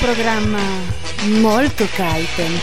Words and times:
Programma 0.00 0.58
molto 1.40 1.86
Kaiten. 1.94 2.60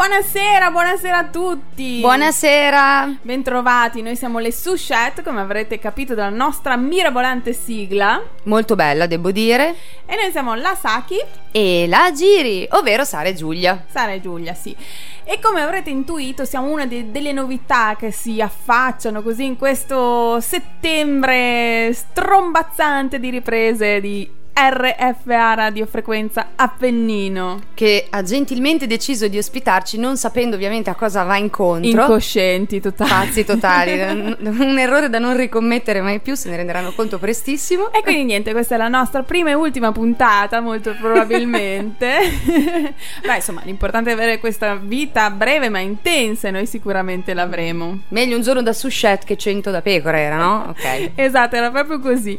Buonasera, 0.00 0.70
buonasera 0.70 1.18
a 1.18 1.24
tutti. 1.24 2.00
Buonasera. 2.00 3.18
Bentrovati, 3.20 4.00
noi 4.00 4.16
siamo 4.16 4.38
le 4.38 4.50
Sushet, 4.50 5.22
come 5.22 5.42
avrete 5.42 5.78
capito 5.78 6.14
dalla 6.14 6.34
nostra 6.34 6.74
mirabolante 6.76 7.52
sigla. 7.52 8.18
Molto 8.44 8.76
bella, 8.76 9.04
devo 9.04 9.30
dire. 9.30 9.74
E 10.06 10.16
noi 10.16 10.30
siamo 10.30 10.54
la 10.54 10.74
Saki 10.74 11.22
E 11.52 11.84
la 11.86 12.10
Giri, 12.14 12.66
ovvero 12.70 13.04
Sara 13.04 13.28
e 13.28 13.34
Giulia. 13.34 13.84
Sara 13.90 14.12
e 14.12 14.22
Giulia, 14.22 14.54
sì. 14.54 14.74
E 15.22 15.38
come 15.38 15.60
avrete 15.60 15.90
intuito, 15.90 16.46
siamo 16.46 16.68
una 16.68 16.86
de- 16.86 17.10
delle 17.10 17.32
novità 17.32 17.94
che 17.94 18.10
si 18.10 18.40
affacciano 18.40 19.20
così 19.20 19.44
in 19.44 19.58
questo 19.58 20.40
settembre 20.40 21.92
strombazzante 21.92 23.20
di 23.20 23.28
riprese 23.28 24.00
di 24.00 24.38
RFA 24.68 25.54
radiofrequenza 25.54 26.50
Appennino. 26.56 27.60
Che 27.72 28.06
ha 28.10 28.22
gentilmente 28.22 28.86
deciso 28.86 29.26
di 29.28 29.38
ospitarci, 29.38 29.98
non 29.98 30.18
sapendo 30.18 30.56
ovviamente 30.56 30.90
a 30.90 30.94
cosa 30.94 31.22
va 31.22 31.36
incontro. 31.38 32.02
Incoscienti 32.02 32.78
totali. 32.80 33.08
Pazzi 33.10 33.44
totali. 33.44 33.92
un 34.38 34.78
errore 34.78 35.08
da 35.08 35.18
non 35.18 35.34
ricommettere 35.36 36.02
mai 36.02 36.20
più, 36.20 36.34
se 36.34 36.50
ne 36.50 36.56
renderanno 36.56 36.92
conto 36.92 37.18
prestissimo. 37.18 37.90
E 37.92 38.02
quindi 38.02 38.24
niente, 38.24 38.52
questa 38.52 38.74
è 38.74 38.78
la 38.78 38.88
nostra 38.88 39.22
prima 39.22 39.50
e 39.50 39.54
ultima 39.54 39.92
puntata, 39.92 40.60
molto 40.60 40.94
probabilmente. 41.00 42.18
Beh, 43.24 43.36
insomma, 43.36 43.62
l'importante 43.64 44.10
è 44.10 44.12
avere 44.12 44.38
questa 44.40 44.74
vita 44.74 45.30
breve 45.30 45.70
ma 45.70 45.78
intensa 45.78 46.48
e 46.48 46.50
noi 46.50 46.66
sicuramente 46.66 47.32
l'avremo. 47.32 48.00
Meglio 48.08 48.36
un 48.36 48.42
giorno 48.42 48.60
da 48.62 48.74
suscette 48.74 49.24
che 49.24 49.36
cento 49.38 49.70
da 49.70 49.80
pecora 49.80 50.18
era, 50.18 50.36
no? 50.36 50.48
Ok. 50.80 51.12
Esatto, 51.14 51.56
era 51.56 51.70
proprio 51.70 51.98
così. 51.98 52.38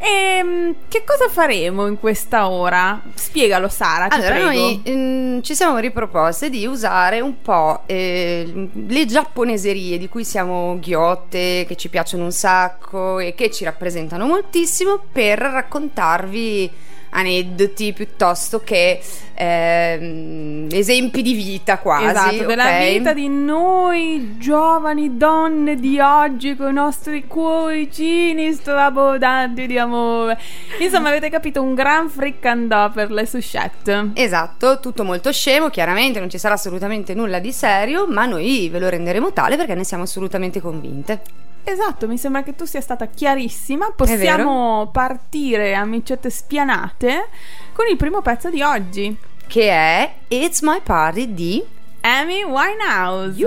E 0.00 0.74
che 0.88 1.02
cosa 1.04 1.28
faremo 1.28 1.57
in 1.66 1.96
questa 1.98 2.48
ora? 2.48 3.00
Spiegalo 3.14 3.68
Sara, 3.68 4.08
Allora, 4.08 4.30
prego. 4.30 4.46
noi 4.46 4.82
mm, 4.88 5.40
ci 5.40 5.54
siamo 5.54 5.78
riproposte 5.78 6.50
di 6.50 6.66
usare 6.66 7.20
un 7.20 7.40
po' 7.42 7.82
eh, 7.86 8.68
le 8.72 9.06
giapponeserie 9.06 9.98
di 9.98 10.08
cui 10.08 10.24
siamo 10.24 10.78
ghiotte, 10.80 11.64
che 11.66 11.76
ci 11.76 11.88
piacciono 11.88 12.24
un 12.24 12.32
sacco 12.32 13.18
e 13.18 13.34
che 13.34 13.50
ci 13.50 13.64
rappresentano 13.64 14.26
moltissimo 14.26 15.00
per 15.12 15.38
raccontarvi 15.38 16.70
aneddoti 17.10 17.92
piuttosto 17.92 18.60
che 18.60 19.00
ehm, 19.34 20.68
esempi 20.70 21.22
di 21.22 21.34
vita 21.34 21.78
quasi. 21.78 22.06
Esatto, 22.06 22.46
della 22.46 22.64
ok? 22.64 22.88
vita 22.88 23.12
di 23.12 23.28
noi 23.28 24.36
giovani 24.38 25.16
donne 25.16 25.76
di 25.76 25.98
oggi 26.00 26.56
con 26.56 26.70
i 26.70 26.72
nostri 26.72 27.26
cuoricini 27.26 28.52
strabodanti 28.52 29.66
di 29.66 29.78
amore. 29.78 30.38
Insomma, 30.80 31.08
avete 31.08 31.30
capito, 31.30 31.62
un 31.62 31.74
gran 31.74 32.08
friccandò 32.08 32.90
per 32.90 33.10
le 33.10 33.26
suscette. 33.26 34.10
Esatto, 34.14 34.80
tutto 34.80 35.04
molto 35.04 35.32
scemo, 35.32 35.68
chiaramente 35.70 36.18
non 36.18 36.28
ci 36.28 36.38
sarà 36.38 36.54
assolutamente 36.54 37.14
nulla 37.14 37.38
di 37.38 37.52
serio, 37.52 38.06
ma 38.06 38.26
noi 38.26 38.68
ve 38.68 38.78
lo 38.78 38.88
renderemo 38.88 39.32
tale 39.32 39.56
perché 39.56 39.74
ne 39.74 39.84
siamo 39.84 40.02
assolutamente 40.02 40.60
convinte. 40.60 41.46
Esatto, 41.64 42.06
mi 42.08 42.16
sembra 42.16 42.42
che 42.42 42.54
tu 42.54 42.64
sia 42.64 42.80
stata 42.80 43.06
chiarissima. 43.06 43.92
Possiamo 43.94 44.88
partire, 44.90 45.74
amicette 45.74 46.30
spianate, 46.30 47.28
con 47.72 47.86
il 47.88 47.96
primo 47.96 48.22
pezzo 48.22 48.50
di 48.50 48.62
oggi. 48.62 49.16
Che 49.46 49.70
è 49.70 50.14
It's 50.28 50.60
My 50.62 50.80
Party 50.82 51.32
di 51.32 51.64
Amy 52.00 52.42
Winehouse. 52.42 53.40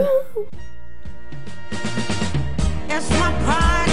It's 2.88 3.10
my 3.10 3.34
party. 3.46 3.91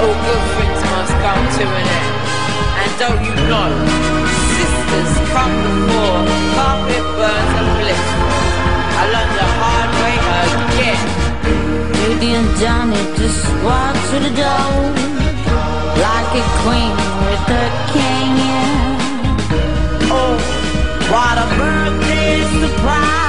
All 0.00 0.16
good 0.24 0.44
things 0.56 0.80
must 0.92 1.14
come 1.24 1.44
to 1.58 1.64
an 1.80 1.86
end. 2.00 2.16
And 2.80 2.90
don't 3.02 3.22
you 3.28 3.34
know, 3.50 3.70
sisters 4.56 5.12
come 5.34 5.54
before 5.66 6.20
carpet 6.56 7.04
burns 7.18 7.52
and 7.60 7.70
blisters. 7.80 8.50
I 9.00 9.02
learned 9.12 9.34
the 9.40 9.48
hard 9.60 9.90
way 10.00 10.16
again. 10.68 11.04
Judy 11.96 12.30
and 12.40 12.50
Johnny 12.60 13.02
just 13.20 13.44
walk 13.64 13.94
through 14.08 14.24
the 14.28 14.34
door 14.40 14.72
like 16.06 16.32
a 16.40 16.44
queen 16.62 16.96
with 17.26 17.44
her 17.52 17.68
king. 17.92 18.32
Yeah. 18.48 18.96
Oh, 20.16 20.34
what 21.12 21.36
a 21.44 21.46
birthday 21.60 22.36
surprise! 22.60 23.19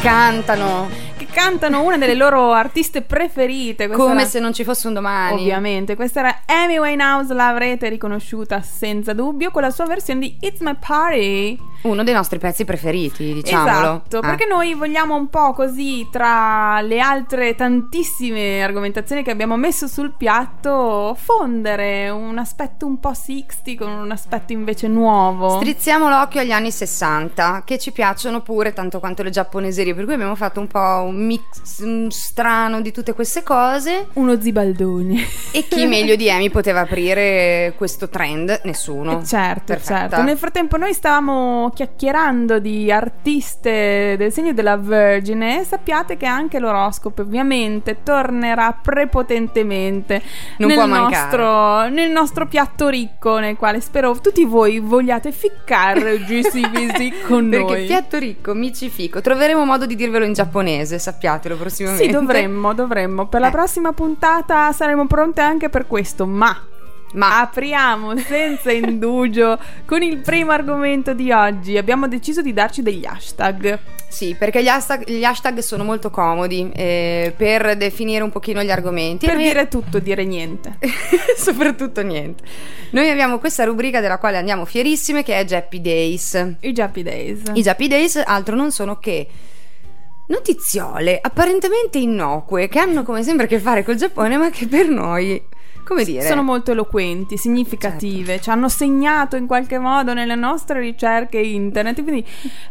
Cantano. 0.00 0.88
Che 1.16 1.26
cantano 1.30 1.82
una 1.82 1.98
delle 1.98 2.14
loro 2.14 2.52
artiste 2.52 3.02
preferite. 3.02 3.88
Come 3.88 4.20
era- 4.20 4.24
se 4.28 4.38
non 4.38 4.52
ci 4.52 4.64
fosse 4.64 4.86
un 4.86 4.94
domani. 4.94 5.40
Ovviamente, 5.40 5.96
questa 5.96 6.20
era 6.20 6.40
Amy 6.46 6.78
Winehouse, 6.78 7.34
l'avrete 7.34 7.88
riconosciuta 7.88 8.62
senza 8.62 9.12
dubbio 9.12 9.50
con 9.50 9.62
la 9.62 9.70
sua 9.70 9.86
versione 9.86 10.20
di 10.20 10.36
It's 10.40 10.60
My 10.60 10.76
Party. 10.78 11.58
Uno 11.82 12.02
dei 12.02 12.12
nostri 12.14 12.38
pezzi 12.38 12.64
preferiti, 12.64 13.32
diciamolo. 13.34 13.70
Esatto, 13.78 14.18
Ah. 14.18 14.20
perché 14.20 14.46
noi 14.46 14.74
vogliamo 14.74 15.14
un 15.14 15.28
po' 15.28 15.52
così 15.52 16.06
tra 16.10 16.80
le 16.80 16.98
altre 17.00 17.54
tantissime 17.54 18.62
argomentazioni 18.62 19.22
che 19.22 19.30
abbiamo 19.30 19.56
messo 19.56 19.86
sul 19.86 20.12
piatto 20.16 21.16
fondere 21.18 22.08
un 22.10 22.36
aspetto 22.38 22.86
un 22.86 22.98
po' 22.98 23.12
60 23.14 23.76
con 23.78 23.90
un 23.92 24.10
aspetto 24.10 24.52
invece 24.52 24.88
nuovo. 24.88 25.56
Strizziamo 25.56 26.08
l'occhio 26.08 26.40
agli 26.40 26.50
anni 26.52 26.70
60, 26.70 27.62
che 27.64 27.78
ci 27.78 27.92
piacciono 27.92 28.40
pure 28.40 28.72
tanto 28.72 28.98
quanto 28.98 29.22
le 29.22 29.30
giapponeserie, 29.30 29.94
per 29.94 30.04
cui 30.04 30.14
abbiamo 30.14 30.34
fatto 30.34 30.60
un 30.60 30.66
po' 30.66 31.04
un 31.06 31.24
mix 31.26 31.84
mm, 31.84 32.08
strano 32.08 32.80
di 32.80 32.92
tutte 32.92 33.12
queste 33.14 33.42
cose. 33.42 34.08
Uno 34.14 34.40
zibaldone. 34.40 35.22
E 35.52 35.66
chi 35.68 35.86
meglio 35.86 36.16
di 36.16 36.30
Amy 36.30 36.50
poteva 36.50 36.80
aprire 36.80 37.74
questo 37.76 38.08
trend? 38.08 38.60
Nessuno. 38.64 39.20
Eh, 39.20 39.24
Certo, 39.24 39.62
Perfetta. 39.74 39.98
certo. 40.08 40.22
Nel 40.22 40.36
frattempo 40.38 40.76
noi 40.76 40.92
stavamo 40.94 41.67
chiacchierando 41.70 42.58
di 42.58 42.90
artiste 42.90 44.14
del 44.16 44.32
segno 44.32 44.52
della 44.52 44.76
Vergine 44.76 45.64
sappiate 45.64 46.16
che 46.16 46.26
anche 46.26 46.58
l'oroscopo 46.58 47.22
ovviamente 47.22 47.98
tornerà 48.02 48.76
prepotentemente 48.80 50.22
Non 50.58 50.68
nel, 50.70 50.88
nostro, 50.88 51.88
nel 51.88 52.10
nostro 52.10 52.46
piatto 52.46 52.88
ricco 52.88 53.38
nel 53.38 53.56
quale 53.56 53.80
spero 53.80 54.18
tutti 54.20 54.44
voi 54.44 54.78
vogliate 54.78 55.32
ficcare 55.32 56.18
GCVC 56.24 57.26
con 57.26 57.48
Perché 57.48 57.64
noi. 57.72 57.86
piatto 57.86 58.18
ricco, 58.18 58.54
micifico. 58.54 59.20
Troveremo 59.20 59.64
modo 59.64 59.86
di 59.86 59.94
dirvelo 59.96 60.24
in 60.24 60.32
giapponese, 60.32 60.98
sappiatelo 60.98 61.56
prossimamente. 61.56 62.04
Sì, 62.04 62.10
dovremmo, 62.10 62.72
dovremmo. 62.74 63.26
Per 63.26 63.40
la 63.40 63.48
Eh. 63.48 63.52
prossima 63.52 63.92
puntata 63.92 64.72
saremo 64.72 65.06
pronte 65.06 65.40
anche 65.40 65.68
per 65.68 65.86
questo, 65.86 66.26
ma 66.26 66.56
Ma 67.14 67.40
Apriamo 67.40 68.16
senza 68.18 68.70
indugio 68.70 69.58
con 69.86 70.02
il 70.02 70.18
primo 70.18 70.52
argomento 70.52 71.14
di 71.14 71.32
oggi. 71.32 71.76
Abbiamo 71.76 72.06
deciso 72.08 72.42
di 72.42 72.52
darci 72.52 72.82
degli 72.82 73.06
hashtag. 73.06 73.78
sì, 74.08 74.34
perché 74.38 74.62
gli 74.62 74.68
hashtag, 74.68 75.08
gli 75.08 75.24
hashtag 75.24 75.58
sono 75.58 75.84
molto 75.84 76.10
comodi 76.10 76.70
eh, 76.74 77.32
per 77.36 77.76
definire 77.76 78.22
un 78.22 78.30
pochino 78.30 78.62
gli 78.62 78.70
argomenti. 78.70 79.26
Per 79.26 79.34
noi- 79.36 79.44
dire 79.44 79.68
tutto, 79.68 79.98
dire 79.98 80.24
niente. 80.24 80.78
soprattutto 81.36 82.02
niente. 82.02 82.44
Noi 82.90 83.08
abbiamo 83.08 83.38
questa 83.38 83.64
rubrica 83.64 84.00
della 84.00 84.18
quale 84.18 84.36
andiamo 84.36 84.64
fierissime 84.64 85.22
che 85.22 85.38
è 85.38 85.44
Jappy 85.44 85.80
Days. 85.80 86.56
I 86.60 86.72
Jappy 86.72 87.02
Days. 87.02 87.42
I 87.54 87.62
Jappy 87.62 87.88
Days 87.88 88.22
altro 88.24 88.54
non 88.54 88.70
sono 88.70 88.98
che 88.98 89.26
notiziole 90.28 91.18
apparentemente 91.22 91.98
innocue 91.98 92.68
che 92.68 92.78
hanno 92.78 93.02
come 93.02 93.22
sempre 93.22 93.46
a 93.46 93.48
che 93.48 93.58
fare 93.58 93.82
col 93.82 93.96
Giappone 93.96 94.36
ma 94.36 94.50
che 94.50 94.66
per 94.66 94.86
noi, 94.88 95.42
come 95.88 96.04
dire... 96.04 96.26
Sono 96.26 96.42
molto 96.42 96.72
eloquenti, 96.72 97.38
significative, 97.38 98.40
ci 98.42 98.50
hanno 98.50 98.68
segnato 98.68 99.36
in 99.36 99.46
qualche 99.46 99.78
modo 99.78 100.12
nelle 100.12 100.34
nostre 100.34 100.80
ricerche 100.80 101.38
internet, 101.38 102.02
quindi 102.02 102.22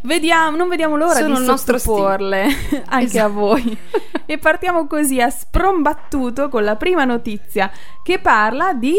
vediamo, 0.02 0.56
non 0.56 0.70
vediamo 0.70 0.96
l'ora 0.96 1.16
Sono 1.16 1.40
di 1.40 1.46
sottoporle 1.46 2.44
anche 2.86 3.20
a 3.20 3.26
Esatto. 3.26 3.34
voi. 3.34 3.78
e 4.28 4.38
partiamo 4.38 4.86
così 4.86 5.20
a 5.20 5.32
sprombattuto 5.32 6.48
con 6.50 6.64
la 6.64 6.76
prima 6.76 7.06
notizia 7.06 7.72
che 8.04 8.20
parla 8.20 8.74
di 8.74 8.96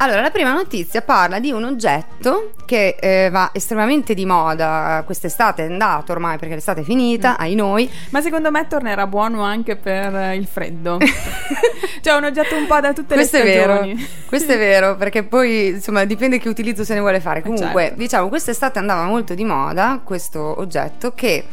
Allora, 0.00 0.20
la 0.20 0.30
prima 0.30 0.52
notizia 0.52 1.02
parla 1.02 1.40
di 1.40 1.50
un 1.50 1.64
oggetto 1.64 2.52
che 2.66 2.96
eh, 3.00 3.30
va 3.30 3.50
estremamente 3.52 4.14
di 4.14 4.24
moda 4.26 5.02
quest'estate, 5.04 5.66
è 5.66 5.68
andato 5.68 6.12
ormai 6.12 6.38
perché 6.38 6.54
l'estate 6.54 6.82
è 6.82 6.84
finita, 6.84 7.36
ai 7.36 7.56
noi. 7.56 7.90
Ma 8.10 8.20
secondo 8.20 8.52
me 8.52 8.68
tornerà 8.68 9.08
buono 9.08 9.42
anche 9.42 9.74
per 9.74 10.14
eh, 10.14 10.36
il 10.36 10.46
freddo. 10.46 10.98
cioè 12.00 12.14
un 12.14 12.24
oggetto 12.24 12.54
un 12.54 12.66
po' 12.66 12.78
da 12.78 12.92
tutte 12.92 13.14
Questo 13.14 13.38
è 13.38 13.42
le 13.42 13.50
vero, 13.50 13.74
stagioni. 13.74 14.08
questo 14.28 14.52
è 14.52 14.56
vero, 14.56 14.96
perché 14.96 15.24
poi 15.24 15.66
insomma 15.66 16.04
dipende 16.04 16.38
che 16.38 16.48
utilizzo 16.48 16.84
se 16.84 16.94
ne 16.94 17.00
vuole 17.00 17.18
fare. 17.18 17.42
Comunque, 17.42 17.82
certo. 17.82 17.98
diciamo, 17.98 18.28
quest'estate 18.28 18.78
andava 18.78 19.04
molto 19.04 19.34
di 19.34 19.44
moda 19.44 20.00
questo 20.04 20.60
oggetto 20.60 21.12
che 21.12 21.44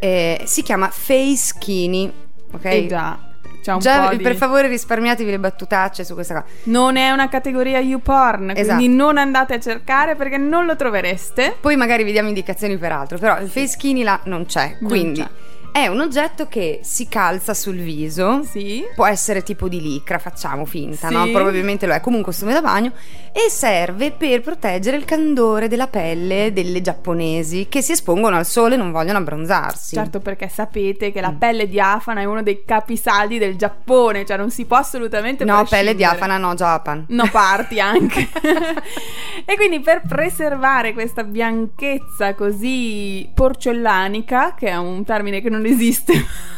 eh, 0.00 0.40
si 0.46 0.62
chiama 0.62 0.88
Face 0.88 1.36
Skinny. 1.36 2.10
Ok? 2.52 2.64
Eh 2.64 2.86
già, 2.86 3.31
un 3.70 3.78
Già, 3.78 4.08
po' 4.08 4.16
di... 4.16 4.22
per 4.22 4.34
favore 4.36 4.68
risparmiatevi 4.68 5.30
le 5.30 5.38
battutacce 5.38 6.04
su 6.04 6.14
questa 6.14 6.34
cosa. 6.34 6.46
Non 6.64 6.96
è 6.96 7.10
una 7.10 7.28
categoria 7.28 7.78
YouPorn, 7.78 8.50
Esatto. 8.56 8.76
quindi 8.78 8.94
non 8.96 9.16
andate 9.18 9.54
a 9.54 9.60
cercare 9.60 10.16
perché 10.16 10.36
non 10.36 10.66
lo 10.66 10.74
trovereste. 10.76 11.56
Poi 11.60 11.76
magari 11.76 12.02
vi 12.04 12.12
diamo 12.12 12.28
indicazioni 12.28 12.76
per 12.76 12.92
altro, 12.92 13.18
però 13.18 13.38
il 13.40 13.48
face 13.48 13.68
skinny 13.68 14.02
là 14.02 14.18
non 14.24 14.46
c'è, 14.46 14.76
Non 14.80 14.90
quindi 14.90 15.20
c'è. 15.20 15.28
È 15.72 15.86
un 15.86 16.00
oggetto 16.00 16.46
che 16.48 16.80
si 16.82 17.08
calza 17.08 17.54
sul 17.54 17.76
viso. 17.78 18.42
Sì. 18.44 18.84
Può 18.94 19.06
essere 19.06 19.42
tipo 19.42 19.68
di 19.68 19.80
licra, 19.80 20.18
facciamo 20.18 20.64
finta, 20.66 21.08
Sì. 21.08 21.14
no? 21.14 21.26
Probabilmente 21.30 21.86
lo 21.86 21.94
è, 21.94 22.00
comunque 22.00 22.30
costume 22.32 22.52
da 22.52 22.60
bagno 22.60 22.92
e 23.32 23.48
serve 23.50 24.10
per 24.12 24.42
proteggere 24.42 24.96
il 24.98 25.04
candore 25.06 25.66
della 25.68 25.86
pelle 25.86 26.52
delle 26.52 26.82
giapponesi 26.82 27.66
che 27.68 27.80
si 27.80 27.92
espongono 27.92 28.36
al 28.36 28.44
sole 28.46 28.74
e 28.74 28.76
non 28.76 28.92
vogliono 28.92 29.18
abbronzarsi. 29.18 29.94
Certo, 29.96 30.20
perché 30.20 30.48
sapete 30.48 31.10
che 31.10 31.20
la 31.22 31.30
Mm. 31.32 31.36
pelle 31.38 31.66
diafana 31.68 32.20
è 32.20 32.24
uno 32.24 32.42
dei 32.42 32.62
capisaldi 32.64 33.38
del 33.38 33.56
Giappone, 33.56 34.26
cioè 34.26 34.36
non 34.36 34.50
si 34.50 34.66
può 34.66 34.76
assolutamente 34.76 35.44
No, 35.44 35.64
pelle 35.68 35.94
diafana, 35.94 36.36
no, 36.36 36.54
Japan. 36.54 37.06
No, 37.08 37.26
parti 37.30 37.80
anche. 37.80 38.28
e 39.46 39.56
quindi 39.56 39.80
per 39.80 40.02
preservare 40.06 40.92
questa 40.92 41.24
bianchezza 41.24 42.34
così 42.34 43.28
porcellanica, 43.34 44.54
che 44.54 44.68
è 44.68 44.76
un 44.76 45.04
termine 45.04 45.40
che 45.40 45.48
non 45.48 45.61
esiste, 45.68 46.12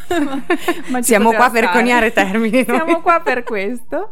ma 0.88 1.02
Siamo 1.02 1.32
qua 1.32 1.50
per 1.50 1.64
stare. 1.64 1.78
coniare 1.78 2.12
termini, 2.12 2.64
noi. 2.66 2.76
Siamo 2.76 3.00
qua 3.00 3.20
per 3.20 3.42
questo. 3.42 4.10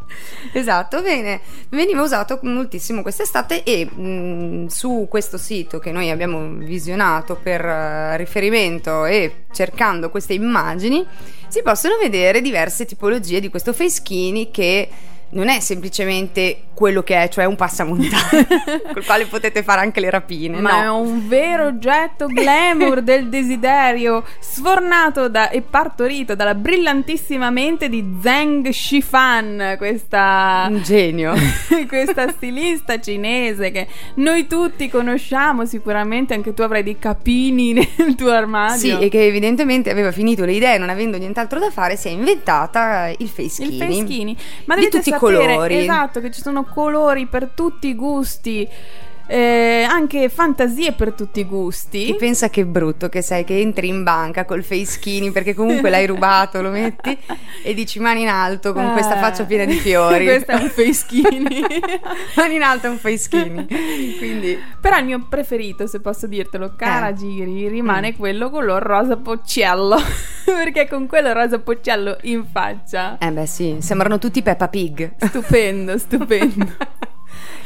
Esatto, 0.53 1.03
bene. 1.03 1.41
Veniva 1.71 2.03
usato 2.03 2.39
moltissimo 2.43 3.03
quest'estate 3.03 3.63
e 3.63 3.85
mh, 3.85 4.67
su 4.67 5.07
questo 5.09 5.39
sito 5.39 5.79
che 5.79 5.93
noi 5.93 6.11
abbiamo 6.11 6.47
visionato 6.59 7.37
per 7.37 7.65
eh, 7.65 8.17
riferimento 8.17 9.05
e 9.05 9.45
cercando 9.53 10.11
queste 10.11 10.33
immagini 10.33 11.07
si 11.49 11.63
possono 11.63 11.97
vedere 12.01 12.41
diverse 12.41 12.87
tipologie 12.87 13.39
di 13.41 13.51
questo 13.51 13.73
face 13.73 13.91
skinny 13.91 14.51
che 14.51 14.89
non 15.33 15.49
è 15.49 15.61
semplicemente 15.61 16.65
quello 16.75 17.03
che 17.03 17.23
è, 17.23 17.29
cioè 17.29 17.45
un 17.45 17.55
passamontagna 17.57 18.55
col 18.93 19.05
quale 19.05 19.27
potete 19.27 19.63
fare 19.63 19.81
anche 19.81 20.01
le 20.01 20.11
rapine, 20.11 20.61
Ma 20.61 20.83
è 20.83 20.85
no. 20.87 20.99
un 21.01 21.29
vero 21.29 21.67
oggetto 21.67 22.27
glamour 22.27 23.03
del 23.03 23.29
desiderio, 23.29 24.25
sfornato 24.41 25.29
da- 25.29 25.51
e 25.51 25.63
partorito 25.63 26.35
dalla 26.35 26.55
brillantissima 26.55 27.51
mente 27.51 27.89
di 27.89 28.19
Zheng 28.21 28.69
Shifan, 28.71 29.75
questa, 29.79 30.67
Un 30.69 30.83
genio. 30.83 31.35
questa 31.89 32.29
stilista 32.31 33.01
cinese 33.01 33.71
che 33.71 33.87
noi 34.15 34.47
tutti 34.47 34.89
conosciamo, 34.89 35.65
sicuramente 35.67 36.35
anche 36.35 36.53
tu 36.55 36.63
avrai 36.63 36.83
dei 36.83 36.99
capini 36.99 37.73
nel 37.97 38.15
tuo 38.17 38.31
armadio. 38.31 38.77
Sì, 38.79 38.99
e 38.99 39.09
che 39.09 39.25
evidentemente 39.27 39.91
aveva 39.91 40.11
finito 40.13 40.45
le 40.45 40.53
idee, 40.53 40.79
non 40.79 40.89
avendo 40.91 41.17
nient'altro 41.17 41.59
da 41.59 41.71
fare, 41.71 41.97
si 41.97 42.09
è 42.09 42.11
inventata 42.11 43.11
il 43.17 43.29
face 43.29 43.63
il 43.63 43.69
skinny. 43.75 43.79
feschini. 43.79 44.37
Ma 44.65 44.75
Di 44.77 44.83
tutti 44.85 44.97
sapere, 45.05 45.17
colori. 45.27 45.79
Esatto, 45.79 46.21
che 46.21 46.31
ci 46.31 46.41
sono 46.41 46.65
colori 46.65 47.27
per 47.27 47.51
tutti 47.55 47.89
i 47.89 47.95
gusti. 47.95 48.69
Eh, 49.33 49.87
anche 49.89 50.29
fantasie 50.29 50.93
per 50.93 51.13
tutti 51.15 51.41
i 51.41 51.45
gusti. 51.45 52.05
Chi 52.05 52.17
pensa 52.17 52.51
che 52.51 52.67
brutto 52.67 53.09
che 53.09 53.23
sei 53.23 53.45
che 53.45 53.59
entri 53.61 53.89
in 53.89 54.03
banca 54.03 54.45
col 54.45 54.63
face 54.63 54.85
skinny 54.85 55.31
perché 55.31 55.55
comunque 55.55 55.89
l'hai 55.89 56.07
rubato, 56.07 56.61
lo 56.61 56.69
metti 56.71 57.17
e 57.63 57.73
dici 57.73 57.99
mani 57.99 58.23
in 58.23 58.29
alto 58.29 58.73
con 58.75 58.93
questa 58.93 59.17
Eh, 59.17 59.21
faccia 59.21 59.45
piena 59.45 59.65
di 59.65 59.77
fiori. 59.79 60.25
Questo 60.33 60.53
è 60.53 60.55
un 60.57 60.69
feschini. 60.69 61.65
mani 62.37 62.55
in 62.57 62.63
alto 62.63 62.89
è 62.89 62.91
un 62.91 62.99
face 62.99 63.17
skinny. 63.19 63.67
Quindi 64.19 64.59
Però 64.81 64.99
il 64.99 65.05
mio 65.07 65.25
preferito, 65.29 65.87
se 65.87 66.01
posso 66.01 66.27
dirtelo, 66.27 66.75
cara 66.77 67.09
Eh. 67.09 67.15
Giri, 67.15 67.69
rimane 67.69 68.11
Mm. 68.13 68.17
quello 68.19 68.51
color 68.51 68.83
rosa 68.83 69.17
pocciello. 69.17 69.97
Perché 70.45 70.89
con 70.89 71.07
quello 71.07 71.33
rosa 71.33 71.59
pocciello 71.59 72.19
in 72.23 72.45
faccia. 72.45 73.17
eh 73.19 73.31
beh 73.31 73.47
sì, 73.47 73.77
sembrano 73.81 74.19
tutti 74.19 74.43
Peppa 74.43 74.69
Pig. 74.69 75.15
Stupendo, 75.17 75.97
stupendo. 75.97 76.67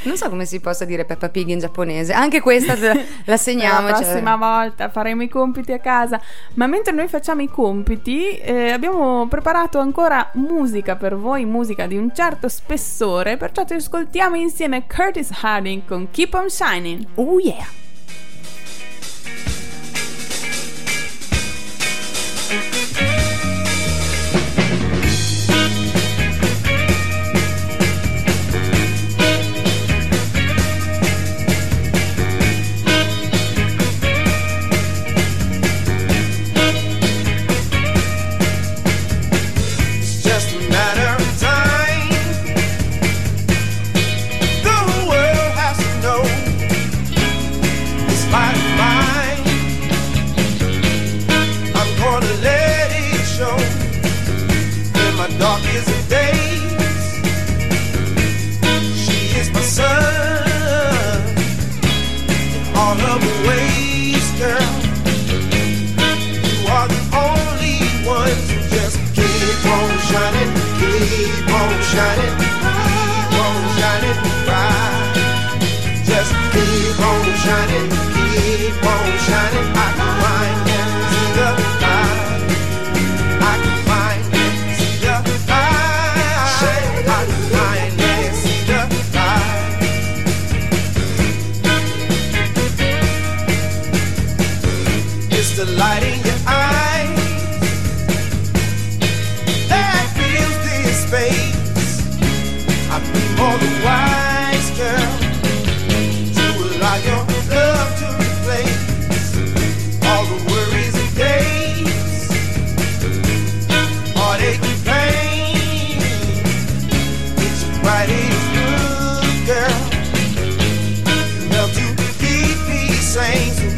Non 0.07 0.17
so 0.17 0.29
come 0.29 0.47
si 0.47 0.61
possa 0.61 0.85
dire 0.85 1.05
Peppa 1.05 1.29
Pig 1.29 1.49
in 1.49 1.59
giapponese. 1.59 2.13
Anche 2.13 2.41
questa 2.41 2.75
la, 3.25 3.37
segniamo. 3.37 3.89
la 3.89 3.95
cioè- 3.95 4.05
prossima 4.05 4.37
volta 4.37 4.89
faremo 4.89 5.23
i 5.23 5.29
compiti 5.29 5.73
a 5.73 5.79
casa. 5.79 6.21
Ma 6.55 6.67
mentre 6.67 6.93
noi 6.93 7.09
facciamo 7.09 7.43
i 7.43 7.49
compiti, 7.49 8.37
eh, 8.39 8.71
abbiamo 8.71 9.27
preparato 9.29 9.79
ancora 9.79 10.31
musica 10.35 10.97
per 10.97 11.17
voi, 11.17 11.45
musica 11.45 11.87
di 11.87 11.97
un 11.97 12.15
certo 12.15 12.49
spessore. 12.49 13.37
Perciò 13.37 13.65
ci 13.65 13.75
ascoltiamo 13.75 14.37
insieme 14.37 14.87
Curtis 14.87 15.31
Harding 15.43 15.85
con 15.87 16.09
Keep 16.11 16.35
on 16.35 16.49
Shining. 16.49 17.05
Oh 17.17 17.39
yeah. 17.39 17.85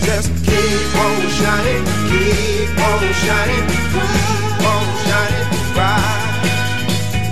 Just 0.08 0.32
keep 0.42 0.94
on 1.04 1.20
shining, 1.36 1.84
keep 2.08 2.70
on 2.88 3.02
shining, 3.22 3.66
keep 3.92 4.64
on 4.72 4.86
shining 5.04 5.48
bright. 5.74 6.48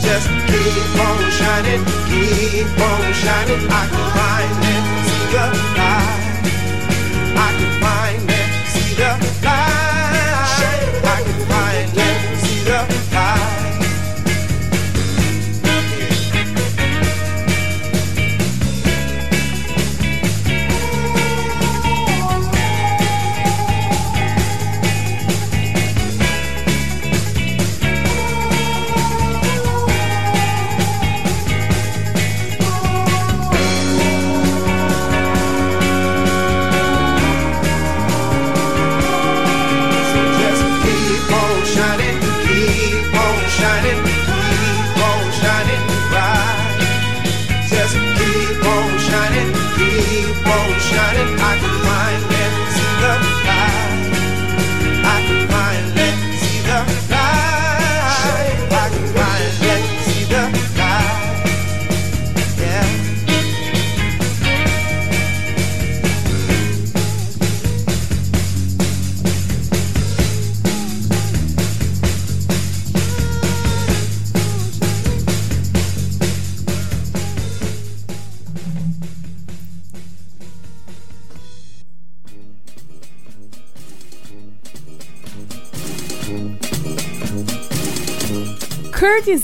Just 0.04 0.28
keep 0.50 1.00
on 1.08 1.22
shining, 1.38 1.82
keep 2.10 2.68
on 2.78 3.12
shining. 3.14 3.62
I 3.70 4.05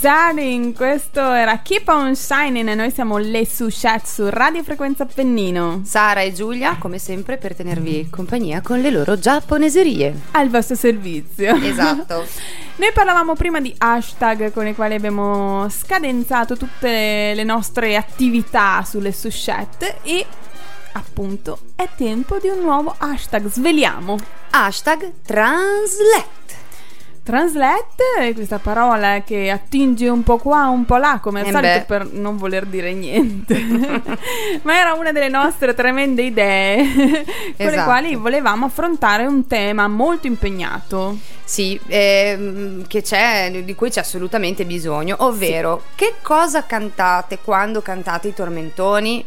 Harding, 0.05 0.75
questo 0.75 1.21
era 1.21 1.59
Keep 1.59 1.87
on 1.87 2.15
Shining 2.15 2.67
e 2.67 2.75
noi 2.75 2.91
siamo 2.91 3.17
le 3.17 3.45
Sushet 3.45 4.05
su 4.05 4.29
Radio 4.29 4.63
Frequenza 4.63 5.05
Pennino. 5.05 5.81
Sara 5.85 6.21
e 6.21 6.33
Giulia, 6.33 6.75
come 6.77 6.97
sempre, 6.97 7.37
per 7.37 7.55
tenervi 7.55 8.09
compagnia 8.09 8.61
con 8.61 8.81
le 8.81 8.91
loro 8.91 9.17
giapponeserie. 9.17 10.13
Al 10.31 10.49
vostro 10.49 10.75
servizio. 10.75 11.55
Esatto. 11.55 12.25
Noi 12.75 12.91
parlavamo 12.91 13.35
prima 13.35 13.61
di 13.61 13.73
hashtag 13.77 14.51
con 14.51 14.67
i 14.67 14.75
quali 14.75 14.95
abbiamo 14.95 15.67
scadenzato 15.69 16.57
tutte 16.57 17.33
le 17.33 17.43
nostre 17.43 17.95
attività 17.95 18.83
sulle 18.83 19.11
Sushet 19.11 19.99
e 20.03 20.25
appunto 20.93 21.59
è 21.75 21.87
tempo 21.95 22.39
di 22.39 22.49
un 22.49 22.59
nuovo 22.59 22.93
hashtag. 22.97 23.47
Sveliamo. 23.47 24.17
Hashtag 24.49 25.11
Translet. 25.25 26.42
Translate 27.23 28.03
è 28.19 28.33
questa 28.33 28.59
parola 28.59 29.21
che 29.25 29.49
attinge 29.49 30.09
un 30.09 30.23
po' 30.23 30.37
qua, 30.37 30.67
un 30.67 30.83
po' 30.83 30.97
là, 30.97 31.19
come 31.21 31.39
al 31.39 31.47
Eh 31.47 31.51
solito 31.51 31.77
beh. 31.79 31.83
per 31.85 32.11
non 32.11 32.35
voler 32.35 32.65
dire 32.65 32.91
niente. 32.93 33.57
Ma 34.63 34.77
era 34.77 34.91
una 34.93 35.13
delle 35.13 35.29
nostre 35.29 35.73
tremende 35.73 36.21
idee 36.23 36.83
con 36.93 37.23
le 37.55 37.65
Esatto. 37.65 37.83
quali 37.85 38.15
volevamo 38.15 38.65
affrontare 38.65 39.25
un 39.25 39.47
tema 39.47 39.87
molto 39.87 40.27
impegnato. 40.27 41.17
Sì, 41.45 41.79
ehm, 41.87 42.87
che 42.87 43.01
c'è, 43.01 43.63
di 43.63 43.73
cui 43.75 43.89
c'è 43.89 44.01
assolutamente 44.01 44.65
bisogno, 44.65 45.15
ovvero 45.19 45.83
che 45.95 46.15
cosa 46.21 46.65
cantate 46.65 47.39
quando 47.41 47.81
cantate 47.81 48.27
i 48.29 48.33
tormentoni? 48.33 49.23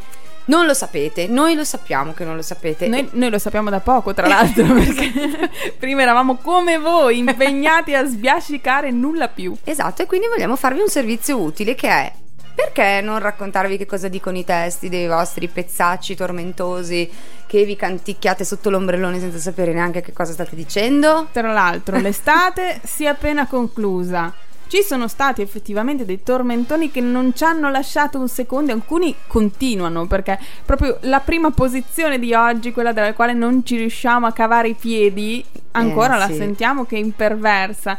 Non 0.47 0.67
lo 0.67 0.75
sapete, 0.75 1.26
noi 1.26 1.55
lo 1.55 1.65
sappiamo 1.65 2.12
che 2.12 2.25
non 2.25 2.37
lo 2.37 2.43
sapete. 2.43 2.87
Noi, 2.88 3.09
noi 3.12 3.31
lo 3.31 3.38
sappiamo 3.38 3.71
da 3.71 3.81
poco, 3.81 4.15
tra 4.15 4.26
l'altro, 4.26 4.65
perché 4.75 5.12
prima 5.79 6.03
eravamo 6.03 6.37
come 6.37 6.79
voi, 6.79 7.19
impegnati 7.19 7.95
a 7.95 8.05
sbiascicare 8.05 8.91
nulla 8.91 9.29
più. 9.29 9.57
Esatto, 9.65 10.03
e 10.03 10.07
quindi 10.07 10.29
vogliamo 10.29 10.57
farvi 10.57 10.81
un 10.81 10.88
servizio 10.88 11.41
utile 11.41 11.75
che 11.75 11.88
è 11.88 12.12
perché 12.57 13.03
non 13.03 13.19
raccontarvi 13.19 13.76
che 13.76 13.85
cosa 13.85 14.09
dicono 14.09 14.38
i 14.38 14.45
testi 14.45 14.88
dei 14.88 15.07
vostri 15.07 15.47
pezzacci 15.47 16.17
tormentosi 16.17 17.11
che 17.47 17.65
vi 17.65 17.76
canticchiate 17.76 18.47
sotto 18.47 18.71
l'ombrellone 18.71 19.21
senza 19.21 19.38
sapere 19.38 19.75
neanche 19.75 20.00
che 20.00 20.15
cosa 20.15 20.33
state 20.33 20.57
dicendo? 20.57 21.29
Tra 21.33 21.53
l'altro, 21.53 21.99
l'estate 21.99 22.81
si 22.83 23.05
è 23.05 23.09
appena 23.09 23.47
conclusa. 23.47 24.33
Ci 24.68 24.82
sono 24.82 25.06
stati 25.06 25.42
effettivamente 25.42 26.04
dei 26.04 26.23
tormentoni 26.25 26.90
che 26.90 27.00
non 27.00 27.32
ci 27.35 27.44
hanno 27.44 27.70
lasciato 27.70 28.18
un 28.18 28.28
secondo, 28.28 28.73
e 28.73 28.75
alcuni 28.75 29.14
continuano 29.28 30.06
perché 30.06 30.38
proprio 30.64 30.99
la 31.02 31.20
prima 31.20 31.52
posizione 31.52 32.18
di 32.18 32.35
oggi, 32.35 32.73
quella 32.73 32.92
dalla 32.92 33.14
quale 33.14 33.32
non 33.32 33.64
ci 33.64 33.76
riusciamo 33.76 34.26
a 34.26 34.32
cavare 34.32 34.68
i 34.68 34.75
piedi, 34.75 35.44
ancora 35.73 36.16
Eh, 36.16 36.18
la 36.18 36.26
sì. 36.26 36.35
sentiamo 36.35 36.85
che 36.85 36.96
è 36.96 36.99
imperversa. 36.99 37.96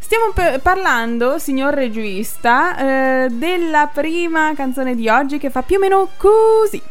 Stiamo 0.00 0.32
pe- 0.32 0.58
parlando, 0.60 1.38
signor 1.38 1.74
regista, 1.74 2.76
eh, 3.24 3.28
della 3.30 3.88
prima 3.92 4.54
canzone 4.54 4.94
di 4.96 5.08
oggi 5.08 5.38
che 5.38 5.50
fa 5.50 5.62
più 5.62 5.76
o 5.76 5.80
meno 5.80 6.08
così. 6.16 6.82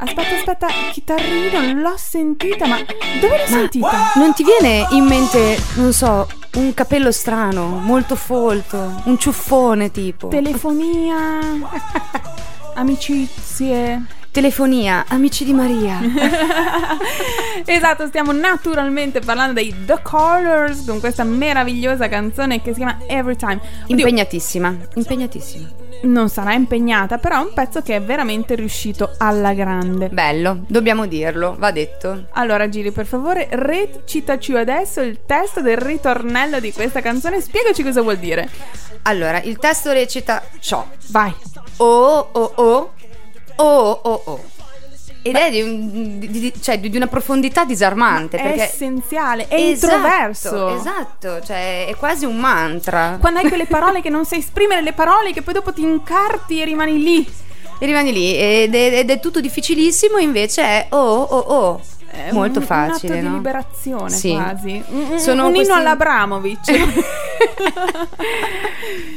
Aspetta, 0.00 0.36
aspetta, 0.36 0.68
chitarrino, 0.92 1.60
non 1.60 1.80
l'ho 1.80 1.96
sentita, 1.96 2.68
ma 2.68 2.76
dove 3.20 3.38
l'ho 3.38 3.46
sentita? 3.46 4.12
Non 4.14 4.32
ti 4.32 4.44
viene 4.44 4.86
in 4.90 5.04
mente, 5.04 5.58
non 5.74 5.92
so, 5.92 6.28
un 6.54 6.72
capello 6.72 7.10
strano, 7.10 7.66
molto 7.66 8.14
folto, 8.14 9.02
un 9.06 9.18
ciuffone 9.18 9.90
tipo? 9.90 10.28
Telefonia, 10.28 11.40
amicizie. 12.74 14.04
Telefonia, 14.30 15.04
amici 15.08 15.44
di 15.44 15.52
Maria. 15.52 15.98
esatto, 17.66 18.06
stiamo 18.06 18.30
naturalmente 18.30 19.18
parlando 19.18 19.54
dei 19.54 19.74
The 19.84 19.98
Colors 20.00 20.84
con 20.84 21.00
questa 21.00 21.24
meravigliosa 21.24 22.08
canzone 22.08 22.62
che 22.62 22.72
si 22.72 22.76
chiama 22.76 22.98
Every 23.08 23.34
Time. 23.34 23.60
Oddio, 23.82 23.96
impegnatissima, 23.96 24.76
impegnatissima. 24.94 25.87
Non 26.02 26.28
sarà 26.28 26.52
impegnata, 26.54 27.18
però 27.18 27.36
è 27.36 27.44
un 27.44 27.52
pezzo 27.54 27.82
che 27.82 27.96
è 27.96 28.02
veramente 28.02 28.54
riuscito 28.54 29.14
alla 29.18 29.52
grande. 29.52 30.08
Bello, 30.08 30.64
dobbiamo 30.66 31.06
dirlo, 31.06 31.56
va 31.58 31.70
detto. 31.70 32.26
Allora, 32.32 32.68
Giri, 32.68 32.92
per 32.92 33.06
favore, 33.06 33.48
recitaci 33.50 34.54
adesso 34.54 35.00
il 35.00 35.20
testo 35.26 35.60
del 35.60 35.76
ritornello 35.78 36.60
di 36.60 36.72
questa 36.72 37.00
canzone. 37.00 37.40
Spiegaci 37.40 37.82
cosa 37.82 38.02
vuol 38.02 38.18
dire. 38.18 38.48
Allora, 39.02 39.40
il 39.42 39.58
testo 39.58 39.92
recita 39.92 40.42
ciò. 40.60 40.86
Vai. 41.08 41.34
Oh 41.78 42.28
oh 42.32 42.52
oh 42.56 42.92
oh 43.56 44.00
oh 44.02 44.22
oh. 44.24 44.56
Ed 45.28 45.36
è 45.36 45.50
di, 45.50 45.60
un- 45.62 46.18
di- 46.18 46.28
di- 46.28 46.52
cioè, 46.60 46.78
di 46.78 46.96
una 46.96 47.06
profondità 47.06 47.64
disarmante. 47.64 48.36
È 48.36 48.60
essenziale, 48.60 49.48
è 49.48 49.54
Esatto, 49.54 49.94
introverso. 49.94 50.76
Esatto, 50.76 51.40
cioè 51.44 51.86
è 51.86 51.94
quasi 51.96 52.24
un 52.24 52.36
mantra. 52.38 53.16
Quando 53.20 53.40
hai 53.40 53.48
quelle 53.48 53.66
parole 53.70 54.00
che 54.00 54.10
non 54.10 54.24
sai 54.24 54.38
esprimere, 54.38 54.82
le 54.82 54.92
parole 54.92 55.32
che 55.32 55.42
poi 55.42 55.54
dopo 55.54 55.72
ti 55.72 55.82
incarti 55.82 56.60
e 56.60 56.64
rimani 56.64 57.02
lì. 57.02 57.26
E 57.80 57.86
rimani 57.86 58.12
lì 58.12 58.36
ed 58.36 58.74
è, 58.74 58.98
ed 58.98 59.10
è 59.10 59.20
tutto 59.20 59.40
difficilissimo, 59.40 60.18
invece 60.18 60.62
è 60.62 60.86
oh 60.90 61.22
oh 61.22 61.38
oh. 61.38 61.80
È 62.10 62.32
Molto 62.32 62.60
un, 62.60 62.64
facile, 62.64 63.14
un 63.14 63.18
atto 63.18 63.26
no? 63.26 63.30
di 63.30 63.36
liberazione 63.36 64.10
Sì. 64.10 64.32
quasi. 64.32 64.82
Un, 64.88 65.18
Sono 65.18 65.46
un 65.46 65.52
questi- 65.52 65.70
inno 65.70 65.78
all'Abramovic. 65.80 66.58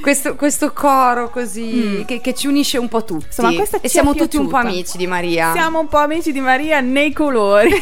questo, 0.01 0.35
questo 0.35 0.71
coro 0.73 1.29
così 1.29 2.03
che, 2.05 2.21
che 2.21 2.33
ci 2.33 2.47
unisce 2.47 2.77
un 2.77 2.87
po' 2.89 3.03
tutti. 3.03 3.25
Mm. 3.41 3.49
Insomma, 3.49 3.79
e 3.81 3.89
siamo 3.89 4.13
tutti 4.13 4.37
un 4.37 4.47
po' 4.47 4.57
amici 4.57 4.97
di 4.97 5.07
Maria. 5.07 5.51
Siamo 5.53 5.79
un 5.79 5.87
po' 5.87 5.97
amici 5.97 6.31
di 6.31 6.39
Maria 6.39 6.79
nei 6.81 7.13
colori 7.13 7.71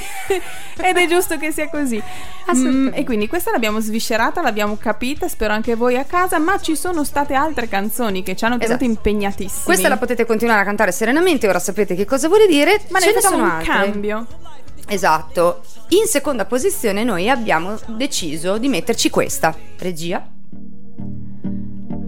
ed 0.81 0.95
è 0.97 1.07
giusto 1.07 1.37
che 1.37 1.51
sia 1.51 1.69
così. 1.69 2.01
Mm, 2.55 2.89
e 2.93 3.03
quindi 3.03 3.27
questa 3.27 3.51
l'abbiamo 3.51 3.79
sviscerata, 3.79 4.41
l'abbiamo 4.41 4.75
capita, 4.79 5.27
spero 5.27 5.53
anche 5.53 5.75
voi 5.75 5.97
a 5.97 6.03
casa, 6.03 6.39
ma 6.39 6.59
ci 6.59 6.75
sono 6.75 7.03
state 7.03 7.33
altre 7.35 7.67
canzoni 7.67 8.23
che 8.23 8.35
ci 8.35 8.45
hanno 8.45 8.57
tenuto 8.57 8.75
Esatto. 8.75 8.89
impegnatissimi. 8.89 9.63
Questa 9.65 9.87
la 9.87 9.97
potete 9.97 10.25
continuare 10.25 10.61
a 10.61 10.63
cantare 10.63 10.91
serenamente, 10.91 11.47
ora 11.47 11.59
sapete 11.59 11.95
che 11.95 12.05
cosa 12.05 12.27
vuole 12.27 12.47
dire. 12.47 12.81
ma 12.89 12.99
ce 12.99 13.07
ne 13.07 13.13
facciamo 13.13 13.35
sono 13.35 13.45
un 13.47 13.51
altre. 13.51 13.71
cambio. 13.73 14.27
Esatto. 14.89 15.62
In 15.89 16.05
seconda 16.05 16.46
posizione 16.46 17.03
noi 17.03 17.29
abbiamo 17.29 17.77
deciso 17.88 18.58
di 18.58 18.67
metterci 18.67 19.10
questa. 19.10 19.55
Regia. 19.77 20.27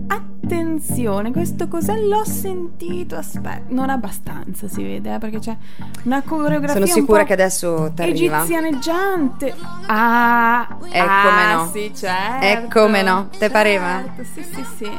Attenzione, 0.08 1.32
questo 1.32 1.68
cos'è? 1.68 1.96
L'ho 1.96 2.26
sentito. 2.26 3.16
Aspetta, 3.16 3.62
non 3.70 3.90
abbastanza 3.90 4.68
si 4.68 4.84
vede, 4.84 5.14
eh, 5.14 5.18
perché 5.20 5.40
c'è 5.40 5.56
una 6.04 6.22
coreografia. 6.24 6.74
Sono 6.86 6.86
sicura 6.88 7.24
che 7.24 7.34
adesso 7.34 7.92
ti 7.96 8.02
arriva. 8.02 8.40
Egizianeggiante. 8.40 9.56
Ah, 9.86 10.78
Eh, 10.90 11.00
ah, 11.00 11.22
come 11.24 11.54
no. 11.54 11.70
Sì, 11.72 11.92
certo. 11.96 12.46
Eh, 12.46 12.68
come 12.70 13.02
no. 13.02 13.30
Te 13.38 13.50
pareva? 13.50 14.04
Certo, 14.04 14.24
Sì, 14.34 14.44
sì, 14.44 14.66
sì. 14.78 14.92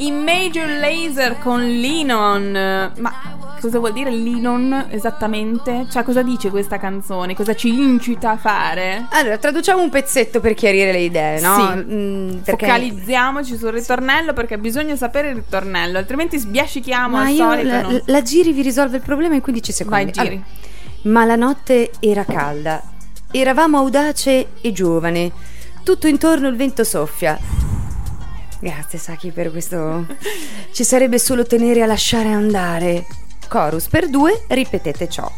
I 0.00 0.10
Major 0.10 0.66
Laser 0.66 1.38
con 1.38 1.60
Linon. 1.60 2.52
Ma 2.96 3.12
cosa 3.60 3.78
vuol 3.78 3.92
dire 3.92 4.10
Linon 4.10 4.86
esattamente? 4.88 5.86
Cioè, 5.90 6.02
cosa 6.02 6.22
dice 6.22 6.48
questa 6.48 6.78
canzone? 6.78 7.34
Cosa 7.34 7.54
ci 7.54 7.68
incita 7.68 8.30
a 8.30 8.36
fare? 8.38 9.06
Allora, 9.10 9.36
traduciamo 9.36 9.82
un 9.82 9.90
pezzetto 9.90 10.40
per 10.40 10.54
chiarire 10.54 10.90
le 10.92 11.00
idee, 11.00 11.40
no? 11.40 11.54
Sì. 11.54 11.92
Mm, 11.92 12.28
perché 12.38 12.64
Focalizziamoci 12.66 13.56
sul 13.58 13.72
ritornello 13.72 14.32
perché 14.32 14.56
bisogna 14.56 14.96
sapere 14.96 15.28
il 15.28 15.34
ritornello, 15.34 15.98
altrimenti 15.98 16.38
sbiascichiamo 16.38 17.16
Ma 17.16 17.22
al 17.24 17.28
io 17.28 17.50
solito. 17.50 17.68
la, 17.68 17.80
non- 17.82 18.02
la 18.06 18.22
giri 18.22 18.52
vi 18.52 18.62
risolve 18.62 18.96
il 18.96 19.02
problema 19.02 19.34
in 19.34 19.42
15 19.42 19.72
secondi. 19.72 20.04
Vai, 20.04 20.12
giri. 20.12 20.34
Allora, 20.36 20.46
ma 21.02 21.24
la 21.26 21.36
notte 21.36 21.90
era 22.00 22.24
calda. 22.24 22.82
Eravamo 23.30 23.76
audace 23.76 24.48
e 24.62 24.72
giovane. 24.72 25.30
Tutto 25.82 26.06
intorno 26.06 26.48
il 26.48 26.56
vento 26.56 26.84
soffia. 26.84 27.38
Grazie 28.60 28.98
Saki 28.98 29.30
per 29.30 29.50
questo. 29.50 30.06
Ci 30.72 30.84
sarebbe 30.84 31.18
solo 31.18 31.44
tenere 31.44 31.82
a 31.82 31.86
lasciare 31.86 32.28
andare. 32.28 33.06
Chorus 33.48 33.88
per 33.88 34.08
due, 34.08 34.44
ripetete 34.48 35.08
ciò. 35.08 35.30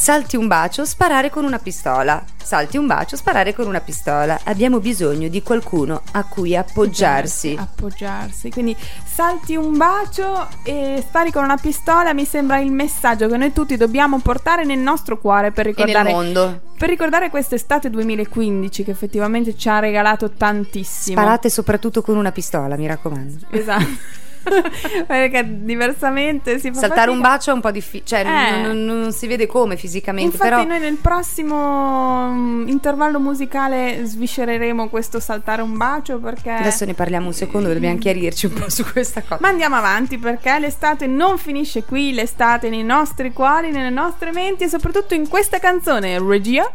Salti 0.00 0.36
un 0.36 0.46
bacio, 0.46 0.84
sparare 0.84 1.28
con 1.28 1.44
una 1.44 1.58
pistola. 1.58 2.22
Salti 2.40 2.76
un 2.78 2.86
bacio, 2.86 3.16
sparare 3.16 3.52
con 3.52 3.66
una 3.66 3.80
pistola. 3.80 4.38
Abbiamo 4.44 4.78
bisogno 4.78 5.28
di 5.28 5.42
qualcuno 5.42 6.02
a 6.12 6.24
cui 6.24 6.56
appoggiarsi. 6.56 7.56
Appoggiarsi. 7.58 8.48
Quindi 8.50 8.76
salti 9.04 9.56
un 9.56 9.76
bacio 9.76 10.48
e 10.62 11.02
spari 11.06 11.32
con 11.32 11.42
una 11.42 11.56
pistola. 11.56 12.14
Mi 12.14 12.24
sembra 12.24 12.58
il 12.60 12.70
messaggio 12.70 13.26
che 13.26 13.36
noi 13.36 13.52
tutti 13.52 13.76
dobbiamo 13.76 14.20
portare 14.20 14.64
nel 14.64 14.78
nostro 14.78 15.18
cuore 15.18 15.50
per 15.50 15.66
E 15.66 15.74
nel 15.76 15.84
ricordare. 15.86 16.10
mondo. 16.12 16.60
Per 16.78 16.88
ricordare 16.88 17.28
quest'estate 17.28 17.90
2015 17.90 18.84
che 18.84 18.92
effettivamente 18.92 19.56
ci 19.56 19.68
ha 19.68 19.80
regalato 19.80 20.30
tantissimo. 20.30 21.20
Sparate 21.20 21.50
soprattutto 21.50 22.02
con 22.02 22.16
una 22.16 22.30
pistola, 22.30 22.76
mi 22.76 22.86
raccomando. 22.86 23.46
Esatto. 23.50 24.26
Perché 25.06 25.44
diversamente 25.64 26.58
si 26.58 26.70
fa 26.72 26.78
Saltare 26.80 27.10
un 27.10 27.16
fatica. 27.18 27.34
bacio 27.36 27.50
è 27.50 27.54
un 27.54 27.60
po' 27.60 27.70
difficile, 27.70 28.04
cioè 28.06 28.20
Eh. 28.20 28.60
non, 28.62 28.84
non- 28.84 28.98
non 29.00 29.12
si 29.12 29.26
vede 29.26 29.46
come 29.46 29.76
fisicamente, 29.76 30.32
Infatti 30.36 30.50
però 30.50 30.64
noi 30.64 30.78
nel 30.80 30.96
prossimo 30.96 32.30
mm, 32.32 32.68
intervallo 32.68 33.20
musicale 33.20 34.02
sviscereremo 34.04 34.88
questo 34.88 35.20
saltare 35.20 35.62
un 35.62 35.76
bacio 35.76 36.18
perché 36.18 36.50
adesso 36.50 36.84
ne 36.84 36.94
parliamo 36.94 37.26
un 37.26 37.32
secondo, 37.32 37.72
dobbiamo 37.72 37.98
chiarirci 37.98 38.46
un 38.46 38.52
po' 38.54 38.68
su 38.70 38.84
questa 38.90 39.22
cosa. 39.22 39.38
Ma 39.40 39.48
andiamo 39.48 39.76
avanti 39.76 40.18
perché 40.18 40.58
l'estate 40.58 41.06
non 41.06 41.38
finisce 41.38 41.84
qui, 41.84 42.12
l'estate 42.12 42.68
nei 42.68 42.84
nostri 42.84 43.32
cuori, 43.32 43.70
nelle 43.70 43.90
nostre 43.90 44.32
menti 44.32 44.64
e 44.64 44.68
soprattutto 44.68 45.14
in 45.14 45.28
questa 45.28 45.58
canzone, 45.58 46.18
regia. 46.18 46.70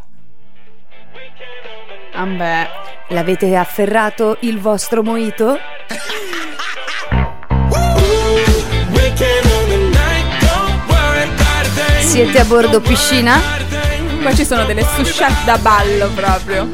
Ambè, 2.15 2.69
L'avete 3.09 3.55
afferrato 3.55 4.37
il 4.41 4.59
vostro 4.59 5.03
moito? 5.03 5.57
Siete 12.13 12.39
a 12.41 12.45
bordo 12.45 12.79
piscina? 12.79 13.41
qua 14.21 14.35
ci 14.35 14.45
sono 14.45 14.65
delle 14.65 14.85
sushette 14.85 15.45
da 15.45 15.57
ballo 15.57 16.09
proprio. 16.09 16.69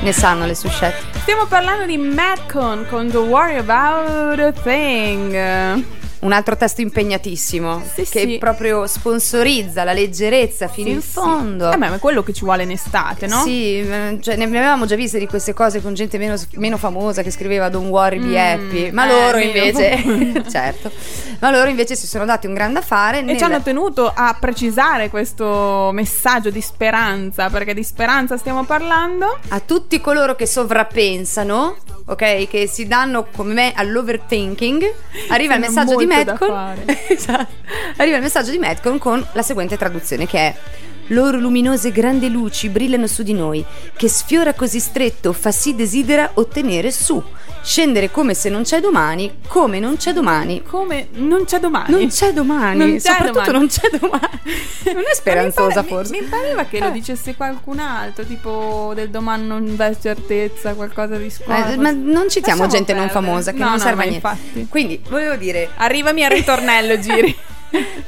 Ne 0.00 0.12
sanno 0.12 0.46
le 0.46 0.54
suscette. 0.54 1.18
Stiamo 1.20 1.44
parlando 1.44 1.84
di 1.84 1.98
Madcon 1.98 2.86
con 2.88 3.10
The 3.10 3.18
Worry 3.18 3.56
About 3.58 4.38
a 4.38 4.52
Thing. 4.52 5.97
Un 6.20 6.32
altro 6.32 6.56
testo 6.56 6.80
impegnatissimo 6.80 7.80
Sì, 7.94 8.02
che 8.08 8.20
sì. 8.20 8.36
proprio 8.38 8.86
sponsorizza 8.88 9.84
la 9.84 9.92
leggerezza 9.92 10.66
fino 10.66 10.88
Sì, 10.88 10.94
in 10.94 11.00
fondo. 11.00 11.70
Eh 11.70 11.76
beh, 11.76 11.88
ma 11.88 11.94
è 11.94 11.98
quello 12.00 12.22
che 12.24 12.32
ci 12.32 12.44
vuole 12.44 12.64
in 12.64 12.72
estate, 12.72 13.26
no? 13.28 13.42
Sì, 13.42 13.78
eh, 13.78 14.18
cioè, 14.20 14.34
ne 14.36 14.44
avevamo 14.44 14.84
già 14.84 14.96
viste 14.96 15.18
di 15.20 15.26
queste 15.28 15.54
cose 15.54 15.80
con 15.80 15.94
gente 15.94 16.18
meno, 16.18 16.34
meno 16.54 16.76
famosa 16.76 17.22
che 17.22 17.30
scriveva 17.30 17.68
Don't 17.68 17.88
worry, 17.90 18.18
be 18.18 18.26
Mm, 18.30 18.34
happy. 18.36 18.90
Ma 18.90 19.06
eh, 19.08 19.12
loro 19.12 19.38
invece, 19.38 20.42
certo, 20.50 20.90
ma 21.38 21.50
loro 21.52 21.68
invece 21.70 21.94
si 21.94 22.06
sono 22.08 22.24
dati 22.24 22.46
un 22.48 22.54
grande 22.54 22.80
affare. 22.80 23.18
E 23.20 23.22
nel- 23.22 23.36
ci 23.36 23.44
hanno 23.44 23.62
tenuto 23.62 24.10
a 24.12 24.36
precisare 24.38 25.10
questo 25.10 25.90
messaggio 25.92 26.50
di 26.50 26.60
speranza, 26.60 27.48
perché 27.48 27.74
di 27.74 27.84
speranza 27.84 28.36
stiamo 28.36 28.64
parlando. 28.64 29.38
a 29.48 29.60
tutti 29.60 30.00
coloro 30.00 30.34
che 30.34 30.46
sovrappensano, 30.46 31.76
ok, 32.06 32.48
che 32.48 32.66
si 32.66 32.86
danno 32.88 33.26
come 33.34 33.52
me 33.54 33.72
all'overthinking, 33.74 34.92
arriva 35.28 35.54
il 35.54 35.60
messaggio 35.60 35.94
di 35.96 36.06
Madcon. 36.08 36.84
esatto. 37.08 37.52
Arriva 37.96 38.16
il 38.16 38.22
messaggio 38.22 38.50
di 38.50 38.58
Madcon 38.58 38.98
con 38.98 39.24
la 39.32 39.42
seguente 39.42 39.76
traduzione 39.76 40.26
che 40.26 40.38
è 40.38 40.54
loro 41.08 41.38
luminose 41.38 41.90
grandi 41.90 42.30
luci 42.30 42.68
brillano 42.68 43.06
su 43.06 43.22
di 43.22 43.32
noi, 43.32 43.64
che 43.96 44.08
sfiora 44.08 44.52
così 44.54 44.78
stretto 44.80 45.32
fa 45.32 45.50
sì 45.50 45.74
desidera 45.74 46.30
ottenere 46.34 46.90
su, 46.90 47.22
scendere 47.62 48.10
come 48.10 48.34
se 48.34 48.48
non 48.48 48.62
c'è 48.62 48.80
domani, 48.80 49.38
come 49.46 49.78
non 49.80 49.96
c'è 49.96 50.12
domani. 50.12 50.62
Come 50.62 51.08
non 51.12 51.44
c'è 51.44 51.58
domani. 51.58 51.90
Non 51.90 52.08
c'è 52.08 52.32
domani, 52.32 52.78
Non 52.78 52.92
c'è 52.94 53.00
soprattutto 53.00 53.32
domani. 53.32 53.58
non 53.58 53.66
c'è 53.68 53.90
domani. 53.98 54.26
Non 54.88 55.02
è 55.10 55.14
speranzosa 55.14 55.66
mi 55.66 55.72
pare- 55.72 55.86
forse. 55.88 56.12
Mi, 56.12 56.20
mi 56.20 56.26
pareva 56.26 56.64
che 56.64 56.76
Eh. 56.78 56.80
lo 56.80 56.90
dicesse 56.90 57.34
qualcun 57.34 57.78
altro, 57.78 58.24
tipo 58.24 58.92
del 58.94 59.10
domani 59.10 59.46
non 59.46 59.76
v'è 59.76 59.94
certezza, 60.00 60.72
qualcosa 60.74 61.16
di 61.16 61.28
squadra. 61.28 61.72
Eh, 61.72 61.76
ma 61.76 61.90
non 61.90 62.28
citiamo 62.30 62.62
Lasciamo 62.62 62.66
gente 62.68 62.92
non 62.94 63.06
perdere. 63.06 63.26
famosa 63.26 63.52
che 63.52 63.58
No, 63.58 63.64
non 63.64 63.74
no, 63.74 63.78
serve 63.80 64.02
a 64.04 64.06
niente. 64.08 64.26
infatti. 64.26 64.66
Quindi 64.68 65.02
volevo 65.08 65.34
dire, 65.36 65.68
Arrivami 65.76 66.24
al 66.24 66.30
ritornello, 66.30 66.98
Giri. 66.98 67.36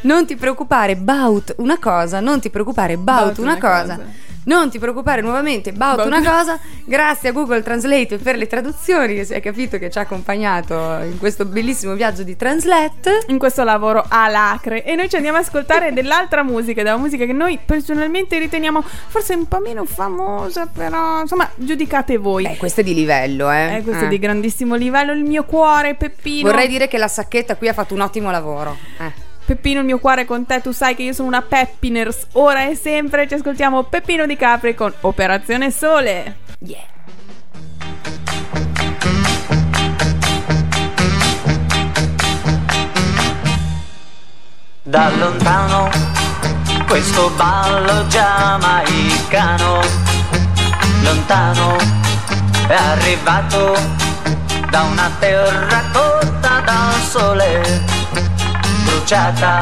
non 0.03 0.27
ti 0.27 0.37
preoccupare, 0.37 0.97
bout 0.97 1.55
una 1.59 1.79
cosa, 1.79 2.21
non 2.21 2.41
ti 2.41 2.51
preoccupare, 2.51 2.97
bout, 2.97 3.39
una, 3.39 3.53
una 3.53 3.61
cosa. 3.61 3.95
cosa. 3.97 4.29
Non 4.43 4.71
ti 4.71 4.79
preoccupare 4.79 5.21
nuovamente, 5.21 5.71
bout, 5.73 5.97
Bout. 5.97 6.07
una 6.07 6.23
cosa. 6.23 6.59
Grazie 6.87 7.29
a 7.29 7.33
Google 7.33 7.63
Translate 7.63 8.17
per 8.17 8.37
le 8.37 8.47
traduzioni, 8.47 9.15
che 9.15 9.25
si 9.27 9.35
è 9.35 9.41
capito 9.41 9.77
che 9.79 9.91
ci 9.91 9.99
ha 9.99 10.01
accompagnato 10.01 10.75
in 11.03 11.19
questo 11.19 11.45
bellissimo 11.45 11.93
viaggio 11.93 12.23
di 12.23 12.35
Translate. 12.37 13.27
In 13.27 13.39
questo 13.39 13.65
lavoro 13.65 14.03
alacre. 14.09 14.83
E 14.83 14.95
noi 14.95 15.11
ci 15.11 15.17
andiamo 15.17 15.37
ad 15.37 15.45
ascoltare 15.45 15.93
dell'altra 15.93 16.43
musica, 16.43 16.83
della 16.83 16.97
musica 16.97 17.27
che 17.27 17.35
noi 17.35 17.59
personalmente 17.65 18.39
riteniamo 18.39 18.83
forse 18.83 19.35
un 19.35 19.47
po' 19.47 19.61
meno 19.61 19.85
famosa, 19.85 20.67
però 20.67 21.21
insomma, 21.21 21.49
giudicate 21.57 22.17
voi. 22.17 22.45
Beh, 22.45 22.57
questo 22.57 22.81
è 22.81 22.83
di 22.83 22.95
livello, 22.95 23.53
eh. 23.53 23.77
Eh, 23.77 23.83
questo 23.83 24.05
Eh. 24.05 24.07
è 24.07 24.09
di 24.09 24.19
grandissimo 24.19 24.75
livello. 24.75 25.13
Il 25.13 25.23
mio 25.25 25.45
cuore, 25.45 25.95
Peppino. 25.97 26.49
Vorrei 26.51 26.67
dire 26.67 26.89
che 26.89 26.97
la 26.97 27.09
sacchetta 27.09 27.57
qui 27.57 27.69
ha 27.69 27.75
fatto 27.75 27.93
un 27.93 28.01
ottimo 28.01 28.31
lavoro. 28.31 28.75
Eh. 28.99 29.29
Peppino, 29.51 29.81
il 29.81 29.85
mio 29.85 29.99
cuore 29.99 30.27
con 30.27 30.47
te, 30.47 30.61
tu 30.61 30.71
sai 30.71 30.95
che 30.95 31.03
io 31.03 31.13
sono 31.13 31.27
una 31.27 31.43
Peppiners, 31.43 32.29
ora 32.35 32.69
e 32.69 32.77
sempre. 32.77 33.27
Ci 33.27 33.35
ascoltiamo 33.35 33.83
Peppino 33.83 34.25
di 34.25 34.37
Capri 34.37 34.77
con 34.77 34.95
Operazione 35.01 35.73
Sole. 35.73 36.37
Yeah. 36.61 36.79
Da 44.85 45.11
lontano 45.17 45.91
questo 46.87 47.31
ballo 47.31 48.07
giamaicano, 48.07 49.81
lontano 51.03 51.77
è 52.69 52.75
arrivato 52.75 53.77
da 54.71 54.83
una 54.83 55.11
terra 55.19 55.83
cotta 55.93 56.61
dal 56.61 57.01
sole, 57.01 57.99
bruciata. 58.91 59.59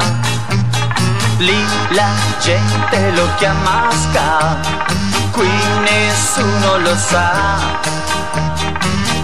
Lì 1.37 1.65
la 1.91 2.11
gente 2.41 3.11
lo 3.11 3.27
chiama 3.37 3.87
ska, 3.91 4.57
qui 5.31 5.49
nessuno 5.81 6.77
lo 6.79 6.95
sa. 6.95 7.57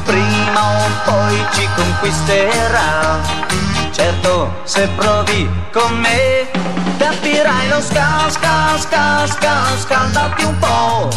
Prima 0.05 0.61
o 0.61 0.87
poi 1.03 1.45
ci 1.51 1.67
conquisterà 1.75 3.43
Certo, 3.91 4.53
se 4.65 4.87
provi 4.95 5.49
con 5.71 5.97
me, 5.99 6.51
capirai 6.97 7.69
lo 7.69 7.79
ska, 7.81 8.27
ska, 8.29 8.77
ska, 8.77 9.25
ska, 9.25 9.53
scaldati 9.79 10.43
un 10.43 10.59
po'. 10.59 11.09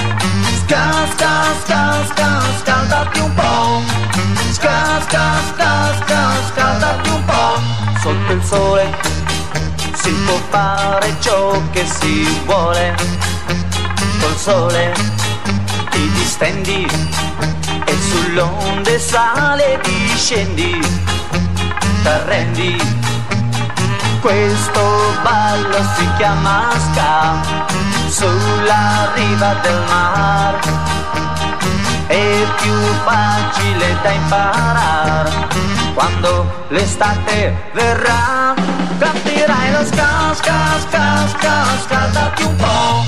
Ska, 0.62 1.06
ska, 1.12 1.30
ska, 1.64 2.04
ska, 2.06 2.40
scaldati 2.62 3.20
un 3.20 3.34
po'. 3.34 3.97
Sotto 8.28 8.32
il 8.32 8.44
sole 8.44 8.98
si 9.94 10.12
può 10.26 10.38
fare 10.50 11.16
ciò 11.20 11.62
che 11.70 11.86
si 11.86 12.42
vuole. 12.44 12.94
Col 14.20 14.36
sole 14.36 14.92
ti 15.90 16.10
distendi 16.10 16.86
e 17.86 17.96
sull'onde 17.98 18.98
sale 18.98 19.80
discendi, 19.82 20.78
t'arrendi. 22.02 22.76
Questo 24.20 24.80
ballo 25.22 25.78
si 25.96 26.06
chiama 26.18 26.68
ska 26.76 27.40
sulla 28.08 29.10
riva 29.14 29.54
del 29.62 29.82
mar. 29.88 30.58
È 32.06 32.46
più 32.60 32.74
facile 33.04 33.96
da 34.02 34.10
imparare 34.10 35.77
quando 35.98 36.46
l'estate 36.68 37.70
verrà. 37.72 38.54
Capirai 39.00 39.72
lo 39.72 39.84
ska, 39.84 40.32
ska, 40.34 40.58
ska, 40.86 41.04
ska, 41.34 41.54
scaldati 41.84 42.44
un 42.44 42.56
po'. 42.56 43.04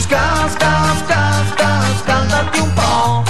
Ska, 0.00 0.24
ska, 0.54 0.72
ska, 1.02 1.20
ska, 1.50 1.68
scaldati 2.02 2.58
un 2.58 2.70
po'. 2.74 3.25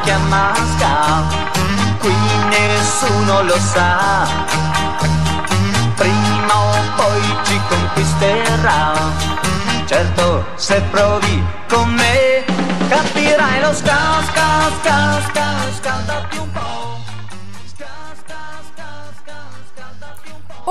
Gente 0.00 0.12
lo 0.16 0.20
chiama 0.20 0.52
ska, 0.76 1.22
qui 1.98 2.14
nessuno 2.48 3.42
lo 3.42 3.58
sa. 3.58 4.26
Prima 5.96 6.54
o 6.54 6.74
poi 6.96 7.36
ci 7.44 7.60
conquisterà. 7.68 8.92
Certo, 9.86 10.44
se 10.56 10.80
provi 10.90 11.44
con 11.68 11.90
me, 11.90 12.44
capirai 12.88 13.60
lo 13.60 13.72
ska, 13.72 14.22
ska, 14.28 14.70
ska, 14.80 15.20
ska, 15.28 15.46
scaldati 15.78 16.38
un 16.38 16.49
po'. 16.49 16.49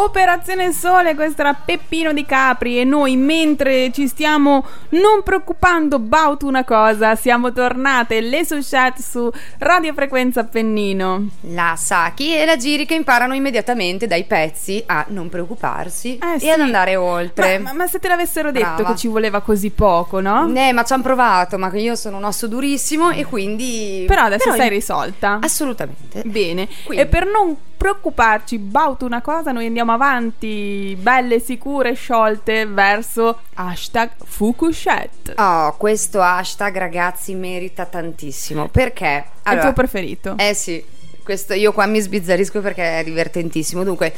Operazione 0.01 0.71
Sole, 0.71 1.13
questo 1.13 1.41
era 1.41 1.53
Peppino 1.53 2.13
di 2.13 2.25
Capri 2.25 2.79
e 2.79 2.85
noi 2.85 3.17
mentre 3.17 3.91
ci 3.91 4.07
stiamo 4.07 4.65
non 4.91 5.23
preoccupando 5.23 5.97
about 5.97 6.43
una 6.43 6.63
cosa, 6.63 7.15
siamo 7.15 7.51
tornate 7.51 8.21
le 8.21 8.45
Suschat 8.45 8.99
su 9.01 9.29
Radio 9.57 9.93
Frequenza 9.93 10.39
Appennino. 10.39 11.27
La 11.53 11.73
Saki 11.77 12.33
e 12.33 12.45
la 12.45 12.55
Giri 12.55 12.85
che 12.85 12.93
imparano 12.95 13.33
immediatamente 13.33 14.07
dai 14.07 14.23
pezzi 14.23 14.81
a 14.85 15.03
non 15.09 15.27
preoccuparsi 15.27 16.17
Eh, 16.17 16.35
e 16.35 16.39
sì. 16.39 16.49
ad 16.49 16.61
andare 16.61 16.95
oltre. 16.95 17.57
Ma, 17.59 17.71
ma- 17.73 17.79
ma 17.79 17.87
se 17.87 17.99
te 17.99 18.07
l'avessero 18.07 18.51
detto 18.51 18.75
Brava. 18.75 18.91
che 18.91 18.95
ci 18.97 19.07
voleva 19.09 19.41
così 19.41 19.69
poco, 19.69 20.21
no? 20.21 20.49
Eh, 20.55 20.71
ma 20.71 20.83
ci 20.85 20.93
hanno 20.93 21.03
provato, 21.03 21.57
ma 21.57 21.69
io 21.73 21.95
sono 21.95 22.15
un 22.17 22.23
osso 22.23 22.47
durissimo 22.47 23.11
e 23.11 23.25
quindi... 23.25 24.05
Però 24.07 24.23
adesso 24.23 24.49
sei 24.53 24.63
io- 24.67 24.69
risolta. 24.69 25.39
Assolutamente. 25.41 26.21
Bene, 26.25 26.69
Quindi. 26.85 27.03
e 27.03 27.05
per 27.05 27.25
non 27.25 27.53
preoccuparci 27.79 28.55
about 28.55 29.03
una 29.03 29.21
cosa, 29.21 29.53
noi 29.53 29.65
andiamo 29.65 29.93
avanti, 29.93 30.97
belle, 30.99 31.39
sicure, 31.39 31.93
sciolte, 31.93 32.65
verso 32.65 33.39
hashtag 33.53 34.09
Fukushet. 34.21 35.35
Oh, 35.37 35.73
questo 35.77 36.21
hashtag 36.21 36.77
ragazzi 36.77 37.33
merita 37.35 37.85
tantissimo 37.85 38.67
perché... 38.67 39.05
È 39.05 39.17
il 39.17 39.25
allora, 39.43 39.61
tuo 39.61 39.73
preferito. 39.73 40.35
Eh 40.37 40.53
sì, 40.53 40.83
questo 41.23 41.53
io 41.53 41.71
qua 41.71 41.85
mi 41.85 42.01
sbizzarrisco 42.01 42.59
perché 42.59 42.99
è 42.99 43.03
divertentissimo. 43.05 43.85
Dunque, 43.85 44.13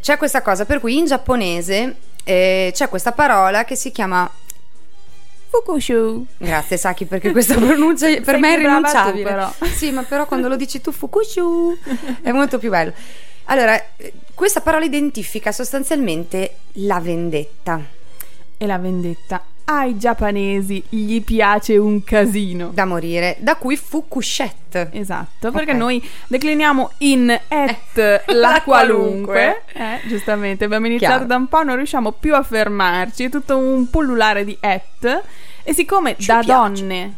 c'è 0.00 0.16
questa 0.16 0.40
cosa 0.40 0.64
per 0.64 0.78
cui 0.78 0.96
in 0.96 1.06
giapponese 1.06 1.96
eh, 2.22 2.70
c'è 2.72 2.88
questa 2.88 3.10
parola 3.10 3.64
che 3.64 3.74
si 3.74 3.90
chiama 3.90 4.30
Fukushu. 5.48 6.26
Grazie 6.36 6.76
Saki 6.76 7.04
perché 7.06 7.32
questa 7.32 7.54
pronuncia 7.58 8.06
per 8.06 8.24
Sei 8.24 8.38
me 8.40 8.54
è 8.54 8.58
irrinunciabile. 8.58 9.22
tu, 9.24 9.28
però. 9.28 9.52
Sì, 9.74 9.90
ma 9.90 10.02
però 10.02 10.26
quando 10.26 10.48
lo 10.48 10.56
dici 10.56 10.80
tu 10.80 10.92
Fukushu 10.92 11.78
è 12.22 12.30
molto 12.32 12.58
più 12.58 12.70
bello. 12.70 12.92
Allora, 13.44 13.82
questa 14.34 14.60
parola 14.60 14.84
identifica 14.84 15.52
sostanzialmente 15.52 16.56
la 16.74 17.00
vendetta. 17.00 17.80
E 18.58 18.66
la 18.66 18.78
vendetta. 18.78 19.42
Ai 19.70 19.98
giapponesi 19.98 20.82
gli 20.88 21.22
piace 21.22 21.76
un 21.76 22.02
casino. 22.02 22.70
Da 22.72 22.86
morire, 22.86 23.36
da 23.40 23.56
cui 23.56 23.76
Fukushet. 23.76 24.88
Esatto, 24.92 25.50
perché 25.50 25.72
Ok. 25.72 25.76
noi 25.76 26.08
decliniamo 26.26 26.90
in 26.98 27.28
et 27.48 28.22
la 28.28 28.32
La 28.34 28.62
qualunque. 28.64 29.22
qualunque. 29.34 29.62
Eh, 29.74 30.08
giustamente, 30.08 30.64
abbiamo 30.64 30.86
iniziato 30.86 31.12
Chiaro. 31.12 31.28
da 31.28 31.36
un 31.36 31.48
po', 31.48 31.62
non 31.64 31.76
riusciamo 31.76 32.12
più 32.12 32.34
a 32.34 32.42
fermarci, 32.42 33.24
è 33.24 33.28
tutto 33.28 33.58
un 33.58 33.90
pullulare 33.90 34.42
di 34.44 34.56
et. 34.58 35.22
E 35.62 35.74
siccome 35.74 36.16
Ci 36.18 36.26
da 36.28 36.38
piace. 36.40 36.46
donne 36.86 37.14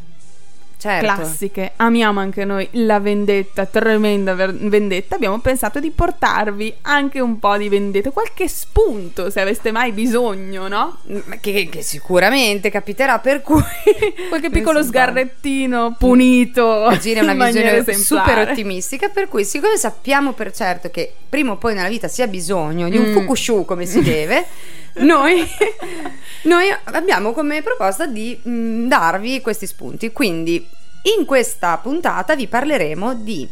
Certo. 0.81 1.13
classiche 1.15 1.73
amiamo 1.77 2.21
anche 2.21 2.47
noi 2.47 2.67
la 2.73 2.99
vendetta, 3.01 3.67
tremenda 3.67 4.35
ver- 4.35 4.55
vendetta, 4.57 5.15
abbiamo 5.15 5.39
pensato 5.41 5.79
di 5.79 5.91
portarvi 5.91 6.75
anche 6.83 7.21
un 7.21 7.39
po' 7.39 7.59
di 7.59 7.69
vendetta, 7.69 8.11
qualche 8.11 8.49
spunto 8.49 9.29
se 9.31 9.41
aveste 9.41 9.73
mai 9.73 9.93
bisogno, 9.93 10.69
no? 10.69 10.99
Che, 11.41 11.69
che 11.71 11.83
sicuramente 11.83 12.71
capiterà 12.71 13.19
per 13.19 13.43
cui 13.43 13.61
Qualche 14.31 14.49
piccolo 14.49 14.83
sgarrettino 14.83 15.97
punito. 15.99 16.85
Agire 16.85 17.21
una 17.21 17.35
visione 17.35 17.77
esemplare. 17.77 17.95
super 18.03 18.39
ottimistica 18.49 19.09
per 19.09 19.29
cui 19.29 19.45
siccome 19.45 19.77
sappiamo 19.77 20.33
per 20.33 20.51
certo 20.53 20.91
che 20.91 21.13
prima 21.29 21.53
o 21.53 21.57
poi 21.57 21.75
nella 21.75 21.89
vita 21.89 22.09
si 22.09 22.23
ha 22.23 22.27
bisogno 22.27 22.89
di 22.89 22.97
un 22.97 23.09
Mm. 23.11 23.13
fukushu 23.13 23.65
come 23.65 23.85
si 23.87 24.01
deve 24.03 24.47
noi, 24.95 25.47
noi 26.45 26.67
abbiamo 26.85 27.33
come 27.33 27.63
proposta 27.63 28.07
di 28.07 28.39
mm, 28.47 28.87
darvi 28.89 29.41
questi 29.41 29.67
spunti 29.67 30.13
quindi 30.13 30.67
in 31.19 31.25
questa 31.25 31.77
puntata 31.79 32.35
vi 32.35 32.47
parleremo 32.47 33.15
di 33.15 33.49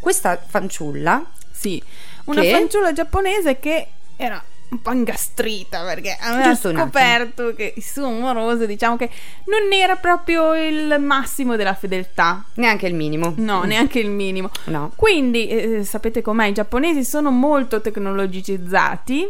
questa 0.00 0.40
fanciulla 0.44 1.24
Sì, 1.50 1.82
una 2.24 2.40
Che? 2.42 2.50
fanciulla 2.52 2.92
giapponese 2.92 3.58
che 3.58 3.86
era 4.16 4.42
un 4.70 4.82
po' 4.82 4.92
ingastrita 4.92 5.82
perché 5.82 6.16
aveva 6.20 6.50
Giusto 6.50 6.72
scoperto 6.72 7.54
che 7.54 7.72
il 7.76 7.82
suo 7.82 8.06
amoroso, 8.06 8.66
diciamo 8.66 8.96
che 8.96 9.10
non 9.46 9.72
era 9.72 9.96
proprio 9.96 10.54
il 10.54 10.96
massimo 11.00 11.56
della 11.56 11.74
fedeltà. 11.74 12.44
neanche 12.54 12.86
il 12.86 12.94
minimo 12.94 13.32
No, 13.38 13.64
neanche 13.64 13.98
il 13.98 14.10
minimo. 14.10 14.48
no 14.66 14.92
Quindi, 14.94 15.48
eh, 15.48 15.84
sapete 15.84 16.22
com'è, 16.22 16.46
i 16.46 16.52
giapponesi 16.52 17.02
sono 17.02 17.30
molto 17.32 17.80
tecnologicizzati 17.80 19.28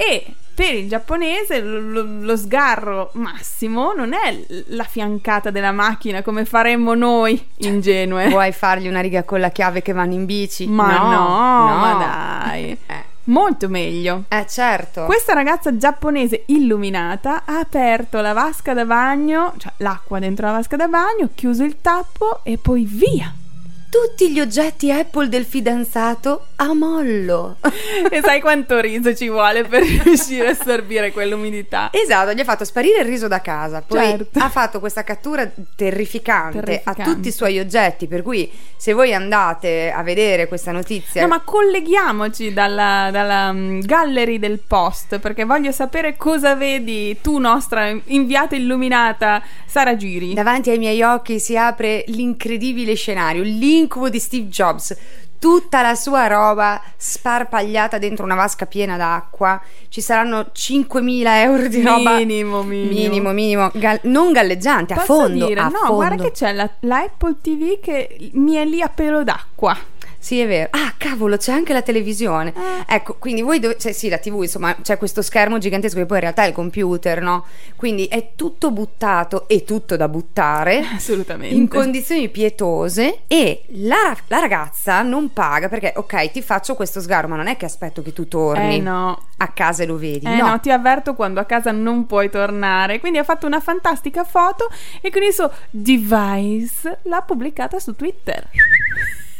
e 0.00 0.24
per 0.54 0.74
il 0.74 0.88
giapponese 0.88 1.60
lo, 1.60 2.02
lo- 2.02 2.36
sgarro 2.36 3.10
massimo 3.14 3.92
non 3.92 4.12
è 4.14 4.44
la 4.68 4.84
fiancata 4.84 5.50
della 5.50 5.72
macchina 5.72 6.22
come 6.22 6.44
faremmo 6.44 6.94
noi 6.94 7.42
ingenue. 7.58 8.28
vuoi 8.28 8.52
fargli 8.52 8.88
una 8.88 9.00
riga 9.00 9.22
con 9.24 9.40
la 9.40 9.50
chiave 9.50 9.82
che 9.82 9.92
vanno 9.92 10.14
in 10.14 10.24
bici 10.26 10.66
Ma 10.66 10.96
no, 10.98 11.08
no. 11.10 11.76
ma 11.76 12.42
dai. 12.44 12.70
eh, 12.86 13.08
Molto 13.24 13.68
meglio. 13.68 14.24
eh, 14.28 14.44
certo 14.48 15.04
Questa 15.04 15.34
ragazza 15.34 15.76
giapponese 15.76 16.44
illuminata 16.46 17.42
ha 17.44 17.58
aperto 17.58 18.20
la 18.20 18.32
vasca 18.32 18.74
da 18.74 18.84
bagno, 18.84 19.54
cioè 19.58 19.72
l'acqua 19.78 20.18
dentro 20.18 20.46
la 20.46 20.52
vasca 20.52 20.76
da 20.76 20.88
bagno, 20.88 21.28
chiuso 21.34 21.62
il 21.62 21.76
tappo 21.80 22.40
e 22.42 22.58
poi 22.58 22.84
via. 22.84 23.32
Tutti 23.90 24.30
gli 24.30 24.38
oggetti 24.38 24.92
Apple 24.92 25.28
del 25.28 25.44
fidanzato 25.44 26.46
a 26.56 26.72
mollo 26.74 27.56
e 28.08 28.20
sai 28.22 28.40
quanto 28.40 28.78
riso 28.78 29.14
ci 29.16 29.28
vuole 29.28 29.64
per 29.64 29.82
riuscire 30.04 30.46
a 30.46 30.50
assorbire 30.52 31.10
quell'umidità? 31.10 31.90
Esatto, 31.92 32.32
gli 32.32 32.38
ha 32.40 32.44
fatto 32.44 32.64
sparire 32.64 33.00
il 33.00 33.06
riso 33.06 33.26
da 33.26 33.40
casa, 33.40 33.82
poi 33.82 33.98
Certo. 33.98 34.38
ha 34.38 34.48
fatto 34.48 34.78
questa 34.78 35.02
cattura 35.02 35.50
terrificante, 35.74 36.60
Terrificante. 36.60 37.02
a 37.02 37.04
tutti 37.04 37.28
i 37.28 37.32
suoi 37.32 37.58
oggetti, 37.58 38.06
per 38.06 38.22
cui 38.22 38.48
se 38.76 38.92
voi 38.92 39.12
andate 39.12 39.90
a 39.90 40.02
vedere 40.02 40.46
questa 40.46 40.70
notizia... 40.70 41.22
No, 41.22 41.28
ma 41.28 41.40
colleghiamoci 41.40 42.52
dalla, 42.52 43.08
dalla 43.10 43.52
mm, 43.52 43.80
gallery 43.80 44.38
del 44.38 44.60
post 44.64 45.18
perché 45.18 45.44
voglio 45.44 45.72
sapere 45.72 46.16
cosa 46.16 46.54
vedi 46.54 47.18
tu, 47.20 47.38
nostra 47.38 47.92
inviata 48.04 48.54
illuminata 48.54 49.42
Sara 49.66 49.96
Giri. 49.96 50.34
Davanti 50.34 50.70
ai 50.70 50.78
miei 50.78 51.02
occhi 51.02 51.40
si 51.40 51.56
apre 51.56 52.04
l'incredibile 52.06 52.94
scenario, 52.94 53.42
l'incubo 53.80 54.08
di 54.08 54.18
Steve 54.18 54.48
Jobs. 54.48 54.96
tutta 55.40 55.80
la 55.80 55.94
sua 55.94 56.26
roba 56.26 56.82
sparpagliata 56.98 57.96
dentro 57.96 58.26
una 58.26 58.34
vasca 58.34 58.66
piena 58.66 58.98
d'acqua. 58.98 59.58
Ci 59.88 60.02
saranno 60.02 60.50
5.000 60.54 61.26
euro 61.40 61.66
di 61.66 61.82
roba. 61.82 62.16
Minimo, 62.18 62.62
minimo. 62.62 62.90
Minimo, 62.92 63.32
minimo. 63.32 63.70
Gal- 63.72 64.00
non 64.02 64.32
galleggiante, 64.32 64.92
a 64.92 64.96
Posso 64.96 65.14
fondo. 65.14 65.46
dire, 65.46 65.60
a 65.60 65.68
no, 65.68 65.78
fondo. 65.78 65.94
guarda 65.94 66.22
che 66.24 66.32
c'è 66.32 66.52
la, 66.52 66.68
la 66.80 66.98
Apple 66.98 67.36
TV 67.40 67.80
che 67.80 68.30
mi 68.34 68.56
è 68.56 68.66
lì 68.66 68.82
a 68.82 68.88
pelo 68.90 69.24
d'acqua. 69.24 69.74
Sì, 70.20 70.38
è 70.38 70.46
vero. 70.46 70.68
Ah, 70.72 70.92
cavolo, 70.98 71.38
c'è 71.38 71.50
anche 71.50 71.72
la 71.72 71.80
televisione. 71.80 72.52
Eh. 72.54 72.94
Ecco, 72.94 73.16
quindi 73.18 73.40
voi 73.40 73.58
dove... 73.58 73.78
Cioè, 73.78 73.92
sì, 73.92 74.10
la 74.10 74.18
TV, 74.18 74.42
insomma, 74.42 74.76
c'è 74.82 74.98
questo 74.98 75.22
schermo 75.22 75.56
gigantesco 75.56 75.96
che 75.96 76.04
poi 76.04 76.18
in 76.18 76.22
realtà 76.24 76.44
è 76.44 76.48
il 76.48 76.52
computer, 76.52 77.22
no? 77.22 77.46
Quindi 77.74 78.04
è 78.04 78.32
tutto 78.36 78.70
buttato 78.70 79.48
e 79.48 79.64
tutto 79.64 79.96
da 79.96 80.08
buttare. 80.08 80.84
Assolutamente. 80.94 81.56
In 81.56 81.68
condizioni 81.68 82.28
pietose 82.28 83.20
e 83.26 83.62
la, 83.68 84.14
la 84.26 84.38
ragazza 84.38 85.00
non 85.00 85.32
paga 85.32 85.70
perché, 85.70 85.94
ok, 85.96 86.30
ti 86.30 86.42
faccio 86.42 86.74
questo 86.74 87.00
sgarro, 87.00 87.28
ma 87.28 87.36
non 87.36 87.46
è 87.46 87.56
che 87.56 87.64
aspetto 87.64 88.02
che 88.02 88.12
tu 88.12 88.28
torni 88.28 88.76
Eh 88.76 88.80
no. 88.80 89.18
a 89.38 89.48
casa 89.48 89.84
e 89.84 89.86
lo 89.86 89.96
vedi. 89.96 90.26
Eh 90.26 90.36
no. 90.36 90.60
ti 90.60 90.70
avverto 90.70 91.14
quando 91.14 91.40
a 91.40 91.44
casa 91.44 91.72
non 91.72 92.04
puoi 92.04 92.28
tornare. 92.28 93.00
Quindi 93.00 93.16
ha 93.16 93.24
fatto 93.24 93.46
una 93.46 93.60
fantastica 93.60 94.24
foto 94.24 94.68
e 95.00 95.10
con 95.10 95.22
il 95.22 95.32
suo 95.32 95.50
device 95.70 96.98
l'ha 97.04 97.22
pubblicata 97.22 97.78
su 97.78 97.96
Twitter. 97.96 98.48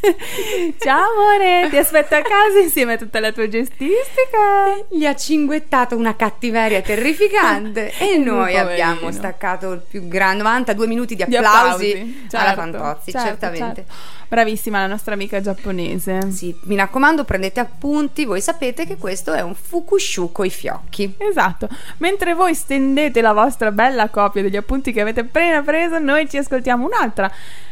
Ciao 0.79 1.11
amore, 1.11 1.69
ti 1.69 1.77
aspetto 1.77 2.15
a 2.15 2.21
casa 2.21 2.57
insieme 2.59 2.93
a 2.93 2.97
tutta 2.97 3.19
la 3.19 3.31
tua 3.31 3.47
gestistica. 3.47 4.83
Gli 4.89 5.05
ha 5.05 5.15
cinguettato 5.15 5.95
una 5.95 6.15
cattiveria 6.15 6.81
terrificante 6.81 7.93
e 7.99 8.17
noi 8.17 8.53
Poverino. 8.53 8.59
abbiamo 8.61 9.11
staccato 9.11 9.71
il 9.73 9.81
più 9.87 10.07
grande 10.07 10.41
92 10.43 10.87
minuti 10.87 11.15
di 11.15 11.23
Di 11.27 11.35
applausi, 11.35 11.91
applausi, 11.91 12.27
alla 12.31 12.43
certo, 12.43 12.61
Fantozzi, 12.61 13.11
certo, 13.11 13.27
certamente. 13.27 13.85
certo. 13.85 13.93
Bravissima 14.27 14.79
la 14.79 14.87
nostra 14.87 15.13
amica 15.13 15.39
giapponese. 15.39 16.31
Sì, 16.31 16.55
mi 16.63 16.75
raccomando, 16.75 17.23
prendete 17.23 17.59
appunti, 17.59 18.25
voi 18.25 18.41
sapete 18.41 18.87
che 18.87 18.97
questo 18.97 19.33
è 19.33 19.41
un 19.41 19.53
fukushu 19.53 20.31
coi 20.31 20.49
fiocchi. 20.49 21.13
Esatto, 21.17 21.67
mentre 21.97 22.33
voi 22.33 22.55
stendete 22.55 23.21
la 23.21 23.33
vostra 23.33 23.71
bella 23.71 24.09
copia 24.09 24.41
degli 24.41 24.55
appunti 24.55 24.91
che 24.91 25.01
avete 25.01 25.19
appena 25.19 25.61
preso, 25.61 25.99
noi 25.99 26.27
ci 26.27 26.37
ascoltiamo 26.37 26.85
un'altra 26.85 27.31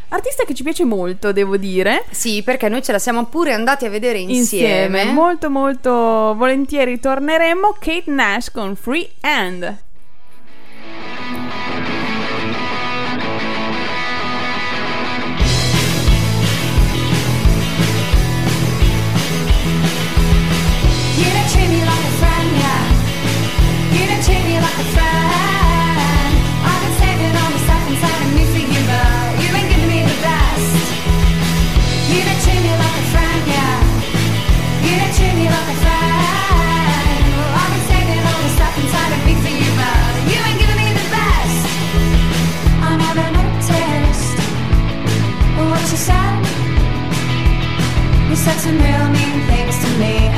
artista 0.10 0.43
che 0.43 0.54
ci 0.54 0.63
piace 0.63 0.84
molto, 0.86 1.32
devo 1.32 1.58
dire. 1.58 2.04
Sì, 2.10 2.43
perché 2.43 2.69
noi 2.69 2.84
ce 2.84 2.91
la 2.91 3.00
siamo 3.00 3.26
pure 3.26 3.54
andati 3.54 3.86
a 3.86 3.89
vedere 3.89 4.19
insieme. 4.19 5.06
Molto 5.06 5.50
molto 5.50 5.91
volentieri 6.36 7.00
torneremo 7.00 7.76
Kate 7.80 8.12
Nash 8.12 8.52
con 8.52 8.76
Free 8.76 9.10
Hand. 9.22 9.88
such 48.39 48.60
some 48.60 48.78
real 48.78 49.10
mean 49.10 49.45
things 49.47 49.78
to 49.84 49.89
me 49.99 50.30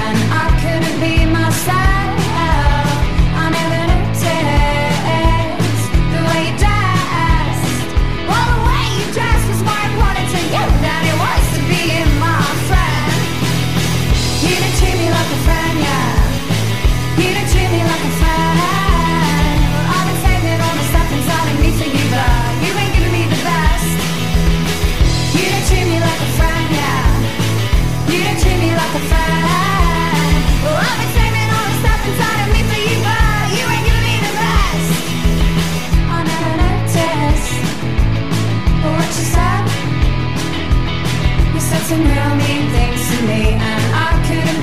around 41.92 42.38
mean 42.38 42.70
things 42.72 43.02
to 43.12 43.18
me 43.28 43.42
and 43.52 43.84
I 43.94 44.12
couldn't 44.28 44.61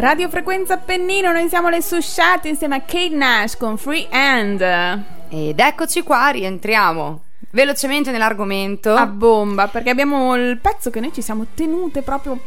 Radio 0.00 0.28
Frequenza 0.28 0.74
Appennino, 0.74 1.32
noi 1.32 1.48
siamo 1.48 1.68
le 1.68 1.82
susciate 1.82 2.48
insieme 2.48 2.76
a 2.76 2.80
Kate 2.82 3.08
Nash 3.08 3.56
con 3.56 3.76
Free 3.76 4.06
Hand. 4.12 4.60
Ed 5.28 5.58
eccoci 5.58 6.04
qua, 6.04 6.28
rientriamo 6.28 7.22
velocemente 7.50 8.12
nell'argomento. 8.12 8.94
A 8.94 9.06
bomba, 9.06 9.66
perché 9.66 9.90
abbiamo 9.90 10.36
il 10.36 10.58
pezzo 10.58 10.90
che 10.90 11.00
noi 11.00 11.12
ci 11.12 11.20
siamo 11.20 11.46
tenute 11.52 12.02
proprio 12.02 12.38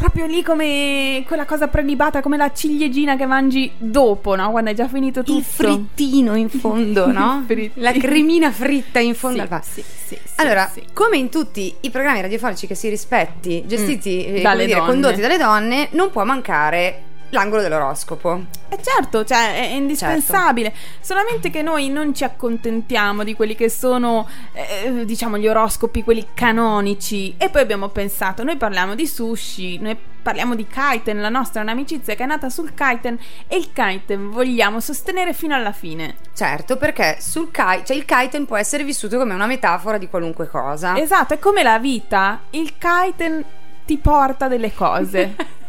proprio 0.00 0.24
lì 0.24 0.42
come 0.42 1.22
quella 1.26 1.44
cosa 1.44 1.68
prelibata, 1.68 2.22
come 2.22 2.38
la 2.38 2.50
ciliegina 2.54 3.16
che 3.16 3.26
mangi 3.26 3.70
dopo, 3.76 4.34
no? 4.34 4.50
Quando 4.50 4.70
hai 4.70 4.74
già 4.76 4.88
finito 4.88 5.22
tutto. 5.22 5.38
Il 5.38 5.44
frittino 5.44 6.34
in 6.36 6.48
fondo, 6.48 7.12
no? 7.12 7.44
La 7.74 7.92
cremina 7.92 8.50
fritta 8.50 8.98
in 8.98 9.14
fondo 9.14 9.44
Sì, 9.44 9.52
al 9.52 9.62
sì, 9.62 9.84
sì, 10.06 10.18
Allora, 10.36 10.72
come 10.94 11.18
in 11.18 11.28
tutti 11.28 11.74
i 11.80 11.90
programmi 11.90 12.22
radiofonici 12.22 12.66
che 12.66 12.74
si 12.74 12.88
rispetti, 12.88 13.64
gestiti, 13.66 14.24
eh, 14.24 14.38
Mm. 14.40 14.42
Dalle 14.42 14.62
come 14.62 14.66
dire, 14.66 14.80
condotti 14.80 15.20
dalle 15.20 15.36
donne, 15.36 15.88
non 15.90 16.10
può 16.10 16.24
mancare 16.24 17.02
l'angolo 17.30 17.62
dell'oroscopo. 17.62 18.44
Eh 18.68 18.78
certo, 18.82 19.24
cioè 19.24 19.56
è 19.56 19.72
indispensabile. 19.72 20.72
Solamente 21.00 21.50
che 21.50 21.62
noi 21.62 21.88
non 21.88 22.14
ci 22.14 22.24
accontentiamo 22.24 23.24
di 23.24 23.34
quelli 23.34 23.54
che 23.54 23.68
sono, 23.68 24.28
eh, 24.52 25.04
diciamo, 25.04 25.38
gli 25.38 25.48
oroscopi, 25.48 26.04
quelli 26.04 26.28
canonici. 26.34 27.34
E 27.36 27.48
poi 27.48 27.62
abbiamo 27.62 27.88
pensato, 27.88 28.44
noi 28.44 28.56
parliamo 28.56 28.94
di 28.94 29.06
sushi, 29.06 29.78
noi 29.78 29.96
parliamo 30.22 30.54
di 30.54 30.66
kiten, 30.66 31.20
la 31.20 31.28
nostra 31.28 31.60
è 31.60 31.62
un'amicizia 31.62 32.14
che 32.14 32.24
è 32.24 32.26
nata 32.26 32.50
sul 32.50 32.74
kiten 32.74 33.18
e 33.48 33.56
il 33.56 33.72
kiten 33.72 34.30
vogliamo 34.30 34.80
sostenere 34.80 35.32
fino 35.32 35.54
alla 35.54 35.72
fine. 35.72 36.16
Certo, 36.34 36.76
perché 36.76 37.16
sul 37.20 37.50
kite, 37.50 37.84
cioè 37.86 37.96
il 37.96 38.04
kiten 38.04 38.46
può 38.46 38.56
essere 38.56 38.84
vissuto 38.84 39.16
come 39.18 39.34
una 39.34 39.46
metafora 39.46 39.98
di 39.98 40.08
qualunque 40.08 40.48
cosa. 40.48 40.98
Esatto, 40.98 41.34
è 41.34 41.38
come 41.38 41.62
la 41.62 41.78
vita, 41.78 42.42
il 42.50 42.74
kiten 42.76 43.44
ti 43.86 43.96
porta 43.96 44.46
delle 44.46 44.72
cose. 44.72 45.34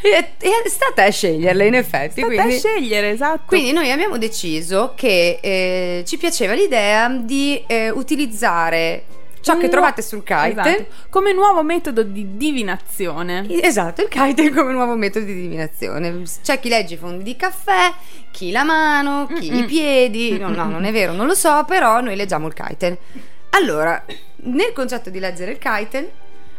e, 0.00 0.32
e 0.38 0.68
sta 0.68 1.04
a 1.04 1.10
sceglierle, 1.10 1.66
in 1.66 1.74
effetti. 1.74 2.20
State 2.20 2.34
quindi... 2.34 2.54
a 2.54 2.58
scegliere, 2.58 3.10
esatto. 3.10 3.42
Quindi 3.46 3.72
noi 3.72 3.90
abbiamo 3.90 4.18
deciso 4.18 4.92
che 4.94 5.38
eh, 5.40 6.04
ci 6.06 6.16
piaceva 6.16 6.54
l'idea 6.54 7.08
di 7.08 7.62
eh, 7.66 7.90
utilizzare 7.90 9.04
ciò 9.40 9.56
che 9.56 9.68
trovate 9.68 10.02
sul 10.02 10.22
kite. 10.22 10.50
Esatto, 10.50 10.86
come 11.10 11.32
nuovo 11.32 11.62
metodo 11.62 12.02
di 12.02 12.36
divinazione. 12.36 13.46
Esatto, 13.62 14.02
il 14.02 14.08
kite 14.08 14.50
come 14.52 14.72
nuovo 14.72 14.94
metodo 14.96 15.24
di 15.24 15.34
divinazione. 15.34 16.22
C'è 16.42 16.58
chi 16.58 16.68
legge 16.68 16.94
i 16.94 16.96
fondi 16.96 17.22
di 17.22 17.36
caffè, 17.36 17.92
chi 18.30 18.50
la 18.50 18.64
mano, 18.64 19.26
chi 19.26 19.50
Mm-mm. 19.50 19.62
i 19.62 19.64
piedi. 19.64 20.38
No, 20.38 20.48
no, 20.48 20.64
non 20.64 20.84
è 20.84 20.92
vero, 20.92 21.12
non 21.12 21.26
lo 21.26 21.34
so, 21.34 21.64
però 21.66 22.00
noi 22.00 22.16
leggiamo 22.16 22.46
il 22.46 22.54
kiten. 22.54 22.96
Allora, 23.50 24.04
nel 24.42 24.72
concetto 24.72 25.10
di 25.10 25.18
leggere 25.18 25.52
il 25.52 25.58
kiten, 25.58 26.08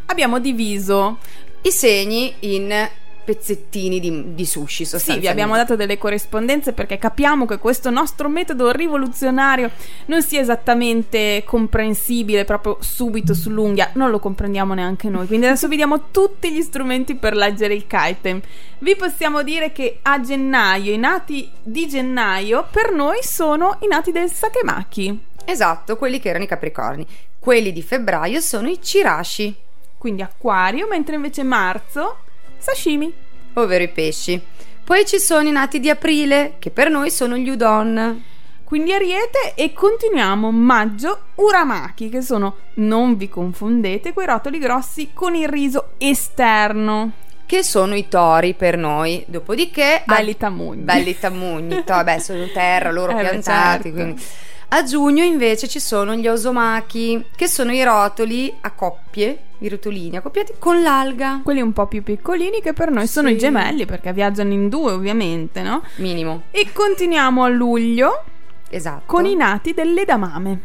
Abbiamo 0.09 0.39
diviso 0.39 1.19
i 1.61 1.71
segni 1.71 2.33
in 2.39 2.89
pezzettini 3.29 3.99
di, 3.99 4.33
di 4.33 4.45
sushi 4.45 4.85
Sì, 4.85 5.19
vi 5.19 5.27
abbiamo 5.27 5.55
dato 5.55 5.75
delle 5.75 5.99
corrispondenze 5.99 6.73
perché 6.73 6.97
capiamo 6.97 7.45
che 7.45 7.59
questo 7.59 7.91
nostro 7.91 8.27
metodo 8.27 8.71
rivoluzionario 8.71 9.69
non 10.07 10.23
sia 10.23 10.41
esattamente 10.41 11.43
comprensibile 11.45 12.43
proprio 12.43 12.77
subito 12.79 13.35
sull'unghia, 13.35 13.91
non 13.93 14.09
lo 14.09 14.17
comprendiamo 14.17 14.73
neanche 14.73 15.09
noi. 15.09 15.27
Quindi 15.27 15.45
adesso 15.45 15.67
vi 15.67 15.75
diamo 15.75 16.09
tutti 16.09 16.51
gli 16.51 16.61
strumenti 16.61 17.13
per 17.13 17.35
leggere 17.35 17.75
il 17.75 17.85
kite. 17.85 18.41
Vi 18.79 18.95
possiamo 18.95 19.43
dire 19.43 19.71
che 19.71 19.99
a 20.01 20.19
gennaio, 20.19 20.91
i 20.91 20.97
nati 20.97 21.51
di 21.61 21.87
gennaio, 21.87 22.67
per 22.71 22.91
noi 22.91 23.19
sono 23.21 23.77
i 23.81 23.87
nati 23.87 24.11
del 24.11 24.31
Sakemaki. 24.31 25.19
Esatto, 25.45 25.97
quelli 25.97 26.19
che 26.19 26.29
erano 26.29 26.45
i 26.45 26.47
capricorni. 26.47 27.05
Quelli 27.37 27.71
di 27.71 27.83
febbraio 27.83 28.39
sono 28.39 28.69
i 28.69 28.81
cirashi, 28.81 29.55
Quindi 29.99 30.23
acquario, 30.23 30.87
mentre 30.87 31.13
invece 31.15 31.43
marzo, 31.43 32.19
sashimi. 32.57 33.13
ovvero 33.53 33.83
i 33.83 33.89
pesci. 33.89 34.41
Poi 34.83 35.05
ci 35.05 35.19
sono 35.19 35.47
i 35.47 35.51
nati 35.51 35.79
di 35.79 35.89
aprile, 35.91 36.55
che 36.57 36.71
per 36.71 36.89
noi 36.89 37.11
sono 37.11 37.37
gli 37.37 37.49
udon. 37.49 38.23
Quindi 38.63 38.93
Ariete 38.93 39.53
e 39.55 39.73
continuiamo 39.73 40.51
maggio 40.51 41.19
Uramaki 41.35 42.09
che 42.09 42.21
sono, 42.21 42.55
non 42.75 43.17
vi 43.17 43.27
confondete, 43.29 44.13
quei 44.13 44.25
rotoli 44.27 44.57
grossi 44.59 45.09
con 45.13 45.35
il 45.35 45.47
riso 45.47 45.91
esterno. 45.97 47.11
che 47.45 47.63
sono 47.63 47.95
i 47.95 48.07
tori 48.07 48.53
per 48.53 48.77
noi. 48.77 49.23
Dopodiché, 49.27 50.03
Belli 50.05 50.37
tamugni. 50.37 50.81
belli 50.83 51.17
tamugni, 51.17 51.83
to- 51.83 51.93
vabbè, 51.93 52.19
sono 52.19 52.45
terra, 52.53 52.91
loro 52.91 53.11
Eh 53.17 53.21
beh, 53.21 53.21
piantati. 53.29 53.81
certo. 53.83 53.89
quindi. 53.91 54.23
A 54.69 54.83
giugno 54.83 55.23
invece 55.23 55.67
ci 55.67 55.79
sono 55.79 56.13
gli 56.13 56.27
osomaki, 56.27 57.25
che 57.35 57.47
sono 57.47 57.73
i 57.73 57.83
rotoli 57.83 58.53
a 58.61 58.69
coppie, 58.71 59.37
i 59.59 59.69
rotolini 59.69 60.17
accoppiati 60.17 60.53
con 60.59 60.81
l'alga. 60.81 61.41
Quelli 61.43 61.61
un 61.61 61.73
po' 61.73 61.87
più 61.87 62.03
piccolini 62.03 62.61
che 62.61 62.73
per 62.73 62.91
noi 62.91 63.07
sono 63.07 63.27
Sì. 63.27 63.33
i 63.35 63.37
gemelli 63.37 63.85
perché 63.85 64.13
viaggiano 64.13 64.51
in 64.53 64.69
due 64.69 64.91
ovviamente, 64.91 65.61
no? 65.61 65.81
Minimo. 65.97 66.43
E 66.51 66.69
continuiamo 66.73 67.43
a 67.43 67.47
luglio 67.49 68.23
Esatto. 68.69 69.03
con 69.05 69.25
i 69.25 69.35
nati 69.35 69.73
dell'edamame. 69.73 70.59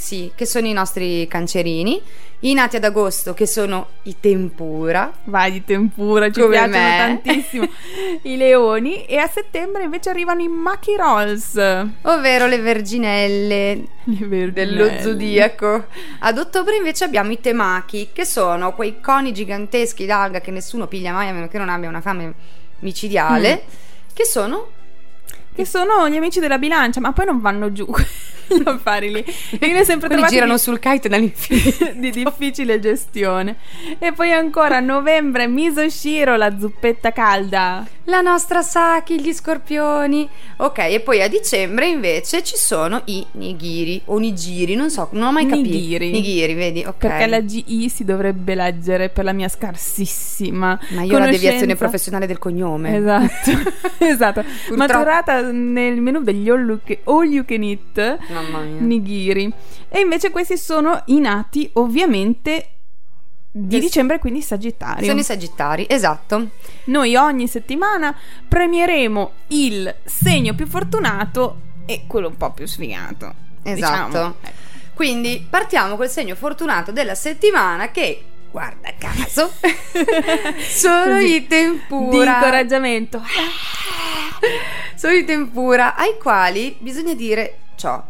Sì, 0.00 0.32
che 0.34 0.46
sono 0.46 0.66
i 0.66 0.72
nostri 0.72 1.26
cancerini. 1.28 2.00
I 2.42 2.54
nati 2.54 2.76
ad 2.76 2.84
agosto, 2.84 3.34
che 3.34 3.46
sono 3.46 3.88
i 4.04 4.16
tempura. 4.18 5.12
Vai 5.24 5.52
di 5.52 5.62
tempura, 5.62 6.30
ci 6.30 6.40
Come 6.40 6.52
piacciono 6.54 6.72
me. 6.78 7.20
tantissimo 7.22 7.68
i 8.22 8.36
leoni 8.38 9.04
e 9.04 9.18
a 9.18 9.26
settembre 9.28 9.82
invece 9.82 10.08
arrivano 10.08 10.40
i 10.40 10.48
maki 10.48 10.96
rolls. 10.96 11.54
Ovvero 12.02 12.46
le 12.46 12.58
verginelle 12.60 13.74
Le 14.04 14.26
verginelle. 14.26 14.52
dello 14.52 14.90
zodiaco. 15.02 15.84
Ad 16.20 16.38
ottobre 16.38 16.76
invece 16.76 17.04
abbiamo 17.04 17.30
i 17.32 17.40
temaki, 17.40 18.08
che 18.10 18.24
sono 18.24 18.72
quei 18.74 19.02
coni 19.02 19.34
giganteschi 19.34 20.06
d'alga 20.06 20.40
che 20.40 20.50
nessuno 20.50 20.86
piglia 20.86 21.12
mai 21.12 21.28
a 21.28 21.32
meno 21.34 21.46
che 21.48 21.58
non 21.58 21.68
abbia 21.68 21.90
una 21.90 22.00
fame 22.00 22.32
micidiale. 22.78 23.64
Che 24.14 24.24
sono 24.24 24.68
Che 25.60 25.66
sono 25.66 26.08
gli 26.08 26.16
amici 26.16 26.40
della 26.40 26.58
bilancia, 26.58 27.00
ma 27.00 27.12
poi 27.12 27.26
non 27.26 27.40
vanno 27.40 27.72
giù 27.72 27.86
gli 28.50 28.62
affari 28.64 29.12
lì. 29.12 29.24
E 29.58 29.66
io 29.66 29.84
sempre 29.84 30.08
Quelli 30.08 30.26
girano 30.26 30.54
di- 30.54 30.58
sul 30.58 30.78
kite 30.78 31.08
dall'infinito. 31.08 31.92
di 32.00 32.10
difficile 32.10 32.80
gestione. 32.80 33.56
E 33.98 34.12
poi 34.12 34.32
ancora 34.32 34.78
a 34.78 34.80
novembre 34.80 35.46
Misoshiro, 35.46 36.36
la 36.36 36.58
zuppetta 36.58 37.12
calda. 37.12 37.86
La 38.04 38.22
nostra 38.22 38.60
Saki, 38.62 39.20
gli 39.20 39.32
scorpioni. 39.32 40.28
Ok, 40.56 40.78
e 40.78 41.00
poi 41.00 41.22
a 41.22 41.28
dicembre 41.28 41.86
invece 41.86 42.42
ci 42.42 42.56
sono 42.56 43.02
i 43.04 43.24
nigiri 43.32 44.02
o 44.06 44.18
nigiri, 44.18 44.74
non 44.74 44.90
so, 44.90 45.08
non 45.12 45.28
ho 45.28 45.32
mai 45.32 45.46
capito. 45.46 45.68
Nigiri. 45.68 46.10
Nigiri, 46.10 46.54
vedi, 46.54 46.84
ok. 46.84 46.96
Perché 46.96 47.26
la 47.26 47.44
GI 47.44 47.88
si 47.88 48.04
dovrebbe 48.04 48.56
leggere 48.56 49.10
per 49.10 49.22
la 49.24 49.32
mia 49.32 49.48
scarsissima. 49.48 50.78
Ma 50.88 51.02
io 51.02 51.14
ho 51.14 51.18
la 51.18 51.30
deviazione 51.30 51.76
professionale 51.76 52.26
del 52.26 52.38
cognome. 52.38 52.96
Esatto, 52.96 53.50
esatto. 53.98 54.42
Purtroppo. 54.42 54.76
Maturata 54.76 55.49
nel 55.52 56.00
menù 56.00 56.20
degli 56.22 56.48
all 56.48 56.66
you, 56.68 56.80
can, 56.84 56.96
all 57.04 57.24
you 57.30 57.44
can 57.44 57.62
eat 57.62 58.18
nigiri. 58.78 59.52
E 59.88 60.00
invece 60.00 60.30
questi 60.30 60.56
sono 60.56 61.02
i 61.06 61.18
nati 61.20 61.68
ovviamente 61.74 62.70
di 63.52 63.74
Yes. 63.76 63.84
dicembre, 63.84 64.18
quindi 64.20 64.42
Sagittario. 64.42 65.04
Sono 65.04 65.18
i 65.18 65.24
sagittari, 65.24 65.84
esatto. 65.88 66.50
Noi 66.84 67.16
ogni 67.16 67.48
settimana 67.48 68.16
premieremo 68.46 69.32
il 69.48 69.92
segno 70.04 70.54
più 70.54 70.66
fortunato 70.68 71.60
e 71.84 72.04
quello 72.06 72.28
un 72.28 72.36
po' 72.36 72.52
più 72.52 72.66
sfigato. 72.66 73.34
Esatto. 73.64 74.06
diciamo. 74.06 74.34
Quindi 74.94 75.44
partiamo 75.50 75.96
col 75.96 76.08
segno 76.08 76.34
fortunato 76.36 76.92
della 76.92 77.14
settimana 77.16 77.90
che, 77.90 78.22
guarda 78.52 78.90
caso, 78.96 79.50
sono 80.68 81.18
i 81.18 81.40
Di 81.40 81.46
tempura. 81.48 82.34
incoraggiamento. 82.36 83.20
Sono 84.94 85.12
i 85.14 85.24
tempura 85.24 85.94
ai 85.94 86.16
quali 86.18 86.76
bisogna 86.78 87.14
dire 87.14 87.58
ciò. 87.76 88.02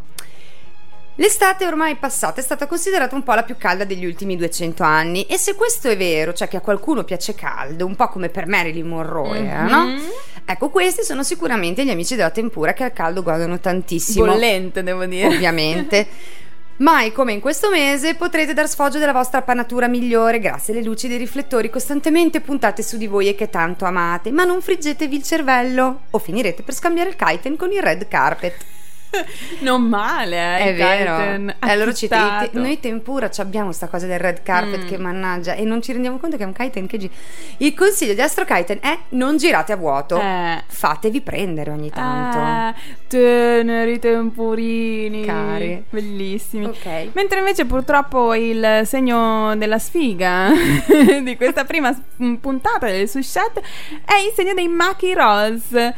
L'estate 1.17 1.67
ormai 1.67 1.97
passata, 1.97 2.41
è 2.41 2.43
stata 2.43 2.67
considerata 2.67 3.15
un 3.15 3.23
po' 3.23 3.35
la 3.35 3.43
più 3.43 3.57
calda 3.59 3.85
degli 3.85 4.07
ultimi 4.07 4.37
200 4.37 4.83
anni 4.83 5.27
e 5.27 5.37
se 5.37 5.55
questo 5.55 5.89
è 5.89 5.97
vero, 5.97 6.33
cioè 6.33 6.49
che 6.49 6.57
a 6.57 6.61
qualcuno 6.61 7.05
piace 7.05 7.35
caldo, 7.35 7.85
un 7.85 7.95
po' 7.95 8.09
come 8.09 8.31
per 8.31 8.47
Marilyn 8.47 8.87
Monroe, 8.87 9.45
era, 9.45 9.65
no? 9.65 9.85
Mhm. 9.85 10.03
Ecco, 10.47 10.71
questi 10.71 11.05
sono 11.05 11.23
sicuramente 11.23 11.85
gli 11.85 11.91
amici 11.91 12.17
della 12.17 12.31
tempura 12.31 12.73
che 12.73 12.85
al 12.85 12.95
caldo 12.95 13.23
godono 13.23 13.61
tantissimo. 13.61 14.25
Bollente, 14.25 14.83
devo 14.83 15.05
dire. 15.05 15.27
ovviamente. 15.27 16.07
Mai 16.81 17.13
come 17.13 17.35
in 17.35 17.41
questo 17.41 17.69
mese 17.69 18.15
potrete 18.15 18.55
dar 18.55 18.67
sfoggio 18.67 18.99
della 18.99 19.13
vostra 19.13 19.43
panatura 19.43 19.87
migliore 19.87 20.39
grazie 20.39 20.73
alle 20.73 20.83
luci 20.83 21.09
dei 21.09 21.19
riflettori 21.19 21.69
costantemente 21.69 22.41
puntate 22.41 22.83
su 22.83 22.97
di 22.97 23.07
voi 23.07 23.29
e 23.29 23.35
che 23.35 23.51
tanto 23.51 23.85
amate, 23.85 24.31
ma 24.31 24.45
non 24.45 24.63
friggetevi 24.63 25.17
il 25.17 25.23
cervello 25.23 26.05
o 26.09 26.19
finirete 26.19 26.63
per 26.63 26.73
scambiare 26.73 27.11
il 27.11 27.17
kiten 27.17 27.57
con 27.57 27.71
il 27.71 27.83
red 27.83 28.09
carpet. 28.09 28.65
Non 29.61 29.83
male, 29.83 30.37
eh, 30.59 30.59
È 30.59 30.75
vero. 30.77 31.53
Allora 31.61 31.93
ci- 31.93 32.07
acchittato. 32.07 32.59
noi 32.59 32.79
tempura 32.81 33.29
ci 33.31 33.41
abbiamo 33.41 33.73
sta 33.73 33.89
cosa 33.89 34.07
del 34.07 34.19
red 34.19 34.43
carpet 34.43 34.85
Mm. 34.85 34.87
che 34.87 34.99
mannaggia 34.99 35.55
e 35.55 35.65
non 35.65 35.83
ci 35.83 35.93
rendiamo 35.93 36.19
conto 36.19 36.37
che 36.37 36.45
è 36.45 36.47
un 36.47 36.53
kiten 36.53 36.87
che 36.87 36.99
gira. 36.99 37.13
Il 37.59 37.75
consiglio 37.75 38.15
di 38.15 38.21
Astro 38.21 38.45
Kiten 38.45 38.79
è 38.81 38.97
non 39.11 39.37
girate 39.37 39.73
a 39.73 39.77
vuoto. 39.77 40.19
Eh. 40.21 40.63
Fatevi 40.67 41.21
prendere 41.21 41.71
ogni 41.71 41.91
tanto. 41.91 42.39
Ah, 42.39 42.75
teneri 43.09 43.99
tempurini 43.99 45.25
Cari. 45.25 45.85
bellissimi 45.91 46.65
Ok. 46.67 47.09
mentre 47.13 47.39
invece 47.39 47.65
purtroppo 47.65 48.35
il 48.35 48.83
segno 48.85 49.57
della 49.57 49.79
sfiga 49.79 50.51
di 51.23 51.37
questa 51.37 51.65
prima 51.65 51.93
puntata 52.41 52.87
del 52.87 53.09
Sushet 53.09 53.61
è 54.05 54.15
il 54.27 54.33
segno 54.35 54.55
dei 54.55 54.69
Maki 54.69 55.13
Rolls 55.15 55.93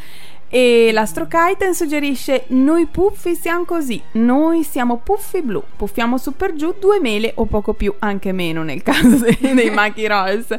E 0.54 0.90
l'Astro 0.92 1.26
Kiten 1.26 1.72
suggerisce: 1.72 2.44
Noi 2.48 2.84
puffi 2.84 3.34
siamo 3.34 3.64
così, 3.64 3.98
noi 4.12 4.64
siamo 4.64 4.98
puffi 4.98 5.40
blu, 5.40 5.62
puffiamo 5.76 6.18
su 6.18 6.36
per 6.36 6.54
giù 6.54 6.74
due 6.78 7.00
mele 7.00 7.32
o 7.36 7.46
poco 7.46 7.72
più, 7.72 7.94
anche 8.00 8.32
meno 8.32 8.62
nel 8.62 8.82
caso 8.84 9.16
dei, 9.16 9.54
dei 9.54 9.70
Machi 9.70 10.06
Rolls. 10.06 10.54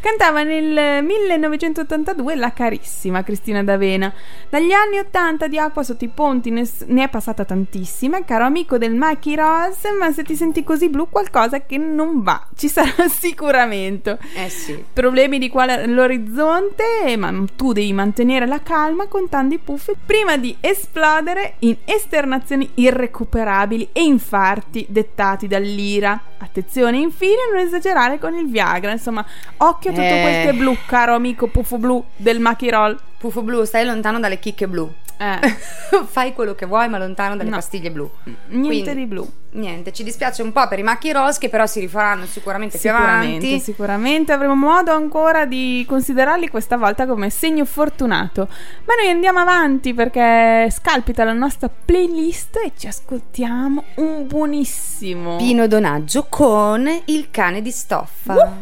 Cantava 0.00 0.42
nel 0.42 1.02
1982 1.02 2.34
la 2.34 2.52
carissima 2.52 3.22
Cristina 3.22 3.62
D'Avena. 3.64 4.12
Dagli 4.50 4.70
anni 4.72 4.98
80 4.98 5.46
di 5.46 5.58
acqua 5.58 5.82
sotto 5.82 6.04
i 6.04 6.08
ponti 6.08 6.50
ne, 6.50 6.68
ne 6.84 7.04
è 7.04 7.08
passata 7.08 7.46
tantissima, 7.46 8.22
caro 8.24 8.44
amico 8.44 8.76
del 8.76 8.94
Machi 8.94 9.34
Rolls, 9.34 9.78
ma 9.98 10.12
se 10.12 10.24
ti 10.24 10.36
senti 10.36 10.62
così 10.62 10.90
blu 10.90 11.08
qualcosa 11.08 11.64
che 11.64 11.78
non 11.78 12.22
va, 12.22 12.46
ci 12.54 12.68
sarà 12.68 12.92
sicuramente. 13.08 14.18
Eh 14.34 14.50
sì. 14.50 14.84
Problemi 14.92 15.38
di 15.38 15.48
quale 15.48 15.86
l'orizzonte, 15.86 17.16
ma 17.16 17.32
tu 17.56 17.72
devi 17.72 17.94
mantenere 17.94 18.46
la 18.46 18.60
calma 18.62 19.06
contando 19.38 19.54
i 19.54 19.58
puffi 19.58 19.92
prima 20.04 20.36
di 20.36 20.56
esplodere 20.60 21.54
in 21.60 21.76
esternazioni 21.84 22.68
irrecuperabili 22.74 23.90
e 23.92 24.02
infarti 24.02 24.86
dettati 24.88 25.46
dall'ira. 25.46 26.20
Attenzione 26.38 26.98
infine 26.98 27.36
a 27.48 27.54
non 27.54 27.64
esagerare 27.64 28.18
con 28.18 28.34
il 28.34 28.48
Viagra, 28.48 28.90
insomma, 28.90 29.24
occhio 29.58 29.90
a 29.90 29.92
tutto 29.92 30.04
Eh. 30.04 30.20
quel 30.20 30.42
che 30.42 30.48
è 30.48 30.52
blu, 30.54 30.76
caro 30.86 31.14
amico 31.14 31.46
puffo 31.46 31.78
blu 31.78 32.04
del 32.16 32.40
Machirol. 32.40 32.98
Puffo 33.16 33.42
blu, 33.42 33.64
stai 33.64 33.84
lontano 33.84 34.18
dalle 34.18 34.40
chicche 34.40 34.66
blu. 34.66 34.92
Eh, 35.20 35.56
Fai 36.06 36.32
quello 36.32 36.54
che 36.54 36.64
vuoi, 36.66 36.88
ma 36.88 36.96
lontano 36.98 37.36
dalle 37.36 37.50
No. 37.50 37.56
pastiglie 37.56 37.90
blu. 37.90 38.08
niente 38.48 38.66
Quindi, 38.68 38.94
di 38.94 39.06
blu. 39.06 39.28
Niente, 39.50 39.92
ci 39.92 40.04
dispiace 40.04 40.42
un 40.42 40.52
po' 40.52 40.68
per 40.68 40.78
i 40.78 40.82
macchi 40.82 41.10
rose 41.10 41.38
che 41.40 41.48
però 41.48 41.66
si 41.66 41.80
rifaranno 41.80 42.26
sicuramente 42.26 42.78
più 42.78 42.90
Sicuramente, 42.90 43.46
avanti. 43.46 43.60
sicuramente 43.60 44.32
avremo 44.32 44.54
modo 44.54 44.92
ancora 44.92 45.46
di 45.46 45.84
considerarli 45.88 46.48
questa 46.48 46.76
volta 46.76 47.06
come 47.06 47.30
segno 47.30 47.64
fortunato. 47.64 48.46
Ma 48.84 48.94
noi 48.94 49.08
andiamo 49.10 49.40
avanti 49.40 49.94
perché 49.94 50.68
scalpita 50.70 51.24
la 51.24 51.32
nostra 51.32 51.68
playlist 51.68 52.56
e 52.64 52.72
ci 52.76 52.86
ascoltiamo 52.86 53.82
un 53.96 54.26
buonissimo 54.26 55.36
Pino 55.36 55.66
Donaggio 55.66 56.26
con 56.28 56.88
il 57.06 57.28
cane 57.30 57.62
di 57.62 57.70
stoffa. 57.70 58.56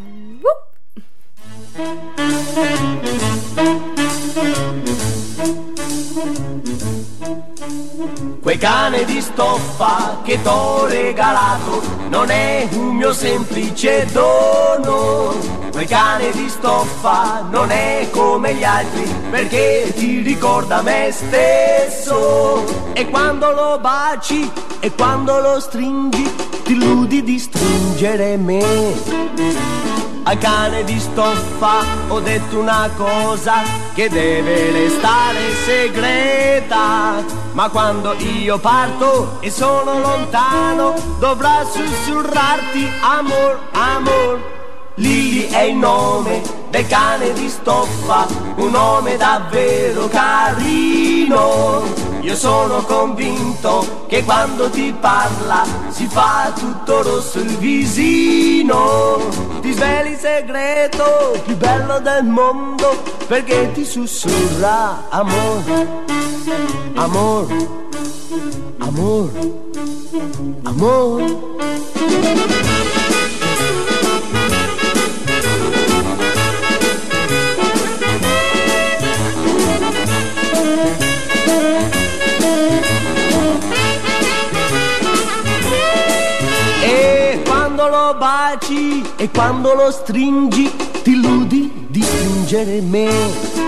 Quel 8.47 8.59
cane 8.59 9.05
di 9.05 9.20
stoffa 9.20 10.20
che 10.22 10.40
t'ho 10.40 10.86
regalato 10.86 11.82
non 12.11 12.30
è 12.30 12.68
un 12.74 12.94
mio 12.94 13.12
semplice 13.12 14.07
dono. 14.12 15.34
Quel 15.72 15.88
cane 15.88 16.30
di 16.30 16.49
stoffa 16.49 17.44
non 17.51 17.72
è 17.72 18.07
come 18.12 18.55
gli 18.55 18.62
altri 18.62 19.03
perché 19.32 19.92
ti 19.97 20.20
ricorda 20.20 20.80
me 20.82 21.11
stesso. 21.11 22.92
E 22.92 23.11
quando 23.11 23.51
lo 23.51 23.80
baci 23.80 24.49
e 24.78 24.92
quando 24.92 25.40
lo 25.40 25.59
stringi 25.59 26.32
ti 26.62 26.74
illudi 26.74 27.24
di 27.24 27.40
stringere 27.40 28.36
me. 28.36 30.15
Al 30.29 30.39
cane 30.39 30.83
di 30.83 30.99
stoffa 30.99 31.85
ho 32.09 32.18
detto 32.18 32.59
una 32.59 32.91
cosa 32.97 33.62
che 33.95 34.09
deve 34.09 34.72
restare 34.72 35.55
segreta. 35.64 37.22
Ma 37.53 37.68
quando 37.68 38.12
io 38.14 38.59
parto 38.59 39.37
e 39.39 39.53
sono 39.53 40.01
lontano, 40.01 40.95
dovrà 41.20 41.64
sussurrarti 41.64 42.91
amor, 43.03 43.68
amor. 43.70 44.55
Lily 44.97 45.47
è 45.49 45.61
il 45.61 45.77
nome 45.77 46.43
del 46.70 46.89
cane 46.89 47.33
di 47.33 47.49
stoffa, 47.49 48.27
un 48.57 48.70
nome 48.70 49.16
davvero 49.16 50.09
carino. 50.09 52.05
Io 52.27 52.35
sono 52.35 52.83
convinto 52.83 54.05
che 54.09 54.24
quando 54.24 54.68
ti 54.68 54.93
parla 54.99 55.64
si 55.91 56.09
fa 56.09 56.53
tutto 56.53 57.03
rosso 57.03 57.39
il 57.39 57.57
visino. 57.57 59.29
Ti 59.61 59.72
sveli 59.72 60.11
il 60.11 60.18
segreto 60.18 61.41
più 61.45 61.57
bello 61.57 62.01
del 62.01 62.24
mondo 62.24 63.01
perché 63.29 63.70
ti 63.70 63.85
sussurra 63.85 65.05
amor, 65.09 65.62
amor, 66.95 67.47
amor, 68.79 69.31
amor. 70.64 71.55
E 89.16 89.30
quando 89.30 89.74
lo 89.74 89.90
stringi 89.90 90.70
ti 91.02 91.12
illudi 91.12 91.86
di 91.88 92.02
stringere 92.02 92.80
me. 92.80 93.64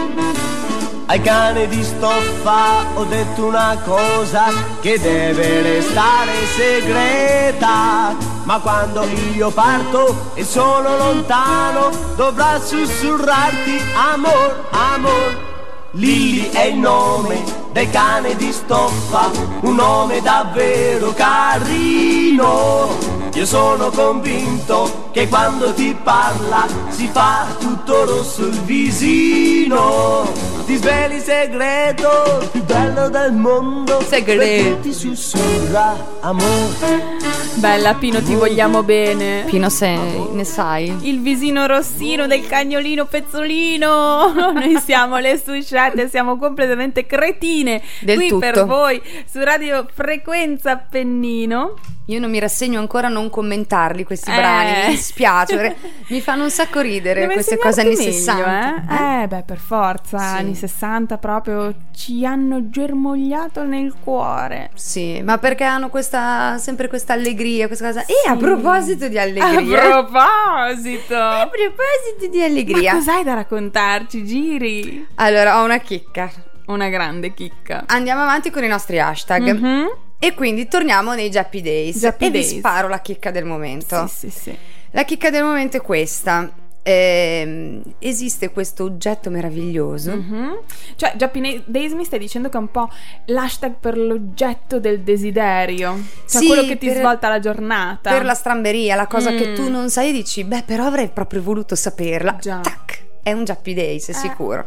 Al 1.06 1.22
cane 1.22 1.66
di 1.68 1.82
stoffa 1.82 2.84
ho 2.94 3.04
detto 3.04 3.46
una 3.46 3.78
cosa 3.82 4.52
che 4.80 5.00
deve 5.00 5.62
restare 5.62 6.32
segreta. 6.54 8.14
Ma 8.44 8.58
quando 8.60 9.06
io 9.34 9.50
parto 9.50 10.32
e 10.34 10.44
sono 10.44 10.98
lontano 10.98 11.90
dovrà 12.14 12.60
sussurrarti 12.60 13.80
amor, 13.94 14.66
amor. 14.70 15.46
Lily 15.92 16.50
è 16.50 16.64
il 16.64 16.76
nome 16.76 17.42
del 17.72 17.88
cane 17.88 18.36
di 18.36 18.52
stoffa, 18.52 19.30
un 19.62 19.74
nome 19.76 20.20
davvero 20.20 21.14
carino. 21.14 22.96
Io 23.32 23.46
sono 23.46 23.88
convinto 23.90 25.07
che 25.18 25.26
quando 25.26 25.74
ti 25.74 25.96
parla 26.00 26.64
si 26.90 27.08
fa 27.08 27.48
tutto 27.58 28.04
rosso 28.04 28.46
il 28.46 28.60
visino. 28.60 30.32
Ti 30.64 30.76
sveli 30.76 31.16
il 31.16 31.22
segreto 31.22 32.48
più 32.52 32.62
bello 32.62 33.08
del 33.08 33.32
mondo. 33.32 34.00
Segreto. 34.06 34.78
ti 34.80 34.92
sussurra 34.92 35.96
amore. 36.20 37.16
Bella 37.54 37.94
Pino, 37.94 38.22
ti 38.22 38.34
vogliamo 38.36 38.84
bene. 38.84 39.42
Pino 39.46 39.68
sei, 39.68 40.28
ne 40.30 40.44
sai? 40.44 40.94
Il 41.00 41.20
visino 41.20 41.66
rossino 41.66 42.28
del 42.28 42.46
cagnolino 42.46 43.06
pezzolino. 43.06 44.52
Noi 44.54 44.78
siamo 44.84 45.18
le 45.18 45.40
susciate, 45.44 46.08
siamo 46.08 46.38
completamente 46.38 47.06
cretine. 47.06 47.82
Del 48.02 48.18
Qui 48.18 48.28
tutto. 48.28 48.38
per 48.38 48.64
voi 48.66 49.02
su 49.28 49.42
Radio 49.42 49.84
Frequenza 49.92 50.70
Appennino. 50.72 51.74
Io 52.06 52.20
non 52.20 52.30
mi 52.30 52.38
rassegno 52.38 52.78
ancora 52.78 53.08
a 53.08 53.10
non 53.10 53.28
commentarli 53.28 54.02
questi 54.04 54.30
Eh. 54.30 54.34
brani, 54.34 54.96
dispiace, 55.08 55.76
mi 56.08 56.20
fanno 56.20 56.44
un 56.44 56.50
sacco 56.50 56.80
ridere 56.80 57.20
Deve 57.20 57.34
queste 57.34 57.56
cose 57.56 57.80
anni 57.80 57.96
meglio, 57.96 58.12
60. 58.12 58.84
Eh? 58.88 59.22
Eh, 59.22 59.26
beh, 59.28 59.42
per 59.44 59.58
forza, 59.58 60.18
Sì. 60.18 60.24
anni 60.24 60.54
60 60.54 61.18
proprio 61.18 61.74
ci 61.94 62.24
hanno 62.24 62.68
germogliato 62.68 63.64
nel 63.64 63.94
cuore. 64.02 64.70
Sì, 64.74 65.20
ma 65.22 65.38
perché 65.38 65.64
hanno 65.64 65.88
questa, 65.88 66.58
sempre 66.58 66.88
questa 66.88 67.14
allegria, 67.14 67.66
questa 67.66 67.86
cosa. 67.86 68.04
E 68.04 68.28
a 68.28 68.36
proposito 68.36 69.08
di 69.08 69.18
A 69.18 69.22
allegria, 69.22 69.80
proposito! 69.80 71.16
a 71.16 71.48
proposito 71.50 72.30
di 72.30 72.38
Ma 72.38 72.44
allegria, 72.44 72.92
cos'hai 72.94 73.24
da 73.24 73.34
raccontarci, 73.34 74.24
Giri? 74.24 75.06
allora 75.16 75.60
ho 75.60 75.64
una 75.64 75.78
chicca. 75.78 76.30
Una 76.66 76.88
grande 76.90 77.32
chicca. 77.32 77.84
Andiamo 77.86 78.20
avanti 78.22 78.50
con 78.50 78.62
i 78.62 78.68
nostri 78.68 79.00
hashtag. 79.00 79.52
Mhm. 79.58 79.86
E 80.20 80.34
quindi 80.34 80.66
torniamo 80.68 81.14
nei 81.14 81.30
Jappy 81.30 81.62
Days. 81.62 81.98
Jappy 81.98 82.26
e 82.26 82.30
Days. 82.30 82.52
vi 82.52 82.58
sparo 82.58 82.88
la 82.88 82.98
chicca 83.00 83.30
del 83.30 83.44
momento. 83.44 84.06
Sì, 84.08 84.28
sì, 84.28 84.38
sì. 84.38 84.58
La 84.92 85.04
chicca 85.04 85.30
del 85.30 85.42
momento 85.44 85.76
è 85.76 85.80
questa. 85.82 86.50
Ehm, 86.82 87.82
esiste 87.98 88.50
questo 88.50 88.84
oggetto 88.84 89.28
meraviglioso. 89.28 90.16
Mhm. 90.16 90.58
Cioè, 90.96 91.12
Japanese 91.16 91.64
Days 91.66 91.92
mi 91.92 92.04
stai 92.04 92.18
dicendo 92.18 92.48
che 92.48 92.56
è 92.56 92.60
un 92.60 92.70
po' 92.70 92.88
l'hashtag 93.26 93.74
per 93.78 93.98
l'oggetto 93.98 94.80
del 94.80 95.00
desiderio. 95.00 95.98
Cioè, 96.26 96.40
Sì, 96.40 96.46
quello 96.46 96.62
che 96.66 96.78
ti 96.78 96.86
per- 96.86 96.96
svolta 96.96 97.28
la 97.28 97.40
giornata. 97.40 98.10
Per 98.10 98.24
la 98.24 98.32
stramberia, 98.32 98.94
la 98.94 99.06
cosa 99.06 99.30
che 99.34 99.48
Mm. 99.48 99.54
tu 99.54 99.68
non 99.68 99.90
sai 99.90 100.08
e 100.08 100.12
dici, 100.12 100.44
beh, 100.44 100.62
però 100.64 100.86
avrei 100.86 101.08
proprio 101.08 101.42
voluto 101.42 101.74
saperla. 101.74 102.36
Già. 102.40 102.60
Tac, 102.60 103.04
è 103.22 103.32
un 103.32 103.44
Jappy 103.44 103.74
Days, 103.74 104.08
Eh. 104.08 104.14
sicuro. 104.14 104.64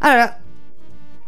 Allora, 0.00 0.38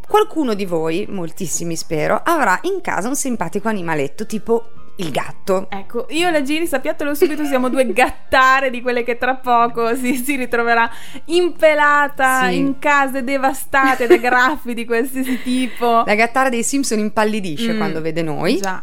qualcuno 0.06 0.54
di 0.54 0.64
voi, 0.64 1.06
moltissimi 1.08 1.74
spero, 1.74 2.20
avrà 2.24 2.60
in 2.62 2.80
casa 2.82 3.08
un 3.08 3.16
simpatico 3.16 3.66
animaletto 3.68 4.26
tipo 4.26 4.68
il 4.98 5.10
gatto. 5.10 5.66
Ecco, 5.70 6.06
io 6.10 6.28
e 6.28 6.30
la 6.30 6.42
Giri, 6.42 6.66
sappiatelo 6.66 7.14
subito, 7.14 7.44
siamo 7.44 7.68
due 7.68 7.92
gattare 7.92 8.70
di 8.70 8.80
quelle 8.80 9.02
che 9.04 9.18
tra 9.18 9.34
poco 9.36 9.94
si, 9.94 10.16
si 10.16 10.36
ritroverà 10.36 10.90
impelata 11.26 12.48
Sì. 12.48 12.56
in 12.56 12.78
case 12.78 13.22
devastate 13.22 14.06
da 14.06 14.16
graffi 14.16 14.74
di 14.74 14.84
qualsiasi 14.84 15.42
tipo. 15.42 16.02
La 16.06 16.14
gattara 16.14 16.48
dei 16.48 16.62
Simpson 16.62 16.98
impallidisce 16.98 17.72
Mm. 17.72 17.76
quando 17.76 18.00
vede 18.00 18.22
noi. 18.22 18.58
Già. 18.60 18.82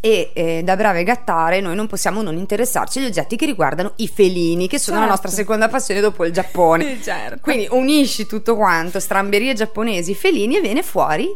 e 0.00 0.32
eh, 0.34 0.60
da 0.62 0.76
brave 0.76 1.02
gattare 1.02 1.62
noi 1.62 1.74
non 1.74 1.86
possiamo 1.86 2.20
non 2.20 2.36
interessarci 2.36 2.98
agli 2.98 3.06
oggetti 3.06 3.36
che 3.36 3.46
riguardano 3.46 3.92
i 3.96 4.06
felini, 4.08 4.68
che 4.68 4.78
sono 4.78 4.96
la 4.98 5.06
Certo. 5.06 5.16
nostra 5.22 5.30
seconda 5.42 5.68
passione 5.68 6.00
dopo 6.02 6.26
il 6.26 6.32
Giappone. 6.32 7.00
Certo. 7.00 7.38
Quindi 7.40 7.66
unisci 7.70 8.26
tutto 8.26 8.54
quanto, 8.54 9.00
stramberie 9.00 9.54
giapponesi, 9.54 10.14
felini 10.14 10.56
e 10.58 10.60
viene 10.60 10.82
fuori 10.82 11.26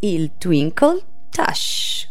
il 0.00 0.32
Twinkle 0.36 1.00
Tush. 1.30 2.10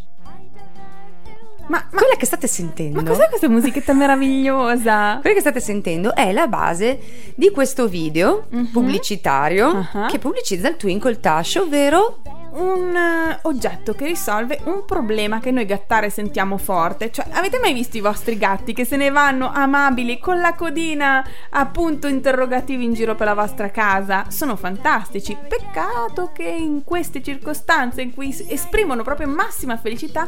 Ma, 1.71 1.77
ma, 1.89 1.99
Quella 1.99 2.15
che 2.17 2.25
state 2.25 2.47
sentendo? 2.47 3.01
ma 3.01 3.07
cos'è 3.09 3.27
questa 3.29 3.47
musichetta 3.47 3.93
meravigliosa? 3.93 5.19
Quella 5.21 5.35
che 5.35 5.39
state 5.41 5.61
sentendo 5.61 6.13
è 6.13 6.33
la 6.33 6.47
base 6.47 6.99
di 7.35 7.49
questo 7.49 7.87
video 7.87 8.45
pubblicitario 8.73 9.73
Mhm. 9.73 9.87
Ah. 9.93 10.05
che 10.07 10.19
pubblicizza 10.19 10.67
il 10.67 10.75
Twinkle 10.75 11.19
Tush, 11.21 11.55
ovvero 11.55 12.19
un 12.51 12.95
eh, 12.95 13.39
oggetto 13.43 13.93
che 13.93 14.05
risolve 14.05 14.59
un 14.65 14.85
problema 14.85 15.39
che 15.39 15.51
noi 15.51 15.65
gattare 15.65 16.09
sentiamo 16.09 16.57
forte. 16.57 17.11
Cioè, 17.11 17.25
avete 17.31 17.59
mai 17.59 17.73
visto 17.73 17.97
i 17.97 18.01
vostri 18.01 18.37
gatti 18.37 18.73
che 18.73 18.85
se 18.85 18.97
ne 18.97 19.09
vanno 19.09 19.51
amabili 19.51 20.19
con 20.19 20.39
la 20.39 20.53
codina 20.53 21.25
appunto 21.49 22.07
interrogativi 22.07 22.83
in 22.83 22.93
giro 22.93 23.15
per 23.15 23.27
la 23.27 23.33
vostra 23.33 23.69
casa? 23.69 24.25
Sono 24.29 24.55
fantastici. 24.55 25.37
Peccato 25.47 26.31
che 26.33 26.43
in 26.43 26.83
queste 26.83 27.21
circostanze 27.21 28.01
in 28.01 28.13
cui 28.13 28.35
esprimono 28.47 29.03
proprio 29.03 29.27
massima 29.27 29.77
felicità 29.77 30.27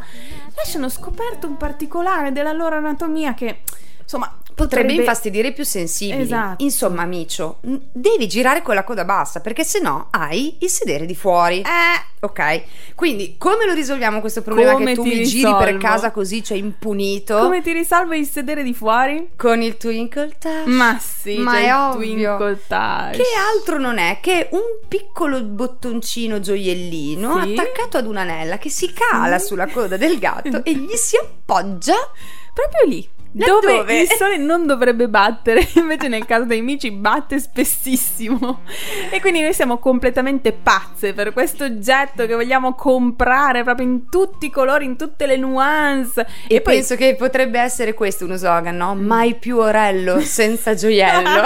lasciano 0.56 0.90
scoperto 0.90 1.48
un 1.48 1.58
particolare 1.58 2.32
della 2.32 2.54
loro 2.54 2.76
anatomia 2.76 3.34
che 3.34 3.62
insomma 4.02 4.32
potrebbe 4.54 4.94
infastidire 4.94 5.50
i 5.50 5.54
più 5.54 5.64
sensibili. 5.66 6.22
Esatto. 6.24 6.64
Insomma, 6.64 7.06
Micio, 7.06 7.58
m- 7.62 7.76
devi 7.92 8.28
girare 8.28 8.62
con 8.62 8.76
la 8.76 8.84
coda 8.84 9.06
bassa 9.06 9.40
perché 9.40 9.64
sennò 9.64 10.08
hai 10.12 10.58
il 10.60 10.70
sedere 10.70 11.06
di 11.06 11.16
fuori. 11.16 11.60
Eh, 11.62 12.12
Ok, 12.24 12.64
quindi 12.96 13.36
come 13.38 13.66
lo 13.66 13.74
risolviamo 13.74 14.22
questo 14.22 14.42
problema 14.44 14.72
Come 14.72 14.86
che 14.92 14.94
tu 14.94 15.04
mi 15.04 15.26
giri 15.26 15.42
per 15.58 15.66
risolvo? 15.66 15.78
casa 15.80 16.12
così, 16.12 16.42
cioè 16.42 16.56
impunito? 16.58 17.38
come 17.38 17.62
ti 17.62 17.74
risolve 17.74 18.18
il 18.18 18.26
sedere 18.26 18.64
di 18.64 18.74
fuori? 18.74 19.32
Con 19.36 19.62
il 19.62 19.76
Twinkle 19.76 20.38
Touch. 20.40 20.66
Ma 20.68 20.98
sì, 21.02 21.36
Ma 21.40 21.52
c'è 21.52 21.64
è 21.64 21.66
il 21.66 21.74
ovvio. 21.74 22.38
Twinkle 22.38 22.62
Touch. 22.66 23.12
Che 23.18 23.24
altro 23.54 23.78
non 23.78 23.98
è 23.98 24.20
che 24.22 24.48
un 24.52 24.62
piccolo 24.88 25.44
bottoncino 25.44 26.40
gioiellino 26.40 27.42
Sì. 27.44 27.52
attaccato 27.52 27.98
ad 27.98 28.06
un'anella 28.08 28.58
che 28.58 28.70
si 28.70 28.94
cala 28.94 29.38
sulla 29.38 29.68
coda 29.68 29.98
del 29.98 30.18
gatto 30.18 30.64
e 30.64 30.76
gli 30.76 30.96
si 30.96 31.18
appoggia 31.18 31.96
Proprio 32.54 32.86
lì. 32.86 33.10
Laddove? 33.36 33.76
Dove 33.78 34.00
il 34.02 34.08
sole 34.18 34.38
non 34.38 34.66
dovrebbe 34.66 35.08
battere, 35.10 35.68
invece 35.76 36.08
nel 36.08 36.26
caso 36.26 36.46
dei 36.46 36.62
mici 36.62 36.92
batte 36.92 37.40
spessissimo. 37.40 38.62
E 39.12 39.20
quindi 39.22 39.42
noi 39.42 39.54
siamo 39.54 39.78
completamente 39.80 40.52
pazze 40.54 41.14
per 41.14 41.34
questo 41.34 41.64
oggetto 41.66 42.26
che 42.26 42.34
vogliamo 42.36 42.74
comprare 42.76 43.64
proprio 43.64 43.86
in 43.88 44.10
tutti 44.10 44.46
i 44.48 44.50
colori, 44.50 44.86
in 44.86 44.96
tutte 44.98 45.26
le 45.26 45.38
nuance. 45.38 46.26
E 46.48 46.62
penso 46.62 46.96
che 46.96 47.16
potrebbe 47.16 47.60
essere 47.60 47.94
questo 47.94 48.26
uno 48.26 48.36
slogan, 48.36 48.76
no? 48.78 48.96
Mai 48.96 49.36
più 49.36 49.58
orello 49.58 50.20
senza 50.22 50.74
gioiello. 50.76 51.42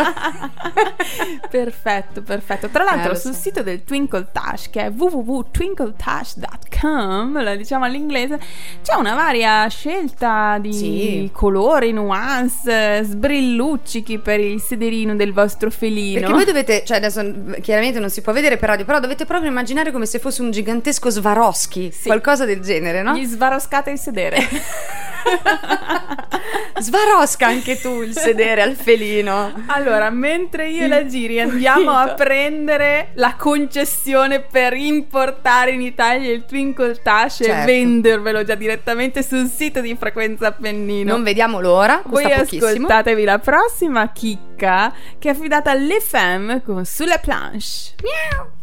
perfetto, 1.49 2.21
perfetto. 2.21 2.67
Tra 2.69 2.83
l'altro 2.83 3.11
Eh, 3.11 3.13
lo 3.13 3.19
sul 3.19 3.33
so. 3.33 3.39
sito 3.39 3.63
del 3.63 3.83
Twinkle 3.83 4.27
Touch, 4.31 4.69
che 4.69 4.85
è 4.85 4.91
www.twinkletouch.com, 4.91 7.43
la 7.43 7.55
diciamo 7.55 7.85
all'inglese, 7.85 8.39
c'è 8.83 8.93
una 8.95 9.15
varia 9.15 9.67
scelta 9.67 10.57
di 10.59 10.73
Sì. 10.73 11.29
colori, 11.33 11.76
nuance, 11.85 13.03
sbrilluccichi 13.03 14.19
per 14.19 14.39
il 14.39 14.59
sederino 14.61 15.15
del 15.15 15.33
vostro 15.33 15.69
felino. 15.69 16.19
Perché 16.19 16.33
voi 16.33 16.45
dovete, 16.45 16.83
cioè 16.85 16.97
adesso 16.97 17.21
chiaramente 17.61 17.99
non 17.99 18.09
si 18.09 18.21
può 18.21 18.33
vedere 18.33 18.57
per 18.57 18.69
radio, 18.69 18.85
però 18.85 18.99
dovete 18.99 19.25
proprio 19.25 19.49
immaginare 19.49 19.91
come 19.91 20.05
se 20.05 20.19
fosse 20.19 20.41
un 20.41 20.51
gigantesco 20.51 21.09
Swarovski, 21.09 21.91
Sì. 21.91 22.07
qualcosa 22.07 22.45
del 22.45 22.59
genere, 22.61 23.01
no? 23.01 23.15
Gli 23.15 23.25
svaroscate 23.25 23.91
il 23.91 23.99
sedere. 23.99 24.37
Svarosca 26.79 27.47
anche 27.47 27.79
tu 27.81 28.01
il 28.01 28.15
sedere 28.15 28.61
al 28.61 28.75
felino. 28.75 29.63
Allora, 29.67 30.09
mentre 30.09 30.69
io 30.69 30.83
e 30.83 30.87
la 30.87 31.05
Giri 31.05 31.39
andiamo 31.39 31.91
a 31.91 32.13
prendere 32.13 33.09
la 33.15 33.35
concessione 33.35 34.41
per 34.41 34.73
importare 34.73 35.71
in 35.71 35.81
Italia 35.81 36.31
il 36.31 36.45
Twinkle 36.45 36.91
e 36.91 36.99
Certo. 37.29 37.65
vendervelo 37.65 38.43
già 38.43 38.55
direttamente 38.55 39.23
sul 39.23 39.47
sito 39.49 39.81
di 39.81 39.95
Frequenza 39.97 40.47
Appennino. 40.47 41.13
Non 41.13 41.23
vediamo 41.23 41.59
l'ora, 41.59 42.01
Voi 42.05 42.23
pochissimo. 42.23 42.65
ascoltatevi 42.67 43.23
la 43.23 43.39
prossima 43.39 44.11
chicca 44.11 44.93
che 45.17 45.29
è 45.29 45.31
affidata 45.31 45.71
alle 45.71 45.99
femme 45.99 46.61
con 46.63 46.85
Sulle 46.85 47.19
Planche. 47.19 47.95
Miau. 48.03 48.55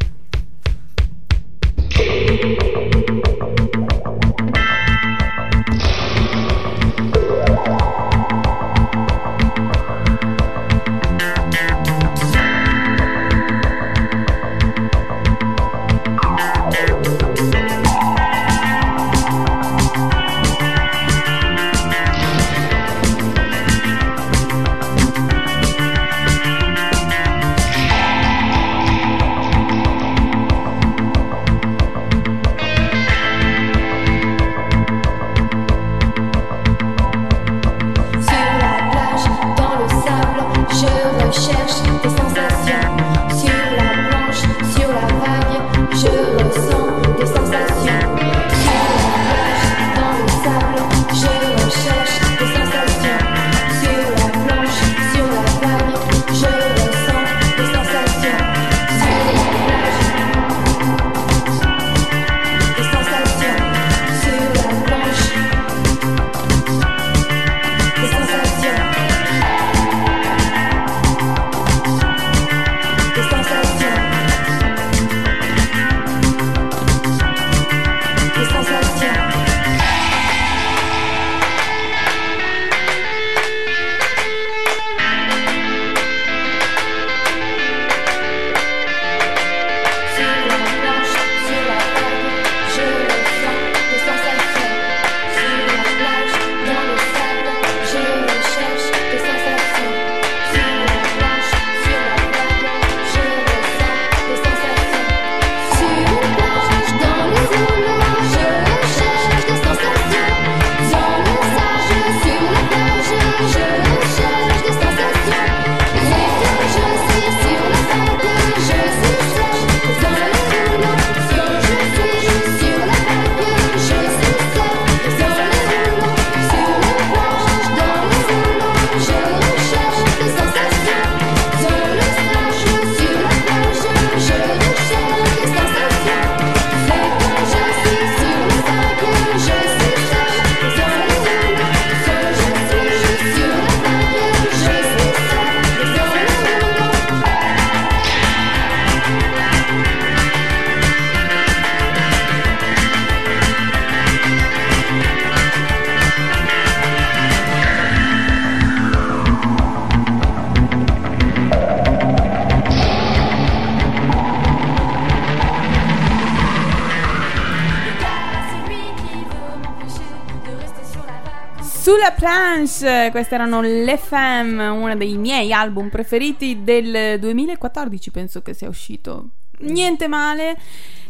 Sulla 171.84 172.12
planche, 172.12 173.10
queste 173.10 173.34
erano 173.34 173.60
Le 173.60 173.98
Femme, 173.98 174.68
uno 174.68 174.96
dei 174.96 175.18
miei 175.18 175.52
album 175.52 175.90
preferiti 175.90 176.60
del 176.64 177.20
2014, 177.20 178.10
penso 178.10 178.40
che 178.40 178.54
sia 178.54 178.70
uscito. 178.70 179.28
Niente 179.58 180.08
male. 180.08 180.56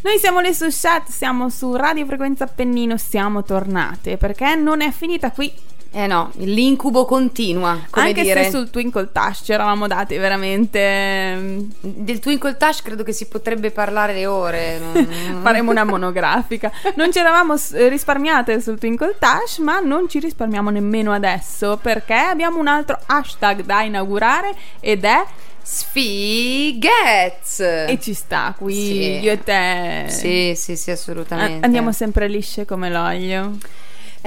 Noi 0.03 0.19
siamo 0.19 0.41
le 0.41 0.53
Sushat, 0.53 1.07
siamo 1.07 1.49
su 1.49 1.77
Radio 1.77 2.05
Frequenza 2.07 2.43
Appennino, 2.43 2.97
siamo 2.97 3.45
tornate 3.45 4.17
perché 4.17 4.57
non 4.57 4.81
è 4.81 4.91
finita 4.91 5.31
qui. 5.31 5.53
Eh 5.97 6.09
no, 6.09 6.33
l'incubo 6.39 7.05
continua, 7.05 7.79
come 7.89 8.09
Anche 8.09 8.23
dire. 8.23 8.43
se 8.45 8.51
sul 8.51 8.69
Twinkle 8.69 9.11
Touch 9.13 9.43
ci 9.45 9.53
eravamo 9.53 9.87
dati 9.87 10.17
veramente. 10.17 11.35
mm, 11.37 11.59
Del 11.81 12.19
Twinkle 12.19 12.57
Touch 12.57 12.83
credo 12.83 13.05
che 13.05 13.13
si 13.13 13.27
potrebbe 13.29 13.71
parlare 13.71 14.13
le 14.13 14.27
ore. 14.27 14.81
Faremo 15.41 15.71
una 15.71 15.85
monografica. 15.85 16.73
Non 16.97 17.13
ci 17.13 17.21
eravamo 17.21 17.55
risparmiate 17.71 18.61
sul 18.61 18.77
Twinkle 18.79 19.15
Touch, 19.21 19.59
ma 19.61 19.79
non 19.79 20.09
ci 20.09 20.19
risparmiamo 20.19 20.71
nemmeno 20.71 21.13
adesso 21.13 21.79
perché 21.81 22.15
abbiamo 22.15 22.59
un 22.59 22.67
altro 22.67 22.99
hashtag 23.07 23.63
da 23.63 23.83
inaugurare 23.83 24.53
ed 24.81 25.05
è 25.05 25.25
Sfighets! 25.63 27.61
e 27.61 27.99
ci 28.01 28.15
sta 28.15 28.53
qui 28.59 28.75
Sì. 28.75 29.21
io 29.23 29.33
e 29.33 29.43
te. 29.45 30.07
Sì, 30.09 30.55
sì, 30.57 30.77
sì, 30.77 30.91
assolutamente. 30.91 31.65
andiamo 31.65 31.93
sempre 31.93 32.27
lisce 32.29 32.65
come 32.65 32.91
l'olio. 32.91 33.57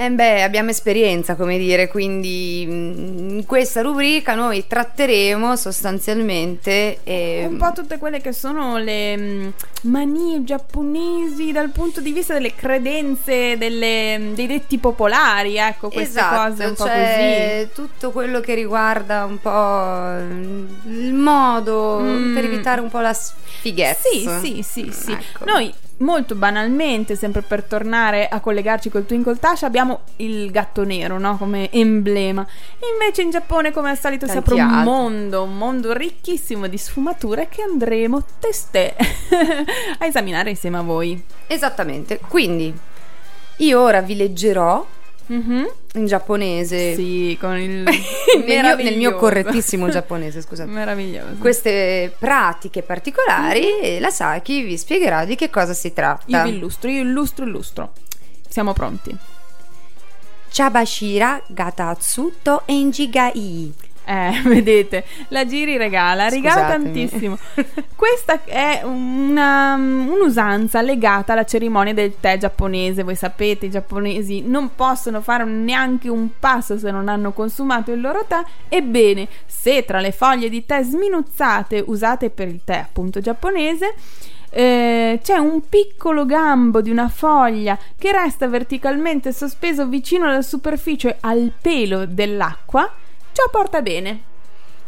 Eh 0.00 0.10
beh, 0.12 0.44
abbiamo 0.44 0.70
esperienza, 0.70 1.34
come 1.34 1.58
dire, 1.58 1.88
quindi 1.88 2.64
mm, 2.68 3.28
in 3.38 3.46
questa 3.46 3.80
rubrica 3.80 4.36
noi 4.36 4.64
tratteremo 4.64 5.56
sostanzialmente 5.56 7.00
eh, 7.02 7.44
Un 7.50 7.56
po' 7.56 7.72
tutte 7.74 7.98
quelle 7.98 8.20
che 8.20 8.32
sono 8.32 8.78
le 8.78 9.16
mm, 9.16 9.48
manie 9.82 10.44
giapponesi 10.44 11.50
dal 11.50 11.70
punto 11.70 12.00
di 12.00 12.12
vista 12.12 12.32
delle 12.34 12.54
credenze, 12.54 13.58
delle- 13.58 14.30
dei 14.34 14.46
detti 14.46 14.78
popolari, 14.78 15.56
ecco, 15.56 15.88
queste 15.90 16.20
esatto, 16.20 16.50
cose 16.50 16.64
un 16.64 16.74
po' 16.74 16.84
cioè 16.84 17.68
tutto 17.74 18.10
quello 18.12 18.38
che 18.38 18.54
riguarda 18.54 19.24
un 19.24 19.40
po' 19.40 20.88
il 20.90 21.12
modo 21.12 21.98
Mm. 21.98 22.34
per 22.36 22.44
evitare 22.44 22.80
un 22.80 22.88
po' 22.88 23.00
la 23.00 23.12
sfighezza. 23.12 23.98
Sì, 24.40 24.62
sì, 24.62 24.62
sì, 24.62 24.92
sì. 24.92 25.10
Ecco. 25.10 25.44
Noi 25.44 25.74
molto 25.98 26.34
banalmente, 26.34 27.16
sempre 27.16 27.42
per 27.42 27.62
tornare 27.64 28.28
a 28.28 28.40
collegarci 28.40 28.88
col 28.90 29.06
Twinkle 29.06 29.38
Touch, 29.38 29.62
abbiamo 29.62 30.00
il 30.16 30.50
gatto 30.50 30.84
nero, 30.84 31.18
no? 31.18 31.36
Come 31.36 31.70
emblema. 31.72 32.46
Invece 32.92 33.22
in 33.22 33.30
Giappone, 33.30 33.72
come 33.72 33.90
al 33.90 33.98
solito, 33.98 34.26
si 34.26 34.36
apre 34.36 34.54
un 34.54 34.82
mondo, 34.84 35.42
un 35.42 35.56
mondo 35.56 35.92
ricchissimo 35.92 36.66
di 36.66 36.78
sfumature 36.78 37.48
che 37.48 37.62
andremo 37.62 38.22
testè 38.38 38.94
a 39.98 40.06
esaminare 40.06 40.50
insieme 40.50 40.78
a 40.78 40.82
voi. 40.82 41.22
Esattamente. 41.46 42.20
Quindi 42.28 42.72
io 43.56 43.80
ora 43.80 44.00
vi 44.00 44.16
leggerò 44.16 44.86
Mhm. 45.28 45.66
In 45.98 46.06
giapponese 46.06 46.94
Sì, 46.94 47.36
con 47.40 47.58
il 47.58 47.82
nel, 47.84 48.44
mio, 48.44 48.76
nel 48.76 48.96
mio 48.96 49.14
correttissimo 49.16 49.88
giapponese, 49.90 50.40
scusate. 50.40 50.70
Meraviglioso. 50.70 51.34
Queste 51.38 52.14
pratiche 52.18 52.82
particolari 52.82 53.78
e 53.80 54.00
la 54.00 54.10
Saki 54.10 54.62
vi 54.62 54.76
spiegherà 54.78 55.24
di 55.24 55.34
che 55.34 55.50
cosa 55.50 55.74
si 55.74 55.88
Io 55.88 55.92
tratta. 55.92 56.42
vi 56.44 56.50
illustro, 56.50 56.88
io 56.90 57.02
illustro, 57.02 57.44
illustro. 57.44 57.92
Siamo 58.48 58.72
pronti. 58.72 59.16
Chabashira 60.50 61.42
gatatsu 61.46 62.32
to 62.42 62.62
enji 62.66 63.10
ga 63.10 63.30
ii. 63.34 63.72
Eh, 64.08 64.40
vedete, 64.48 65.04
la 65.28 65.44
Giri 65.44 65.76
regala, 65.76 66.30
regala 66.30 66.68
tantissimo. 66.68 67.36
Questa 67.94 68.42
è 68.44 68.80
una, 68.84 69.74
un'usanza 69.74 70.80
legata 70.80 71.34
alla 71.34 71.44
cerimonia 71.44 71.92
del 71.92 72.14
tè 72.18 72.38
giapponese. 72.38 73.02
Voi 73.02 73.16
sapete, 73.16 73.66
i 73.66 73.70
giapponesi 73.70 74.40
non 74.40 74.74
possono 74.74 75.20
fare 75.20 75.44
neanche 75.44 76.08
un 76.08 76.30
passo 76.38 76.78
se 76.78 76.90
non 76.90 77.08
hanno 77.08 77.32
consumato 77.32 77.92
il 77.92 78.00
loro 78.00 78.24
tè. 78.26 78.40
Ebbene, 78.70 79.28
se 79.44 79.84
tra 79.84 80.00
le 80.00 80.12
foglie 80.12 80.48
di 80.48 80.64
tè 80.64 80.82
sminuzzate 80.82 81.84
usate 81.86 82.30
per 82.30 82.48
il 82.48 82.60
tè 82.64 82.78
appunto 82.78 83.20
giapponese 83.20 83.94
eh, 84.50 85.20
c'è 85.22 85.36
un 85.36 85.68
piccolo 85.68 86.24
gambo 86.24 86.80
di 86.80 86.90
una 86.90 87.08
foglia 87.10 87.78
che 87.98 88.12
resta 88.12 88.48
verticalmente 88.48 89.32
sospeso 89.32 89.86
vicino 89.86 90.26
alla 90.26 90.40
superficie 90.40 91.18
al 91.20 91.52
pelo 91.60 92.06
dell'acqua, 92.06 92.90
ciò 93.38 93.48
porta 93.50 93.80
bene. 93.82 94.22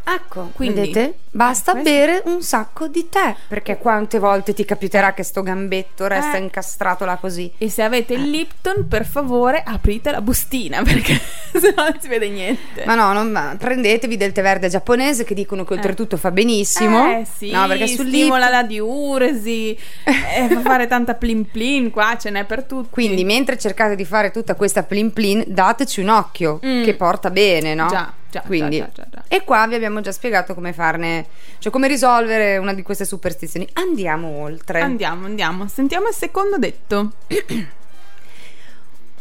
Ecco, 0.03 0.51
Quindi- 0.55 0.80
vedete? 0.80 1.18
Basta 1.33 1.70
Eh, 1.70 1.74
questo- 1.74 1.91
bere 1.91 2.22
un 2.26 2.43
sacco 2.43 2.89
di 2.89 3.09
tè. 3.09 3.35
Perché 3.49 3.78
quante 3.78 4.18
volte 4.18 4.53
ti 4.53 4.64
capiterà 4.64 5.12
che 5.14 5.22
sto 5.22 5.43
gambetto 5.43 6.07
resta 6.07 6.35
Eh. 6.37 6.41
incastrato 6.41 7.05
là 7.05 7.16
così? 7.16 7.51
E 7.59 7.70
se 7.70 7.83
avete 7.83 8.14
il 8.14 8.28
Lipton, 8.31 8.89
per 8.89 9.07
favore 9.07 9.62
aprite 9.64 10.11
la 10.11 10.20
bustina 10.20 10.83
perché 10.85 11.14
se 11.53 11.72
no 11.76 11.85
non 11.85 11.97
si 12.01 12.09
vede 12.09 12.28
niente. 12.28 12.85
Ma 12.85 12.95
no, 12.95 13.12
non- 13.12 13.31
ma 13.31 13.55
prendetevi 13.59 14.16
del 14.16 14.33
tè 14.33 14.43
verde 14.43 14.68
giapponese 14.68 15.24
che 15.24 15.35
dicono 15.35 15.64
che 15.64 15.74
oltretutto 15.74 16.16
fa 16.16 16.31
benissimo. 16.31 17.07
Eh 17.11 17.26
sì, 17.37 17.51
no, 17.51 17.66
perché 17.68 17.87
sul 17.87 18.07
stimola 18.09 18.47
Lipton- 18.47 18.51
la 18.51 18.62
diuresi, 18.64 19.76
eh, 20.05 20.49
fa 20.49 20.61
fare 20.61 20.87
tanta 20.87 21.14
plin 21.14 21.49
plin, 21.51 21.91
qua 21.91 22.16
ce 22.18 22.31
n'è 22.31 22.45
per 22.45 22.64
tutti. 22.64 22.89
Quindi 22.91 23.24
mentre 23.24 23.57
cercate 23.57 23.95
di 23.95 24.05
fare 24.05 24.31
tutta 24.31 24.55
questa 24.55 24.83
plin 24.83 25.12
plin, 25.12 25.45
dateci 25.47 26.01
un 26.01 26.09
occhio 26.09 26.59
Mm. 26.64 26.83
che 26.85 26.95
porta 26.95 27.31
bene, 27.31 27.74
no? 27.74 27.87
Già, 27.89 28.12
già, 28.31 28.43
Quindi, 28.45 28.78
già, 28.78 28.89
già, 28.93 29.07
già. 29.11 29.22
E 29.28 29.45
qua 29.45 29.66
vi 29.66 29.74
abbiamo 29.74 30.01
già 30.01 30.12
spiegato 30.12 30.55
come 30.55 30.72
farne, 30.72 31.19
cioè 31.58 31.72
come 31.72 31.88
risolvere 31.88 32.56
una 32.56 32.74
di 32.74 32.82
queste 32.82 33.04
superstizioni. 33.04 33.68
Andiamo 33.74 34.28
oltre. 34.40 34.80
Andiamo, 34.80 35.26
andiamo. 35.26 35.68
Sentiamo 35.68 36.08
il 36.08 36.14
secondo 36.14 36.58
detto. 36.58 37.12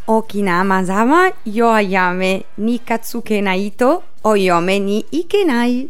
Okinama 0.05 0.83
sama 0.83 1.31
yoayame 1.43 2.45
ni 2.55 2.81
katsuke 2.83 3.41
naito 3.41 4.03
oyome 4.21 4.79
ni 4.79 5.05
ikenai. 5.09 5.89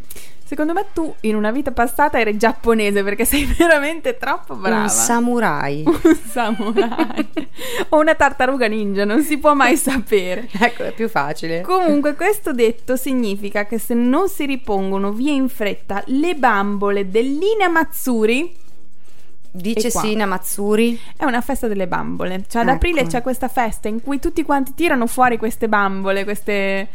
Secondo 0.49 0.73
me 0.73 0.87
tu 0.93 1.13
in 1.19 1.35
una 1.35 1.51
vita 1.51 1.69
passata 1.69 2.19
eri 2.19 2.35
giapponese 2.35 3.03
perché 3.03 3.23
sei 3.23 3.45
veramente 3.55 4.17
troppo 4.17 4.55
brava. 4.55 4.81
Un 4.81 4.89
samurai. 4.89 5.83
Un 5.85 6.19
samurai. 6.27 7.29
o 7.89 7.99
una 7.99 8.15
tartaruga 8.15 8.65
ninja, 8.65 9.05
non 9.05 9.21
si 9.21 9.37
può 9.37 9.53
mai 9.53 9.77
sapere. 9.77 10.49
ecco, 10.59 10.85
è 10.85 10.91
più 10.91 11.07
facile. 11.07 11.61
Comunque 11.61 12.15
questo 12.15 12.51
detto 12.51 12.95
significa 12.95 13.67
che 13.67 13.77
se 13.77 13.93
non 13.93 14.27
si 14.27 14.47
ripongono 14.47 15.11
via 15.11 15.33
in 15.33 15.49
fretta 15.49 16.01
le 16.07 16.33
bambole 16.33 17.11
dell'Ina 17.11 17.67
Matsuri, 17.69 18.51
Dice. 19.51 19.91
Sina 19.91 20.25
Matsuri. 20.25 20.99
è 21.15 21.25
una 21.25 21.41
festa 21.41 21.67
delle 21.67 21.85
bambole. 21.87 22.45
Cioè 22.47 22.63
ad 22.63 22.69
Ecco. 22.69 22.75
aprile 22.77 23.05
c'è 23.05 23.21
questa 23.21 23.49
festa 23.49 23.87
in 23.87 24.01
cui 24.01 24.17
tutti 24.17 24.41
quanti 24.41 24.73
tirano 24.73 25.05
fuori 25.05 25.37
queste 25.37 25.69
bambole, 25.69 26.23
queste... 26.23 26.87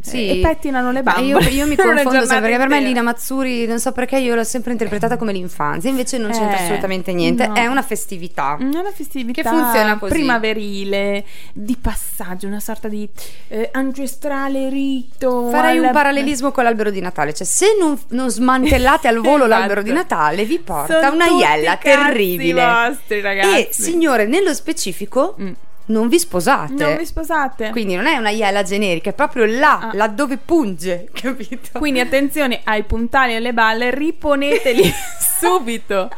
Sì. 0.00 0.28
e 0.28 0.40
pettinano 0.40 0.90
le 0.92 1.02
bambole. 1.02 1.26
Io, 1.26 1.38
io 1.62 1.66
mi 1.66 1.76
confondo 1.76 2.20
sempre 2.26 2.40
perché 2.40 2.56
per 2.58 2.68
me. 2.68 2.80
Lina 2.80 3.02
Matsuri, 3.02 3.66
non 3.66 3.78
so 3.80 3.92
perché 3.92 4.18
io 4.18 4.34
l'ho 4.34 4.44
sempre 4.44 4.72
interpretata 4.72 5.16
come 5.16 5.32
l'infanzia, 5.32 5.88
invece 5.90 6.18
non 6.18 6.30
c'entra 6.30 6.58
Eh, 6.58 6.62
assolutamente 6.64 7.12
niente, 7.12 7.46
no. 7.46 7.54
è 7.54 7.66
una 7.66 7.82
festività. 7.82 8.56
È 8.58 8.62
una 8.64 8.90
festività 8.92 9.42
Che 9.42 9.48
funziona 9.48 9.96
così. 9.98 10.12
primaverile, 10.12 11.24
di 11.52 11.76
passaggio, 11.80 12.46
una 12.46 12.60
sorta 12.60 12.88
di 12.88 13.08
eh, 13.48 13.68
ancestrale 13.72 14.68
rito. 14.68 15.48
Farei 15.50 15.78
un 15.78 15.84
alla- 15.84 15.92
parallelismo 15.92 16.50
con 16.52 16.64
l'albero 16.64 16.90
di 16.90 17.00
Natale, 17.00 17.32
cioè 17.32 17.46
se 17.46 17.76
non, 17.78 17.98
non 18.08 18.30
smantellate 18.30 19.08
al 19.08 19.16
volo 19.20 19.44
Esatto. 19.44 19.48
l'albero 19.48 19.82
di 19.82 19.92
Natale 19.92 20.44
vi 20.44 20.58
porta 20.58 21.00
Sono 21.00 21.14
una 21.14 21.26
iella 21.28 21.76
terribile. 21.76 22.64
vostri, 22.64 23.20
ragazzi. 23.20 23.56
E 23.58 23.68
signore, 23.70 24.26
nello 24.26 24.52
specifico 24.54 25.34
Mm. 25.40 25.52
Non 25.86 26.08
vi 26.08 26.18
sposate. 26.18 26.72
Non 26.72 26.96
vi 26.96 27.04
sposate. 27.06 27.70
Quindi 27.70 27.94
non 27.94 28.06
è 28.06 28.16
una 28.16 28.30
iella 28.30 28.62
generica, 28.62 29.10
è 29.10 29.12
proprio 29.12 29.44
là, 29.44 29.78
Ah. 29.78 29.90
laddove 29.94 30.36
punge, 30.38 31.08
capito? 31.12 31.78
Quindi 31.78 32.00
attenzione 32.00 32.60
ai 32.64 32.84
puntali 32.84 33.32
e 33.32 33.36
alle 33.36 33.52
balle, 33.52 33.90
riponeteli 33.94 34.82
subito. 35.40 36.08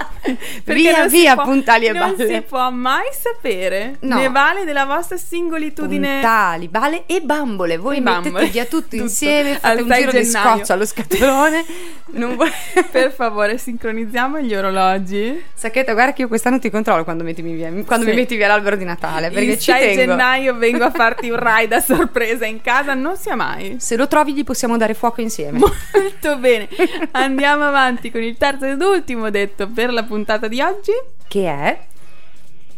Via, 0.64 0.98
non 0.98 1.08
via, 1.08 1.34
può- 1.34 1.44
puntali 1.44 1.86
e 1.86 1.92
Non 1.92 2.14
balle. 2.16 2.34
si 2.34 2.40
può 2.42 2.70
mai 2.70 3.04
sapere. 3.12 3.96
No. 4.00 4.16
Ne 4.16 4.28
vale 4.28 4.64
della 4.64 4.84
vostra 4.84 5.16
singolitudine. 5.16 6.20
Puntali, 6.20 6.68
bale 6.68 7.02
e 7.06 7.20
bambole. 7.20 7.76
Voi 7.76 7.96
E 7.96 8.00
mettete 8.00 8.22
bambole. 8.22 8.46
via 8.48 8.64
tutto, 8.64 8.88
Tutto. 8.90 8.96
insieme, 8.96 9.52
Al 9.54 9.58
fate 9.60 9.82
un 9.82 9.88
6 9.88 9.98
giro 9.98 10.10
di 10.12 10.22
gennaio. 10.24 10.54
scotch 10.56 10.70
allo 10.70 10.86
scatolone. 10.86 11.64
non 12.12 12.34
vuoi- 12.34 12.50
Per 12.90 13.12
favore, 13.12 13.58
sincronizziamo 13.58 14.40
gli 14.40 14.54
orologi. 14.54 15.42
Sacchetto, 15.54 15.92
guarda 15.92 16.12
che 16.12 16.22
io 16.22 16.28
quest'anno 16.28 16.58
ti 16.58 16.70
controllo 16.70 17.04
quando, 17.04 17.24
via, 17.24 17.70
quando 17.84 18.04
Sì. 18.04 18.10
mi 18.10 18.16
metti 18.16 18.36
via 18.36 18.48
l'albero 18.48 18.76
di 18.76 18.84
Natale. 18.84 19.30
Perché 19.30 19.55
Il 19.56 19.60
ci 19.62 19.70
6 19.72 19.80
tengo. 19.96 20.12
gennaio 20.12 20.54
vengo 20.56 20.84
a 20.84 20.90
farti 20.90 21.28
un 21.30 21.38
ride 21.38 21.74
a 21.74 21.80
sorpresa 21.80 22.46
in 22.46 22.60
casa, 22.60 22.94
non 22.94 23.16
sia 23.16 23.34
mai. 23.34 23.76
Se 23.80 23.96
lo 23.96 24.06
trovi, 24.08 24.32
gli 24.34 24.44
possiamo 24.44 24.76
dare 24.76 24.94
fuoco 24.94 25.20
insieme. 25.20 25.58
Molto 25.58 26.36
bene. 26.38 26.68
Andiamo 27.12 27.64
avanti 27.64 28.10
con 28.10 28.22
il 28.22 28.36
terzo 28.36 28.64
ed 28.66 28.80
ultimo 28.80 29.30
detto 29.30 29.68
per 29.68 29.92
la 29.92 30.04
puntata 30.04 30.48
di 30.48 30.60
oggi. 30.60 30.92
che 31.28 31.46
è 31.48 31.78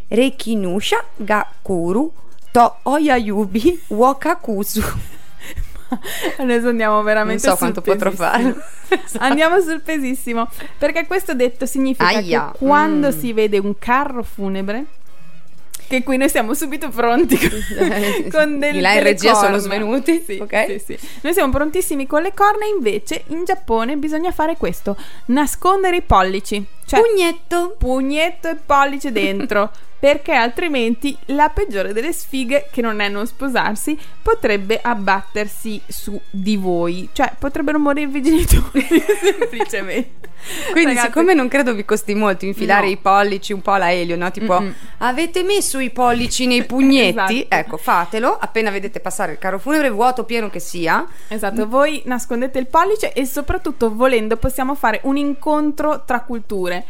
Rekinusha 0.07 1.03
ga 1.17 1.47
kuru 1.61 2.11
to 2.51 2.77
oyayubi 2.83 3.83
wakakusu. 3.89 4.81
Adesso 6.37 6.67
andiamo 6.69 6.95
Non 6.95 7.03
veramente 7.03 7.39
so 7.41 7.49
sul 7.49 7.57
quanto 7.57 7.81
potrò 7.81 8.09
pesissimo. 8.11 8.29
fare. 8.29 8.55
Andiamo 9.19 9.59
sul 9.59 9.81
pesissimo, 9.81 10.47
perché 10.77 11.05
questo 11.05 11.33
detto 11.33 11.65
significa 11.65 12.07
Aia. 12.07 12.51
che 12.51 12.57
quando 12.65 13.07
Mm. 13.09 13.19
si 13.19 13.33
vede 13.33 13.57
un 13.59 13.77
carro 13.77 14.23
funebre 14.23 14.85
che 15.89 16.03
qui 16.03 16.15
noi 16.17 16.29
siamo 16.29 16.53
subito 16.53 16.87
pronti 16.89 17.37
con, 17.37 17.59
con 18.31 18.59
del, 18.59 18.73
Di 18.73 18.79
là 18.79 18.89
in 18.93 18.97
delle 18.99 19.09
regia 19.09 19.33
sono 19.33 19.41
corna. 19.47 19.57
svenuti, 19.57 20.23
Sì, 20.25 20.37
ok? 20.39 20.65
sì, 20.85 20.95
sì. 20.97 21.07
Noi 21.21 21.33
siamo 21.33 21.51
prontissimi 21.51 22.05
con 22.07 22.21
le 22.21 22.31
corna, 22.33 22.65
invece 22.65 23.23
in 23.27 23.43
Giappone 23.43 23.97
bisogna 23.97 24.31
fare 24.31 24.55
questo, 24.55 24.95
nascondere 25.25 25.97
i 25.97 26.01
pollici. 26.01 26.63
Cioè, 26.85 27.01
Pugnetto. 27.01 27.75
pugnetto 27.77 28.49
e 28.49 28.55
pollice 28.55 29.11
dentro. 29.11 29.71
Perché 29.99 30.31
altrimenti 30.33 31.17
la 31.25 31.49
peggiore 31.49 31.91
delle 31.91 32.13
sfighe, 32.13 32.67
che 32.71 32.81
non 32.81 33.01
è 33.01 33.09
non 33.09 33.27
sposarsi, 33.27 33.97
potrebbe 34.21 34.79
abbattersi 34.81 35.81
su 35.87 36.19
di 36.29 36.55
voi. 36.55 37.09
Cioè, 37.11 37.33
potrebbero 37.37 37.79
morirvi 37.79 38.19
i 38.19 38.21
genitori, 38.21 38.87
semplicemente. 39.21 40.27
Quindi, 40.71 40.91
Ragazzi, 40.93 41.07
siccome 41.07 41.33
non 41.33 41.49
credo 41.49 41.73
vi 41.73 41.83
costi 41.83 42.15
molto 42.15 42.45
infilare 42.45 42.85
No. 42.85 42.91
i 42.91 42.97
pollici 42.97 43.51
un 43.51 43.61
po' 43.61 43.71
alla 43.71 43.91
Elio, 43.91 44.15
no? 44.15 44.31
Tipo, 44.31 44.61
Mm-mm. 44.61 44.73
avete 44.99 45.43
messo 45.43 45.79
i 45.79 45.89
pollici 45.89 46.47
nei 46.47 46.63
pugnetti? 46.63 47.41
Esatto. 47.41 47.45
Ecco, 47.49 47.77
fatelo. 47.77 48.37
Appena 48.39 48.69
vedete 48.71 49.01
passare 49.01 49.33
il 49.33 49.37
carro 49.37 49.59
funebre, 49.59 49.89
vuoto 49.89 50.23
pieno 50.23 50.49
che 50.49 50.59
sia. 50.59 51.05
Esatto, 51.27 51.67
voi 51.67 52.01
nascondete 52.05 52.57
il 52.57 52.67
pollice 52.67 53.11
e 53.11 53.25
soprattutto 53.25 53.93
volendo 53.93 54.37
possiamo 54.37 54.75
fare 54.75 55.01
un 55.03 55.17
incontro 55.17 56.03
tra 56.05 56.21
culture. 56.21 56.85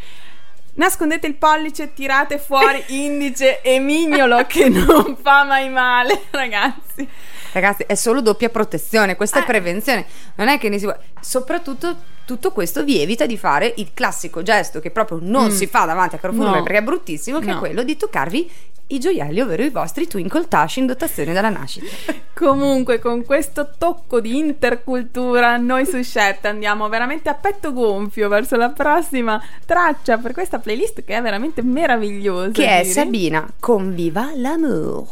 Nascondete 0.76 1.28
il 1.28 1.36
pollice, 1.36 1.94
tirate 1.94 2.38
fuori 2.38 2.82
indice 2.88 3.62
e 3.62 3.80
mignolo 3.80 4.46
che 4.48 4.70
non 4.70 5.18
fa 5.22 5.44
mai 5.44 5.70
male, 5.70 6.24
ragazzi. 6.32 7.08
Ragazzi, 7.52 7.84
è 7.88 7.96
solo 7.96 8.22
doppia 8.22 8.50
protezione, 8.50 9.16
questa 9.16 9.40
Eh. 9.40 9.42
è 9.42 9.46
prevenzione. 9.46 10.06
Non 10.36 10.48
è 10.48 10.58
che 10.58 10.70
ne 10.70 10.78
si 10.78 10.86
vuole. 10.86 11.00
Soprattutto 11.20 11.98
tutto 12.26 12.52
questo 12.52 12.84
vi 12.84 13.02
evita 13.02 13.26
di 13.26 13.38
fare 13.38 13.74
il 13.78 13.90
classico 13.94 14.44
gesto 14.44 14.80
che 14.80 14.92
proprio 14.92 15.20
non 15.22 15.48
Mm. 15.48 15.50
si 15.50 15.66
fa 15.66 15.86
davanti 15.86 16.16
a 16.16 16.20
carro 16.20 16.34
funebre 16.34 16.58
No. 16.60 16.64
perché 16.64 16.78
è 16.78 16.84
bruttissimo, 16.84 17.40
che 17.40 17.50
è 17.50 17.54
No. 17.54 17.60
quello 17.60 17.82
di 17.84 17.98
toccarvi 17.98 18.52
i 18.90 19.00
gioielli, 19.00 19.42
ovvero 19.42 19.64
i 19.64 19.70
vostri 19.70 20.08
twinkle 20.08 20.48
touch 20.48 20.78
in 20.78 20.86
dotazione 20.86 21.34
dalla 21.34 21.50
nascita. 21.50 21.88
Comunque, 22.34 23.00
con 23.00 23.26
questo 23.26 23.72
tocco 23.78 24.20
di 24.22 24.38
intercultura, 24.38 25.58
noi 25.58 25.86
su 25.86 26.02
Shet 26.02 26.46
andiamo 26.46 26.88
veramente 26.88 27.30
a 27.30 27.34
petto 27.34 27.74
gonfio 27.74 28.30
verso 28.30 28.56
la 28.56 28.70
prossima 28.70 29.42
traccia 29.66 30.18
per 30.18 30.32
questa 30.32 30.60
playlist 30.60 31.04
che 31.04 31.18
è 31.18 31.22
veramente 31.22 31.62
meravigliosa. 31.62 32.52
che 32.52 32.80
è. 32.80 32.84
Sabina 32.84 33.48
con 33.60 33.94
Viva 33.94 34.32
l'amour. 34.36 35.08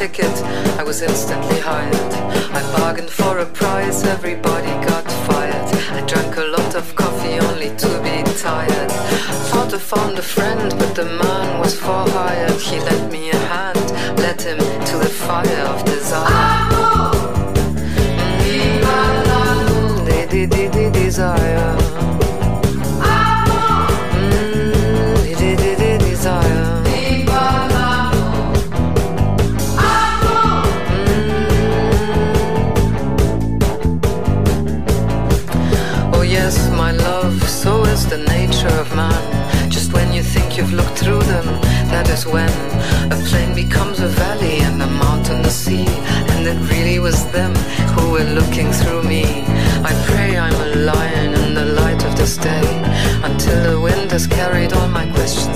Ticket, 0.00 0.34
I 0.80 0.82
was 0.82 1.02
instantly 1.02 1.60
hired. 1.60 2.12
I 2.58 2.62
bargained 2.74 3.10
for 3.10 3.38
a 3.38 3.44
price, 3.44 4.02
everybody 4.02 4.72
got 4.88 5.04
fired. 5.26 5.68
I 5.98 6.00
drank 6.06 6.38
a 6.38 6.46
lot 6.56 6.74
of 6.74 6.86
coffee 6.96 7.36
only 7.48 7.70
to 7.82 7.90
be 8.06 8.16
tired. 8.48 8.90
Thought 9.50 9.74
I 9.74 9.78
found 9.78 10.18
a 10.18 10.22
friend, 10.22 10.70
but 10.78 10.94
the 10.94 11.04
man 11.04 11.60
was 11.60 11.78
for 11.78 12.02
hired. 12.16 12.58
He 12.68 12.80
lent 12.80 13.12
me 13.12 13.28
a 13.28 13.40
hand, 13.52 13.86
led 14.24 14.40
him 14.40 14.58
to 14.88 14.96
the 15.04 15.12
fire 15.26 15.64
of 15.72 15.84
desire. 15.84 16.70
De- 20.06 20.26
de- 20.26 20.46
de- 20.46 20.70
de- 20.70 20.90
Desire. 20.90 21.79
You've 40.60 40.74
looked 40.74 40.98
through 40.98 41.22
them, 41.22 41.46
that 41.88 42.06
is 42.10 42.26
when 42.26 42.52
a 43.10 43.16
plain 43.28 43.54
becomes 43.54 44.00
a 44.00 44.08
valley 44.08 44.60
and 44.60 44.82
a 44.82 44.86
mountain 44.86 45.40
a 45.40 45.50
sea. 45.50 45.86
And 46.32 46.46
it 46.46 46.58
really 46.70 46.98
was 46.98 47.24
them 47.32 47.54
who 47.94 48.10
were 48.10 48.28
looking 48.38 48.70
through 48.70 49.02
me. 49.04 49.24
I 49.90 49.92
pray 50.08 50.36
I'm 50.36 50.58
a 50.68 50.68
lion 50.90 51.32
in 51.32 51.54
the 51.54 51.64
light 51.80 52.04
of 52.04 52.14
this 52.14 52.36
day, 52.36 52.66
until 53.24 53.58
the 53.70 53.80
wind 53.80 54.10
has 54.12 54.26
carried 54.26 54.74
all 54.74 54.88
my 54.88 55.06
questions 55.16 55.49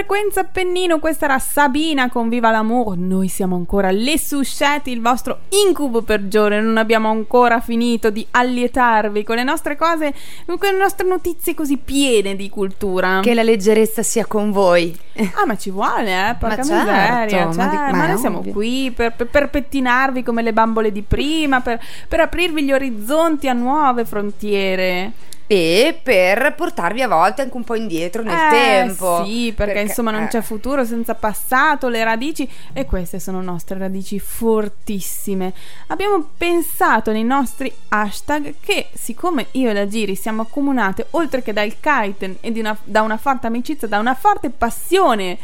Radiofrequenza 0.00 0.40
Appennino, 0.40 0.98
questa 0.98 1.24
era 1.24 1.38
Sabina 1.38 2.10
con 2.10 2.28
Viva 2.28 2.50
l'Amour. 2.50 2.98
Noi 2.98 3.28
siamo 3.28 3.56
ancora 3.56 3.90
le 3.90 4.18
susceti, 4.18 4.90
il 4.90 5.00
vostro 5.00 5.38
incubo 5.66 6.02
peggiore. 6.02 6.60
Non 6.60 6.76
abbiamo 6.76 7.08
ancora 7.08 7.60
finito 7.60 8.10
di 8.10 8.26
allietarvi 8.32 9.24
con 9.24 9.36
le 9.36 9.42
nostre 9.42 9.74
cose, 9.74 10.12
con 10.44 10.58
le 10.60 10.76
nostre 10.76 11.06
notizie 11.08 11.54
così 11.54 11.78
piene 11.78 12.36
di 12.36 12.50
cultura. 12.50 13.20
Che 13.22 13.32
la 13.32 13.42
leggerezza 13.42 14.02
sia 14.02 14.26
con 14.26 14.50
voi. 14.52 14.94
Ah, 15.34 15.46
ma 15.46 15.56
ci 15.56 15.70
vuole, 15.70 16.10
eh? 16.28 16.34
Porca 16.38 16.56
Ma 16.56 16.62
certo, 16.62 16.90
miseria. 16.90 17.46
ma 17.46 17.52
cioè, 17.54 17.68
di- 17.70 17.76
ma 17.76 17.90
ma 17.92 18.06
noi 18.06 18.18
siamo 18.18 18.38
ovvio. 18.40 18.52
qui 18.52 18.92
per, 18.94 19.14
per- 19.14 19.28
per 19.28 19.48
pettinarvi 19.48 20.22
come 20.22 20.42
le 20.42 20.52
bambole 20.52 20.92
di 20.92 21.00
prima, 21.00 21.62
per, 21.62 21.80
per 22.06 22.20
aprirvi 22.20 22.62
gli 22.64 22.72
orizzonti 22.72 23.48
a 23.48 23.54
nuove 23.54 24.04
frontiere. 24.04 25.12
E 25.48 25.98
per 26.02 26.54
portarvi 26.56 27.02
a 27.02 27.08
volte 27.08 27.42
anche 27.42 27.56
un 27.56 27.62
po' 27.62 27.76
indietro 27.76 28.22
nel 28.22 28.34
Eh, 28.36 28.50
tempo. 28.50 29.22
Sì, 29.24 29.52
perché, 29.54 29.80
insomma 29.80 30.10
non 30.10 30.24
eh, 30.24 30.28
c'è 30.28 30.40
futuro 30.40 30.84
senza 30.84 31.14
passato, 31.14 31.88
le 31.88 32.02
radici 32.02 32.48
e 32.72 32.84
queste 32.84 33.20
sono 33.20 33.40
nostre 33.40 33.78
radici 33.78 34.18
fortissime. 34.18 35.52
Abbiamo 35.88 36.30
pensato 36.36 37.12
nei 37.12 37.22
nostri 37.24 37.72
hashtag 37.88 38.54
che 38.60 38.88
siccome 38.94 39.46
io 39.52 39.70
e 39.70 39.72
la 39.72 39.86
Giri 39.86 40.16
siamo 40.16 40.42
accomunate 40.42 41.06
oltre 41.10 41.42
che 41.42 41.52
dal 41.52 41.72
kiten 41.78 42.38
e 42.40 42.52
una- 42.58 42.76
da 42.82 43.02
una 43.02 43.16
forte 43.16 43.46
amicizia, 43.46 43.86
da 43.86 43.98
una 44.00 44.14
forte 44.14 44.50
passione 44.50 45.38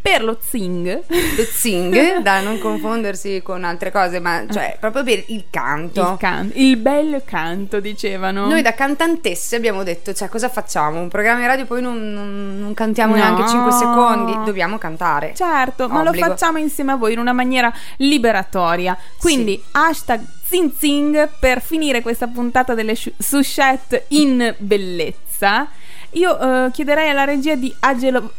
per 0.00 0.22
lo 0.24 0.38
zing, 0.40 1.02
Lo 1.06 1.42
zing, 1.42 2.18
da 2.22 2.40
non 2.40 2.58
confondersi 2.58 3.40
con 3.42 3.64
altre 3.64 3.90
cose, 3.90 4.20
ma 4.20 4.44
cioè 4.50 4.76
proprio 4.80 5.02
per 5.04 5.24
il 5.28 5.44
canto. 5.50 6.00
il, 6.12 6.16
can- 6.18 6.50
il 6.54 6.76
bel 6.76 7.22
canto, 7.24 7.80
dicevano. 7.80 8.46
Noi 8.46 8.62
da 8.62 8.74
cantantesse 8.74 9.56
abbiamo 9.56 9.82
detto, 9.82 10.12
cioè 10.14 10.28
cosa 10.28 10.48
facciamo? 10.48 11.00
Un 11.00 11.08
programma 11.08 11.40
in 11.40 11.46
radio 11.46 11.64
poi 11.66 11.82
non, 11.82 12.12
non- 12.12 12.58
non 12.60 12.74
cantiamo 12.74 13.14
No. 13.14 13.22
neanche 13.22 13.48
5 13.48 13.72
secondi, 13.72 14.32
dobbiamo 14.44 14.78
cantare. 14.78 15.32
Certo, 15.34 15.88
ma 15.88 16.02
lo 16.02 16.10
Obbligo. 16.10 16.26
facciamo 16.28 16.58
insieme 16.58 16.92
a 16.92 16.96
voi 16.96 17.12
in 17.12 17.18
una 17.18 17.32
maniera 17.32 17.72
liberatoria. 17.98 18.96
Quindi 19.18 19.62
hashtag 19.72 20.22
zing 20.44 20.72
zing 20.78 21.28
per 21.38 21.60
finire 21.60 22.00
questa 22.02 22.26
puntata 22.26 22.74
delle 22.74 22.94
shu- 22.94 23.12
sushette 23.18 24.06
in 24.08 24.54
bellezza. 24.58 25.68
Io 26.12 26.38
eh, 26.66 26.70
chiederei 26.70 27.10
alla 27.10 27.24
regia 27.24 27.54
di 27.54 27.74
agelo- 27.80 28.32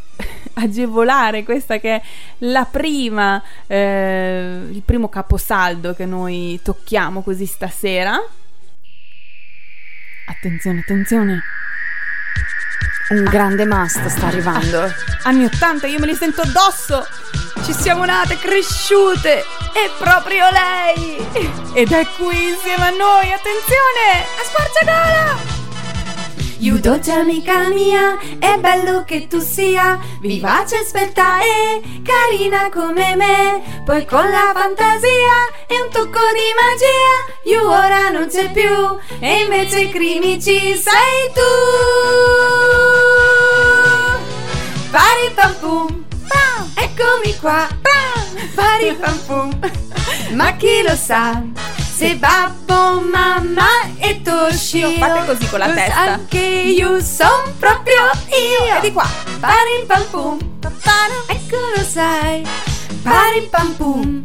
agevolare 0.61 1.43
questa 1.43 1.79
che 1.79 1.95
è 1.95 2.01
la 2.39 2.65
prima, 2.65 3.41
eh, 3.67 4.61
il 4.69 4.81
primo 4.83 5.09
caposaldo 5.09 5.93
che 5.93 6.05
noi 6.05 6.59
tocchiamo 6.63 7.21
così 7.21 7.45
stasera. 7.45 8.17
Attenzione, 10.27 10.79
attenzione. 10.79 11.41
Un 13.09 13.23
grande 13.23 13.65
must 13.65 14.05
sta 14.05 14.27
arrivando. 14.27 14.93
Anni 15.23 15.45
80, 15.45 15.87
io 15.87 15.97
me 15.97 16.05
li 16.05 16.13
sento 16.13 16.41
addosso. 16.41 17.07
Ci 17.63 17.73
siamo 17.73 18.05
nate, 18.05 18.37
cresciute, 18.37 19.39
è 19.73 19.89
proprio 19.97 20.45
lei! 20.49 21.17
Ed 21.73 21.91
è 21.91 22.05
qui 22.17 22.49
insieme 22.49 22.85
a 22.85 22.89
noi, 22.91 23.31
attenzione! 23.31 24.25
A 24.39 24.43
squarciagola! 24.43 25.58
Dolce 26.59 27.11
amica 27.11 27.67
mia, 27.69 28.17
è 28.39 28.57
bello 28.57 29.03
che 29.03 29.27
tu 29.27 29.39
sia 29.39 29.99
vivace, 30.21 30.79
esperta 30.79 31.39
e 31.39 31.81
carina 32.03 32.69
come 32.69 33.15
me. 33.15 33.83
Poi 33.85 34.05
con 34.05 34.27
la 34.29 34.51
fantasia 34.55 35.47
e 35.67 35.81
un 35.81 35.89
tocco 35.91 36.19
di 36.33 36.53
magia, 36.57 37.25
you 37.43 37.65
ora 37.65 38.09
non 38.09 38.27
c'è 38.27 38.49
più 38.51 38.97
e 39.19 39.41
invece 39.43 39.89
crimici 39.89 40.75
sei 40.75 41.31
tu. 41.33 41.41
Pari 44.89 45.31
pam 45.35 45.55
pum, 45.59 46.05
eccomi 46.75 47.37
qua, 47.39 47.67
pari 48.55 48.93
pam 48.93 49.17
pum. 49.25 49.59
Ma 50.33 50.55
chi 50.55 50.81
lo 50.81 50.95
sa? 50.95 51.41
Se 51.99 52.15
babbo, 52.15 53.01
mamma 53.01 53.67
e 53.97 54.21
Toshio 54.21 54.89
Fate 54.91 55.25
così 55.25 55.49
con 55.49 55.59
la 55.59 55.67
testa. 55.67 55.99
Anche 55.99 56.37
io 56.37 57.01
son 57.01 57.57
proprio 57.59 58.09
io. 58.27 58.77
E 58.77 58.79
di 58.79 58.93
qua. 58.93 59.05
Pari 59.41 59.83
pam 59.85 60.05
pum. 60.09 60.39
Ecco 61.27 61.57
lo 61.75 61.83
sai 61.83 62.47
Pari 63.03 63.49
pam 63.51 63.73
pum. 63.73 64.21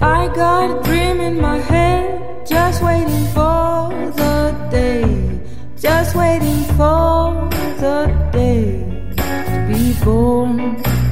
I 0.00 0.28
got 0.34 0.70
a 0.70 0.82
dream 0.82 1.20
in 1.20 1.40
my 1.40 1.58
head, 1.58 2.44
just 2.44 2.82
waiting 2.82 3.26
for 3.26 3.90
the 4.16 4.68
day, 4.72 5.04
just 5.76 6.16
waiting 6.16 6.64
for 6.76 7.48
the 7.78 8.12
day 8.32 8.82
to 9.14 9.66
be 9.68 9.94
born. 10.02 11.07